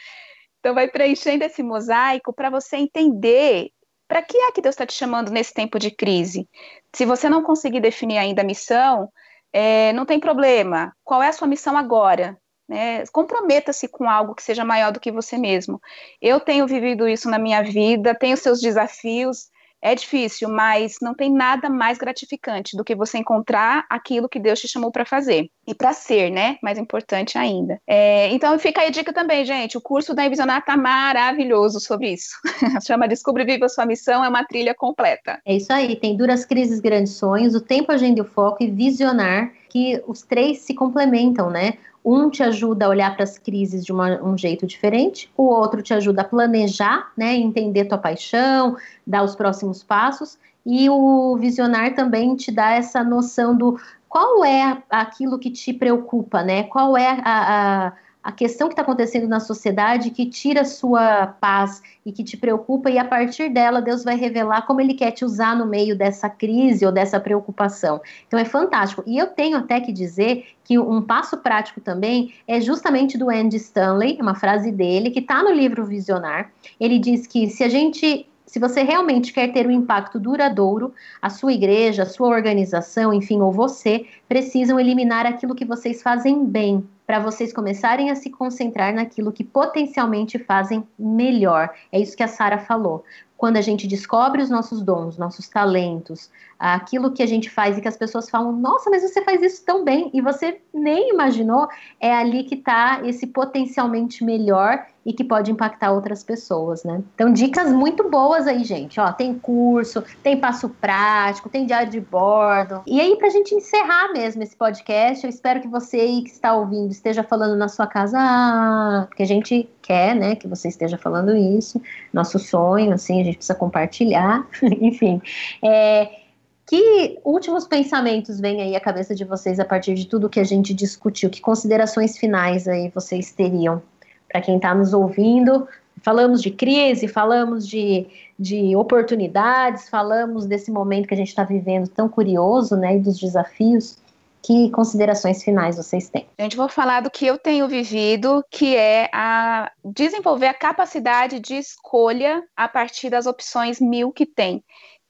então 0.63 0.75
vai 0.75 0.87
preenchendo 0.87 1.43
esse 1.43 1.61
mosaico 1.61 2.33
para 2.33 2.49
você 2.49 2.77
entender 2.77 3.73
para 4.07 4.23
que 4.23 4.39
é 4.39 4.53
que 4.53 4.61
Deus 4.63 4.75
está 4.75 4.87
te 4.87 4.93
chamando 4.93 5.33
nesse 5.33 5.53
tempo 5.53 5.77
de 5.77 5.91
crise. 5.91 6.49
Se 6.95 7.05
você 7.05 7.29
não 7.29 7.43
conseguir 7.43 7.81
definir 7.81 8.19
ainda 8.19 8.43
a 8.43 8.45
missão, 8.45 9.11
é, 9.53 9.93
não 9.93 10.07
tem 10.07 10.21
problema. 10.21 10.95
Qual 11.03 11.21
é 11.21 11.27
a 11.27 11.33
sua 11.33 11.49
missão 11.49 11.77
agora? 11.77 12.39
Né? 12.69 13.05
Comprometa-se 13.11 13.89
com 13.89 14.09
algo 14.09 14.37
que 14.37 14.43
seja 14.43 14.65
maior 14.65 14.93
do 14.93 15.01
que 15.01 15.11
você 15.11 15.37
mesmo. 15.37 15.81
Eu 16.21 16.39
tenho 16.39 16.65
vivido 16.65 17.09
isso 17.09 17.29
na 17.29 17.41
minha 17.41 17.61
vida, 17.61 18.15
tenho 18.15 18.37
seus 18.37 18.61
desafios, 18.61 19.51
é 19.83 19.95
difícil, 19.97 20.49
mas 20.49 20.97
não 21.03 21.13
tem 21.13 21.31
nada 21.31 21.69
mais 21.69 21.99
gratificante 21.99 22.77
do 22.77 22.85
que 22.85 22.95
você 22.95 23.19
encontrar 23.19 23.85
aquilo 23.91 24.29
que 24.29 24.39
Deus 24.39 24.61
te 24.61 24.69
chamou 24.69 24.93
para 24.93 25.05
fazer 25.05 25.51
e 25.67 25.75
para 25.75 25.93
ser, 25.93 26.31
né? 26.31 26.57
Mais 26.63 26.79
importante 26.79 27.37
ainda. 27.37 27.81
É, 27.87 28.29
então 28.33 28.57
fica 28.59 28.81
aí 28.81 28.89
a 28.89 28.91
dica 28.91 29.13
também, 29.13 29.45
gente. 29.45 29.77
O 29.77 29.81
curso 29.81 30.15
da 30.15 30.25
Envisionar 30.25 30.65
tá 30.65 30.77
maravilhoso 30.77 31.81
sobre 31.81 32.13
isso. 32.13 32.31
Chama 32.87 33.09
Descubra 33.09 33.45
Viva 33.45 33.69
Sua 33.69 33.85
Missão, 33.85 34.25
é 34.25 34.29
uma 34.29 34.45
trilha 34.45 34.75
completa. 34.75 35.41
É 35.45 35.57
isso 35.57 35.73
aí, 35.73 35.97
tem 35.97 36.17
duras 36.17 36.45
crises, 36.45 36.79
grandes 36.79 37.15
sonhos, 37.15 37.55
o 37.55 37.61
tempo, 37.61 37.91
agenda 37.91 38.23
o 38.23 38.25
foco 38.25 38.63
e 38.63 38.71
visionar 38.71 39.53
que 39.69 40.03
os 40.07 40.23
três 40.23 40.59
se 40.59 40.75
complementam, 40.75 41.51
né? 41.51 41.79
Um 42.05 42.29
te 42.29 42.43
ajuda 42.43 42.87
a 42.87 42.89
olhar 42.89 43.15
para 43.15 43.23
as 43.23 43.39
crises 43.39 43.85
de 43.85 43.93
uma, 43.93 44.23
um 44.23 44.37
jeito 44.37 44.67
diferente, 44.67 45.31
o 45.37 45.45
outro 45.45 45.83
te 45.83 45.95
ajuda 45.95 46.23
a 46.23 46.25
planejar, 46.25 47.13
né, 47.17 47.35
entender 47.37 47.85
tua 47.85 47.99
paixão, 47.99 48.77
dar 49.07 49.23
os 49.23 49.37
próximos 49.37 49.83
passos, 49.83 50.39
e 50.65 50.89
o 50.91 51.37
visionar 51.37 51.95
também 51.95 52.35
te 52.37 52.51
dá 52.51 52.73
essa 52.73 53.03
noção 53.03 53.57
do 53.57 53.79
qual 54.09 54.45
é 54.45 54.83
aquilo 54.91 55.39
que 55.39 55.51
te 55.51 55.73
preocupa, 55.73 56.43
né? 56.43 56.65
Qual 56.65 56.97
é 56.97 57.19
a, 57.25 57.87
a, 57.87 57.93
a 58.23 58.31
questão 58.31 58.69
que 58.69 58.75
está 58.75 58.83
acontecendo 58.83 59.27
na 59.27 59.41
sociedade 59.41 60.11
que 60.11 60.27
tira 60.27 60.65
sua 60.65 61.27
paz 61.27 61.83
e 62.07 62.13
que 62.13 62.23
te 62.23 62.37
preocupa, 62.37 62.91
e 62.91 62.99
a 62.99 63.05
partir 63.05 63.49
dela 63.51 63.83
Deus 63.83 64.05
vai 64.05 64.17
revelar 64.17 64.63
como 64.63 64.81
Ele 64.81 64.95
quer 64.95 65.11
te 65.11 65.25
usar 65.25 65.57
no 65.57 65.67
meio 65.67 65.97
dessa 65.97 66.31
crise 66.31 66.87
ou 66.87 66.93
dessa 66.93 67.19
preocupação. 67.19 68.01
Então 68.29 68.39
é 68.39 68.45
fantástico. 68.45 69.03
E 69.07 69.19
eu 69.19 69.27
tenho 69.27 69.59
até 69.59 69.81
que 69.81 69.93
dizer 69.93 70.47
que 70.63 70.79
um 70.79 71.03
passo 71.03 71.37
prático 71.39 71.81
também 71.81 72.33
é 72.47 72.61
justamente 72.61 73.19
do 73.19 73.29
Andy 73.29 73.57
Stanley, 73.57 74.19
uma 74.21 74.35
frase 74.35 74.71
dele, 74.71 75.11
que 75.11 75.19
está 75.19 75.43
no 75.43 75.51
livro 75.51 75.85
Visionar. 75.85 76.53
Ele 76.79 76.99
diz 76.99 77.27
que 77.27 77.49
se 77.49 77.65
a 77.65 77.69
gente 77.69 78.27
se 78.53 78.59
você 78.59 78.83
realmente 78.83 79.33
quer 79.33 79.51
ter 79.51 79.67
um 79.67 79.71
impacto 79.71 80.21
duradouro, 80.21 80.93
a 81.23 81.31
sua 81.31 81.55
igreja, 81.55 82.03
a 82.03 82.07
sua 82.07 82.29
organização, 82.29 83.11
enfim, 83.15 83.41
ou 83.41 83.51
você, 83.51 84.05
precisam 84.29 84.79
eliminar 84.79 85.25
aquilo 85.25 85.55
que 85.55 85.65
vocês 85.65 86.03
fazem 86.03 86.45
bem, 86.45 86.87
para 87.07 87.19
vocês 87.19 87.53
começarem 87.53 88.11
a 88.11 88.15
se 88.15 88.31
concentrar 88.31 88.95
naquilo 88.95 89.33
que 89.33 89.45
potencialmente 89.45 90.39
fazem 90.39 90.87
melhor. 90.99 91.71
É 91.91 91.99
isso 92.01 92.17
que 92.17 92.23
a 92.23 92.29
Sara 92.29 92.59
falou. 92.59 93.05
Quando 93.37 93.57
a 93.57 93.61
gente 93.61 93.89
descobre 93.89 94.41
os 94.41 94.49
nossos 94.49 94.83
dons, 94.83 95.19
nossos 95.19 95.49
talentos, 95.49 96.31
aquilo 96.63 97.11
que 97.11 97.23
a 97.23 97.27
gente 97.27 97.51
faz 97.51 97.77
e 97.77 97.81
que 97.81 97.89
as 97.89 97.97
pessoas 97.97 98.31
falam, 98.31 98.53
nossa, 98.53 98.89
mas 98.89 99.03
você 99.03 99.21
faz 99.25 99.43
isso 99.43 99.65
tão 99.65 99.85
bem 99.85 100.11
e 100.15 100.21
você 100.21 100.61
nem 100.73 101.11
imaginou, 101.11 101.67
é 102.01 102.15
ali 102.15 102.45
que 102.45 102.55
está 102.55 103.01
esse 103.05 103.27
potencialmente 103.27 104.25
melhor 104.25 104.87
e 105.05 105.13
que 105.13 105.25
pode 105.25 105.51
impactar 105.51 105.91
outras 105.91 106.23
pessoas, 106.23 106.85
né? 106.85 107.03
Então, 107.15 107.33
dicas 107.33 107.73
muito 107.73 108.09
boas 108.09 108.47
aí, 108.47 108.63
gente. 108.63 109.01
Ó, 109.01 109.13
tem 109.13 109.35
curso, 109.35 110.05
tem 110.23 110.39
passo 110.39 110.69
prático, 110.69 111.49
tem 111.49 111.67
diário 111.67 111.91
de 111.91 112.01
bordo. 112.01 112.83
E 112.87 113.01
aí, 113.01 113.17
para 113.17 113.27
a 113.27 113.31
gente 113.31 113.55
encerrar 113.55 114.13
mesmo 114.13 114.43
esse 114.45 114.55
podcast, 114.55 115.25
eu 115.25 115.31
espero 115.31 115.61
que 115.61 115.67
você 115.67 115.97
aí 115.97 116.23
que 116.23 116.31
está 116.31 116.55
ouvindo 116.55 116.93
esteja 116.93 117.25
falando 117.25 117.57
na 117.57 117.69
sua 117.69 117.87
casa, 117.87 118.17
ah, 118.21 119.07
porque 119.09 119.25
a 119.25 119.27
gente 119.27 119.69
quer, 119.83 120.15
né, 120.15 120.37
que 120.37 120.47
você 120.47 120.69
esteja 120.69 120.97
falando 120.97 121.37
isso. 121.37 121.83
Nosso 122.13 122.39
sonho, 122.39 122.93
assim, 122.93 123.21
a 123.21 123.25
gente 123.25 123.37
precisa 123.39 123.57
compartilhar. 123.57 124.47
Enfim, 124.63 125.21
é, 125.61 126.22
que 126.67 127.19
últimos 127.25 127.67
pensamentos 127.67 128.41
vêm 128.41 128.63
aí 128.63 128.77
à 128.77 128.81
cabeça 128.81 129.15
de 129.15 129.25
vocês 129.25 129.59
a 129.59 129.65
partir 129.65 129.95
de 129.95 130.07
tudo 130.07 130.29
que 130.29 130.41
a 130.41 130.45
gente 130.45 130.73
discutiu? 130.73 131.29
Que 131.29 131.41
considerações 131.41 132.17
finais 132.17 132.69
aí 132.69 132.89
vocês 132.95 133.33
teriam 133.33 133.83
para 134.29 134.41
quem 134.41 134.57
está 134.57 134.75
nos 134.75 134.95
ouvindo? 134.95 135.67
Falamos 136.03 136.43
de 136.43 136.51
crise, 136.51 137.07
falamos 137.07 137.69
de, 137.69 138.07
de 138.39 138.75
oportunidades, 138.75 139.89
falamos 139.89 140.47
desse 140.47 140.71
momento 140.71 141.07
que 141.07 141.15
a 141.15 141.17
gente 141.17 141.29
está 141.29 141.45
vivendo 141.45 141.89
tão 141.89 142.09
curioso, 142.09 142.77
né, 142.77 142.97
e 142.97 143.01
dos 143.01 143.19
desafios. 143.19 144.01
Que 144.45 144.71
considerações 144.71 145.45
finais 145.45 145.77
vocês 145.77 146.09
têm? 146.09 146.27
Gente, 146.37 146.57
vou 146.57 146.69
falar 146.69 147.01
do 147.01 147.09
que 147.09 147.25
eu 147.25 147.39
tenho 147.39 147.69
vivido, 147.69 148.45
que 148.51 148.75
é 148.75 149.09
a 149.13 149.71
desenvolver 149.85 150.47
a 150.47 150.55
capacidade 150.55 151.39
de 151.39 151.55
escolha 151.55 152.43
a 152.57 152.67
partir 152.67 153.09
das 153.09 153.27
opções 153.27 153.81
mil 153.81 154.11
que 154.11 154.27
tem. 154.27 154.65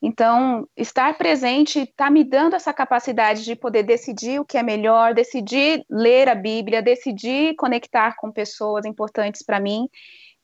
Então, 0.05 0.66
estar 0.76 1.16
presente 1.16 1.78
está 1.78 2.11
me 2.11 2.24
dando 2.24 2.57
essa 2.57 2.72
capacidade 2.72 3.44
de 3.44 3.55
poder 3.55 3.84
decidir 3.84 4.40
o 4.40 4.44
que 4.44 4.59
é 4.59 4.62
melhor, 4.62 5.14
decidir 5.14 5.84
ler 5.88 6.28
a 6.28 6.34
Bíblia, 6.34 6.82
decidir 6.82 7.55
conectar 7.55 8.16
com 8.16 8.32
pessoas 8.32 8.84
importantes 8.84 9.44
para 9.44 9.61
mim. 9.61 9.88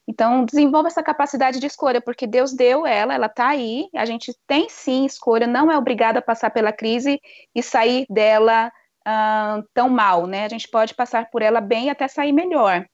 Então, 0.07 0.45
desenvolva 0.45 0.87
essa 0.87 1.03
capacidade 1.03 1.59
de 1.59 1.67
escolha, 1.67 2.01
porque 2.01 2.25
Deus 2.25 2.55
deu 2.55 2.87
ela, 2.87 3.13
ela 3.13 3.27
está 3.27 3.49
aí, 3.49 3.89
a 3.97 4.05
gente 4.05 4.33
tem 4.47 4.69
sim 4.69 5.05
escolha, 5.05 5.47
não 5.47 5.71
é 5.73 5.77
obrigado 5.77 6.19
a 6.19 6.23
passar 6.23 6.51
pela 6.51 6.73
crise 6.73 7.21
e 7.53 7.61
sair 7.61 8.07
dela 8.09 8.71
uh, 9.07 9.63
tão 9.75 9.91
mal, 9.91 10.27
né? 10.29 10.45
A 10.45 10.49
gente 10.49 10.69
pode 10.69 10.95
passar 10.95 11.29
por 11.31 11.43
ela 11.43 11.61
bem 11.61 11.91
até 11.91 12.07
sair 12.07 12.33
melhor. 12.33 12.87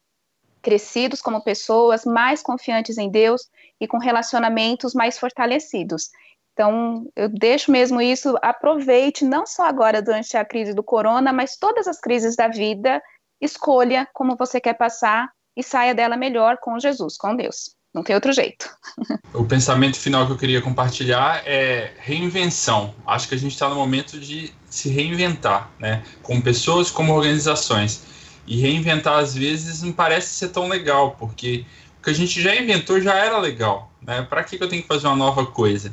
Crescidos 0.63 1.21
como 1.21 1.45
pessoas, 1.45 2.07
mais 2.07 2.43
confiantes 2.43 2.97
em 2.97 3.11
Deus 3.11 3.51
e 3.79 3.87
com 3.87 3.99
relacionamentos 3.99 4.95
mais 4.95 5.19
fortalecidos. 5.19 6.09
Então, 6.55 7.11
eu 7.17 7.29
deixo 7.29 7.71
mesmo 7.73 8.01
isso, 8.01 8.37
aproveite, 8.41 9.25
não 9.25 9.45
só 9.45 9.65
agora 9.65 10.01
durante 10.01 10.37
a 10.37 10.45
crise 10.45 10.73
do 10.73 10.85
corona, 10.85 11.33
mas 11.33 11.57
todas 11.57 11.89
as 11.89 12.01
crises 12.01 12.37
da 12.37 12.47
vida, 12.47 13.03
escolha 13.41 14.09
como 14.15 14.37
você 14.37 14.61
quer 14.61 14.75
passar 14.75 15.29
e 15.57 15.63
saia 15.63 15.95
dela 15.95 16.17
melhor 16.17 16.59
com 16.59 16.79
Jesus, 16.79 17.17
com 17.17 17.35
Deus. 17.35 17.75
Não 17.93 18.03
tem 18.03 18.15
outro 18.15 18.33
jeito. 18.33 18.69
O 19.33 19.45
pensamento 19.45 19.99
final 19.99 20.27
que 20.27 20.33
eu 20.33 20.37
queria 20.37 20.63
compartilhar 20.63 21.43
é 21.45 21.91
reinvenção. 21.99 22.95
Acho 23.05 23.29
que 23.29 23.35
a 23.35 23.39
gente 23.39 23.51
está 23.51 23.69
no 23.69 23.75
momento 23.75 24.17
de 24.21 24.53
se 24.71 24.89
reinventar, 24.89 25.69
né? 25.77 26.05
Com 26.23 26.41
pessoas, 26.41 26.89
como 26.89 27.13
organizações. 27.13 28.05
E 28.47 28.61
reinventar, 28.61 29.19
às 29.19 29.35
vezes, 29.35 29.83
não 29.83 29.93
parece 29.93 30.29
ser 30.35 30.51
tão 30.51 30.69
legal, 30.69 31.17
porque 31.19 31.67
o 31.99 32.05
que 32.05 32.11
a 32.11 32.15
gente 32.15 32.41
já 32.41 32.55
inventou 32.55 33.01
já 33.01 33.17
era 33.17 33.37
legal, 33.39 33.91
né? 34.01 34.23
Para 34.23 34.45
que 34.45 34.55
eu 34.55 34.69
tenho 34.69 34.83
que 34.83 34.89
fazer 34.89 35.09
uma 35.09 35.17
nova 35.17 35.45
coisa? 35.45 35.93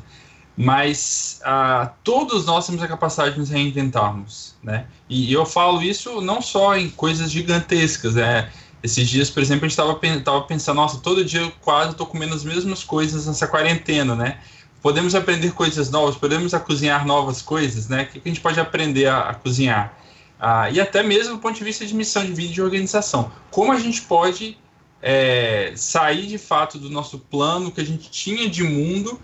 Mas 0.64 1.40
uh, 1.42 1.90
todos 2.04 2.46
nós 2.46 2.66
temos 2.66 2.82
a 2.82 2.88
capacidade 2.88 3.34
de 3.34 3.40
nos 3.40 3.50
reinventarmos, 3.50 4.54
né? 4.62 4.86
E 5.08 5.32
eu 5.32 5.44
falo 5.44 5.82
isso 5.82 6.20
não 6.20 6.40
só 6.40 6.76
em 6.76 6.88
coisas 6.90 7.30
gigantescas, 7.30 8.16
é. 8.16 8.50
Esses 8.82 9.08
dias, 9.08 9.30
por 9.30 9.40
exemplo, 9.40 9.64
a 9.64 9.68
gente 9.68 9.78
estava 10.18 10.42
pensando, 10.42 10.76
nossa, 10.76 10.98
todo 10.98 11.24
dia 11.24 11.40
eu 11.40 11.52
quase 11.60 11.92
estou 11.92 12.04
comendo 12.04 12.34
as 12.34 12.42
mesmas 12.42 12.82
coisas 12.82 13.26
nessa 13.26 13.46
quarentena, 13.46 14.16
né? 14.16 14.38
Podemos 14.80 15.14
aprender 15.14 15.52
coisas 15.52 15.88
novas, 15.88 16.16
podemos 16.16 16.52
a 16.52 16.58
cozinhar 16.58 17.06
novas 17.06 17.40
coisas, 17.40 17.88
né? 17.88 18.02
O 18.02 18.06
que 18.06 18.20
a 18.24 18.28
gente 18.28 18.40
pode 18.40 18.58
aprender 18.58 19.06
a, 19.06 19.30
a 19.30 19.34
cozinhar? 19.34 19.96
Ah, 20.38 20.68
e 20.68 20.80
até 20.80 21.04
mesmo 21.04 21.34
do 21.34 21.38
ponto 21.38 21.56
de 21.56 21.62
vista 21.62 21.86
de 21.86 21.94
missão 21.94 22.24
de 22.24 22.32
vida 22.32 22.50
e 22.50 22.54
de 22.54 22.60
organização. 22.60 23.30
Como 23.52 23.70
a 23.70 23.78
gente 23.78 24.02
pode 24.02 24.58
é, 25.00 25.72
sair 25.76 26.26
de 26.26 26.38
fato 26.38 26.78
do 26.78 26.90
nosso 26.90 27.20
plano 27.20 27.70
que 27.70 27.80
a 27.80 27.84
gente 27.84 28.10
tinha 28.10 28.48
de 28.50 28.64
mundo 28.64 29.20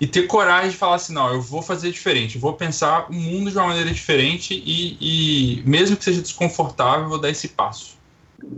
e 0.00 0.06
ter 0.06 0.26
coragem 0.26 0.70
de 0.70 0.76
falar 0.76 0.96
assim, 0.96 1.12
não, 1.12 1.32
eu 1.32 1.42
vou 1.42 1.60
fazer 1.60 1.90
diferente, 1.90 2.38
vou 2.38 2.52
pensar 2.52 3.10
o 3.10 3.14
mundo 3.14 3.50
de 3.50 3.56
uma 3.56 3.66
maneira 3.66 3.90
diferente 3.92 4.54
e, 4.54 4.96
e 5.00 5.62
mesmo 5.64 5.96
que 5.96 6.04
seja 6.04 6.22
desconfortável, 6.22 7.04
eu 7.04 7.08
vou 7.08 7.20
dar 7.20 7.30
esse 7.30 7.48
passo. 7.48 7.97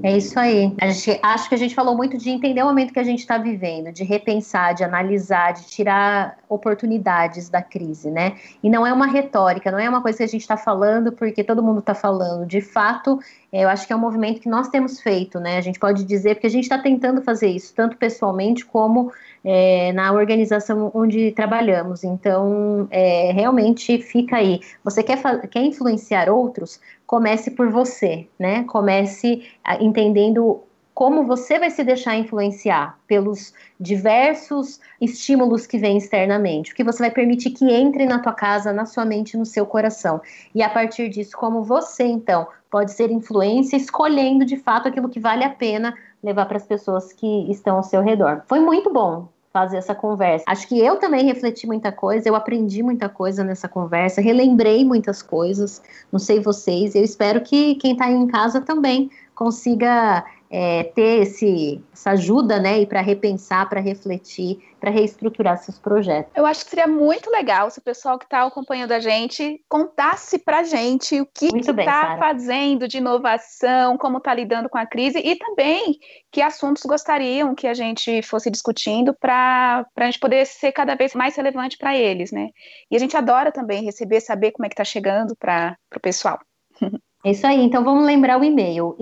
É 0.02 0.14
isso 0.14 0.38
aí. 0.38 0.74
Gente, 0.82 1.18
acho 1.22 1.48
que 1.48 1.54
a 1.54 1.58
gente 1.58 1.74
falou 1.74 1.96
muito 1.96 2.18
de 2.18 2.28
entender 2.28 2.62
o 2.62 2.66
momento 2.66 2.92
que 2.92 2.98
a 2.98 3.04
gente 3.04 3.20
está 3.20 3.38
vivendo, 3.38 3.90
de 3.90 4.04
repensar, 4.04 4.74
de 4.74 4.84
analisar, 4.84 5.54
de 5.54 5.66
tirar 5.66 6.38
oportunidades 6.50 7.48
da 7.48 7.62
crise, 7.62 8.10
né? 8.10 8.36
E 8.62 8.68
não 8.68 8.86
é 8.86 8.92
uma 8.92 9.06
retórica, 9.06 9.70
não 9.70 9.78
é 9.78 9.88
uma 9.88 10.02
coisa 10.02 10.18
que 10.18 10.24
a 10.24 10.28
gente 10.28 10.42
está 10.42 10.56
falando 10.56 11.12
porque 11.12 11.42
todo 11.42 11.62
mundo 11.62 11.80
está 11.80 11.94
falando. 11.94 12.46
De 12.46 12.60
fato, 12.60 13.18
eu 13.50 13.68
acho 13.70 13.86
que 13.86 13.92
é 13.92 13.96
um 13.96 14.00
movimento 14.00 14.40
que 14.40 14.48
nós 14.50 14.68
temos 14.68 15.00
feito, 15.00 15.40
né? 15.40 15.56
A 15.56 15.62
gente 15.62 15.78
pode 15.78 16.04
dizer, 16.04 16.34
porque 16.34 16.46
a 16.46 16.50
gente 16.50 16.64
está 16.64 16.78
tentando 16.78 17.22
fazer 17.22 17.48
isso, 17.48 17.74
tanto 17.74 17.96
pessoalmente 17.96 18.66
como 18.66 19.10
é, 19.42 19.92
na 19.92 20.12
organização 20.12 20.90
onde 20.94 21.32
trabalhamos. 21.32 22.04
Então, 22.04 22.86
é, 22.90 23.32
realmente 23.32 23.98
fica 24.02 24.36
aí. 24.36 24.60
Você 24.84 25.02
quer, 25.02 25.20
quer 25.48 25.62
influenciar 25.62 26.28
outros? 26.28 26.80
Comece 27.10 27.50
por 27.50 27.68
você, 27.70 28.28
né? 28.38 28.62
Comece 28.62 29.44
entendendo 29.80 30.62
como 30.94 31.24
você 31.24 31.58
vai 31.58 31.68
se 31.68 31.82
deixar 31.82 32.14
influenciar 32.14 33.00
pelos 33.04 33.52
diversos 33.80 34.78
estímulos 35.00 35.66
que 35.66 35.76
vêm 35.76 35.96
externamente, 35.98 36.70
o 36.70 36.74
que 36.76 36.84
você 36.84 37.02
vai 37.02 37.10
permitir 37.10 37.50
que 37.50 37.68
entre 37.68 38.06
na 38.06 38.20
tua 38.20 38.32
casa, 38.32 38.72
na 38.72 38.86
sua 38.86 39.04
mente, 39.04 39.36
no 39.36 39.44
seu 39.44 39.66
coração. 39.66 40.20
E 40.54 40.62
a 40.62 40.70
partir 40.70 41.08
disso, 41.08 41.36
como 41.36 41.64
você 41.64 42.04
então 42.04 42.46
pode 42.70 42.92
ser 42.92 43.10
influência, 43.10 43.76
escolhendo 43.76 44.44
de 44.44 44.56
fato 44.56 44.86
aquilo 44.86 45.08
que 45.08 45.18
vale 45.18 45.42
a 45.42 45.50
pena 45.50 45.92
levar 46.22 46.46
para 46.46 46.58
as 46.58 46.64
pessoas 46.64 47.12
que 47.12 47.50
estão 47.50 47.78
ao 47.78 47.82
seu 47.82 48.02
redor. 48.02 48.44
Foi 48.46 48.60
muito 48.60 48.88
bom 48.92 49.26
fazer 49.52 49.78
essa 49.78 49.94
conversa. 49.94 50.44
Acho 50.48 50.66
que 50.68 50.78
eu 50.78 50.96
também 50.96 51.24
refleti 51.24 51.66
muita 51.66 51.90
coisa, 51.90 52.28
eu 52.28 52.36
aprendi 52.36 52.82
muita 52.82 53.08
coisa 53.08 53.42
nessa 53.42 53.68
conversa, 53.68 54.20
relembrei 54.20 54.84
muitas 54.84 55.22
coisas, 55.22 55.82
não 56.10 56.18
sei 56.18 56.40
vocês, 56.40 56.94
eu 56.94 57.02
espero 57.02 57.40
que 57.40 57.74
quem 57.76 57.92
está 57.92 58.10
em 58.10 58.26
casa 58.26 58.60
também 58.60 59.10
consiga 59.34 60.24
é, 60.50 60.82
ter 60.82 61.22
esse, 61.22 61.80
essa 61.92 62.10
ajuda, 62.10 62.58
né, 62.58 62.80
e 62.80 62.86
para 62.86 63.00
repensar, 63.00 63.68
para 63.68 63.80
refletir, 63.80 64.58
para 64.80 64.90
reestruturar 64.90 65.56
seus 65.58 65.78
projetos. 65.78 66.32
Eu 66.34 66.44
acho 66.44 66.64
que 66.64 66.70
seria 66.70 66.88
muito 66.88 67.30
legal 67.30 67.70
se 67.70 67.78
o 67.78 67.82
pessoal 67.82 68.18
que 68.18 68.24
está 68.24 68.42
acompanhando 68.42 68.90
a 68.90 68.98
gente 68.98 69.62
contasse 69.68 70.38
para 70.38 70.58
a 70.58 70.62
gente 70.64 71.20
o 71.20 71.26
que 71.26 71.46
está 71.56 72.16
fazendo 72.18 72.88
de 72.88 72.98
inovação, 72.98 73.96
como 73.96 74.18
está 74.18 74.34
lidando 74.34 74.68
com 74.68 74.78
a 74.78 74.86
crise 74.86 75.20
e 75.20 75.36
também 75.36 75.98
que 76.32 76.42
assuntos 76.42 76.82
gostariam 76.82 77.54
que 77.54 77.68
a 77.68 77.74
gente 77.74 78.20
fosse 78.22 78.50
discutindo 78.50 79.14
para 79.14 79.86
a 79.96 80.04
gente 80.04 80.18
poder 80.18 80.44
ser 80.46 80.72
cada 80.72 80.96
vez 80.96 81.14
mais 81.14 81.36
relevante 81.36 81.78
para 81.78 81.96
eles, 81.96 82.32
né? 82.32 82.48
E 82.90 82.96
a 82.96 82.98
gente 82.98 83.16
adora 83.16 83.52
também 83.52 83.84
receber, 83.84 84.20
saber 84.20 84.50
como 84.50 84.66
é 84.66 84.68
que 84.68 84.74
está 84.74 84.84
chegando 84.84 85.36
para 85.36 85.76
o 85.94 86.00
pessoal. 86.00 86.40
É 87.22 87.32
isso 87.32 87.46
aí, 87.46 87.60
então 87.60 87.84
vamos 87.84 88.06
lembrar 88.06 88.40
o 88.40 88.44
e-mail 88.44 88.96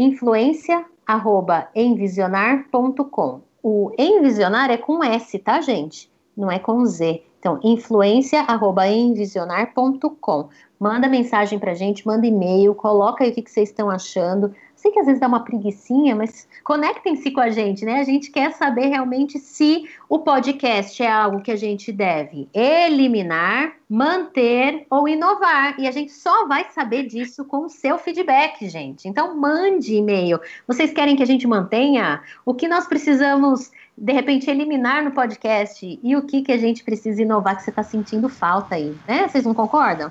influência@envisionar.com. 1.09 3.41
O 3.63 3.93
envisionar 3.99 4.71
é 4.71 4.77
com 4.77 5.03
S, 5.03 5.39
tá, 5.39 5.59
gente? 5.61 6.11
Não 6.37 6.51
é 6.51 6.59
com 6.59 6.85
Z. 6.85 7.23
Então, 7.39 7.59
influência@envisionar.com. 7.63 10.49
manda 10.79 11.09
mensagem 11.09 11.59
pra 11.59 11.73
gente, 11.75 12.07
manda 12.07 12.27
e-mail, 12.27 12.75
coloca 12.75 13.25
aí 13.25 13.31
o 13.31 13.35
que, 13.35 13.41
que 13.43 13.51
vocês 13.51 13.71
estão 13.71 13.89
achando. 13.91 14.55
Sei 14.89 14.95
que 14.95 15.01
às 15.01 15.07
vezes 15.07 15.21
dá 15.21 15.29
uma 15.29 15.45
preguiçinha, 15.45 16.17
mas 16.17 16.49
conectem-se 16.65 17.31
com 17.31 17.41
a 17.41 17.51
gente, 17.51 17.85
né? 17.85 18.01
A 18.01 18.05
gente 18.05 18.31
quer 18.31 18.53
saber 18.53 18.87
realmente 18.87 19.39
se 19.39 19.87
o 20.09 20.21
podcast 20.21 21.03
é 21.03 21.11
algo 21.11 21.43
que 21.43 21.51
a 21.51 21.57
gente 21.57 21.93
deve 21.93 22.49
eliminar, 22.55 23.75
manter 23.87 24.87
ou 24.89 25.07
inovar. 25.07 25.79
E 25.79 25.87
a 25.87 25.91
gente 25.91 26.11
só 26.11 26.47
vai 26.47 26.65
saber 26.71 27.07
disso 27.07 27.45
com 27.45 27.67
o 27.67 27.69
seu 27.69 27.99
feedback, 27.99 28.67
gente. 28.67 29.07
Então, 29.07 29.37
mande 29.37 29.95
e-mail. 29.95 30.41
Vocês 30.67 30.91
querem 30.91 31.17
que 31.17 31.23
a 31.23 31.27
gente 31.27 31.47
mantenha? 31.47 32.23
O 32.47 32.55
que 32.55 32.67
nós 32.67 32.87
precisamos 32.87 33.71
de 33.95 34.13
repente 34.15 34.49
eliminar 34.49 35.05
no 35.05 35.11
podcast 35.11 36.01
e 36.03 36.17
o 36.17 36.23
que 36.23 36.41
que 36.41 36.53
a 36.53 36.57
gente 36.57 36.83
precisa 36.83 37.21
inovar 37.21 37.57
que 37.57 37.63
você 37.63 37.71
está 37.71 37.83
sentindo 37.83 38.27
falta 38.31 38.77
aí, 38.77 38.97
né? 39.07 39.29
Vocês 39.29 39.45
não 39.45 39.53
concordam? 39.53 40.11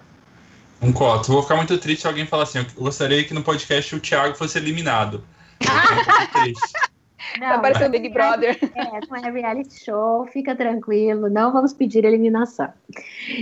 Um 0.82 0.92
coto. 0.94 1.32
Vou 1.32 1.42
ficar 1.42 1.56
muito 1.56 1.78
triste 1.78 2.02
se 2.02 2.08
alguém 2.08 2.26
falar 2.26 2.44
assim: 2.44 2.60
eu 2.60 2.66
gostaria 2.78 3.24
que 3.24 3.34
no 3.34 3.44
podcast 3.44 3.96
o 3.96 4.00
Thiago 4.00 4.36
fosse 4.36 4.58
eliminado. 4.58 5.24
Não, 7.40 7.48
tá 7.48 7.60
parecendo 7.60 7.92
Big 7.92 8.10
Brother. 8.10 8.58
É, 8.76 9.00
não 9.10 9.18
é 9.18 9.32
reality 9.32 9.84
show, 9.84 10.26
fica 10.28 10.56
tranquilo, 10.56 11.30
não 11.30 11.52
vamos 11.52 11.74
pedir 11.74 12.06
eliminação. 12.06 12.70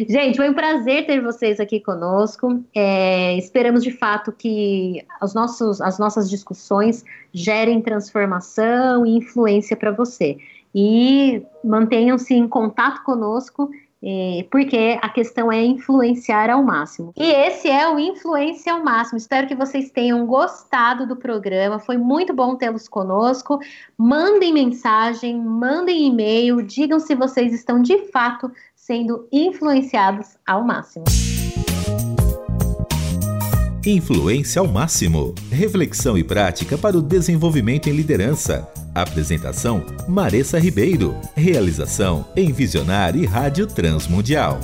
Gente, 0.10 0.38
foi 0.38 0.50
um 0.50 0.54
prazer 0.54 1.06
ter 1.06 1.22
vocês 1.22 1.60
aqui 1.60 1.80
conosco. 1.80 2.64
É, 2.74 3.38
esperamos 3.38 3.84
de 3.84 3.92
fato 3.92 4.32
que 4.32 5.06
os 5.22 5.34
nossos, 5.34 5.82
as 5.82 6.00
nossas 6.00 6.30
discussões 6.30 7.04
gerem 7.34 7.82
transformação 7.82 9.06
e 9.06 9.18
influência 9.18 9.76
para 9.76 9.92
você. 9.92 10.38
E 10.74 11.42
mantenham-se 11.64 12.34
em 12.34 12.48
contato 12.48 13.04
conosco 13.04 13.70
é, 14.08 14.46
porque 14.52 15.00
a 15.02 15.10
questão 15.10 15.52
é 15.52 15.66
influenciar 15.66 16.52
ao 16.52 16.64
máximo. 16.64 17.12
E 17.18 17.24
esse 17.24 17.68
é 17.68 17.90
o 17.90 17.98
Influência 17.98 18.72
ao 18.72 18.84
Máximo. 18.84 19.18
Espero 19.18 19.48
que 19.48 19.56
vocês 19.56 19.90
tenham 19.90 20.24
gostado 20.28 21.08
do 21.08 21.16
programa. 21.16 21.80
Foi 21.80 21.98
muito 21.98 22.32
bom 22.32 22.56
tê-los 22.56 22.88
conosco. 22.88 23.60
Mandem 23.98 24.54
mensagem, 24.54 25.42
mandem 25.42 26.06
e-mail, 26.06 26.62
digam 26.62 27.00
se 27.00 27.16
vocês 27.16 27.52
estão 27.52 27.82
de 27.82 27.98
fato 28.12 28.52
sendo 28.76 29.28
influenciados 29.32 30.38
ao 30.46 30.64
máximo. 30.64 31.06
Influência 33.84 34.60
ao 34.60 34.68
máximo. 34.68 35.34
Reflexão 35.50 36.16
e 36.16 36.24
prática 36.24 36.78
para 36.78 36.96
o 36.96 37.02
desenvolvimento 37.02 37.88
em 37.88 37.94
liderança. 37.94 38.85
Apresentação: 38.96 39.86
Maressa 40.08 40.58
Ribeiro. 40.58 41.20
Realização: 41.36 42.26
Envisionar 42.34 43.14
e 43.18 43.26
Rádio 43.26 43.68
Transmundial. 43.68 44.58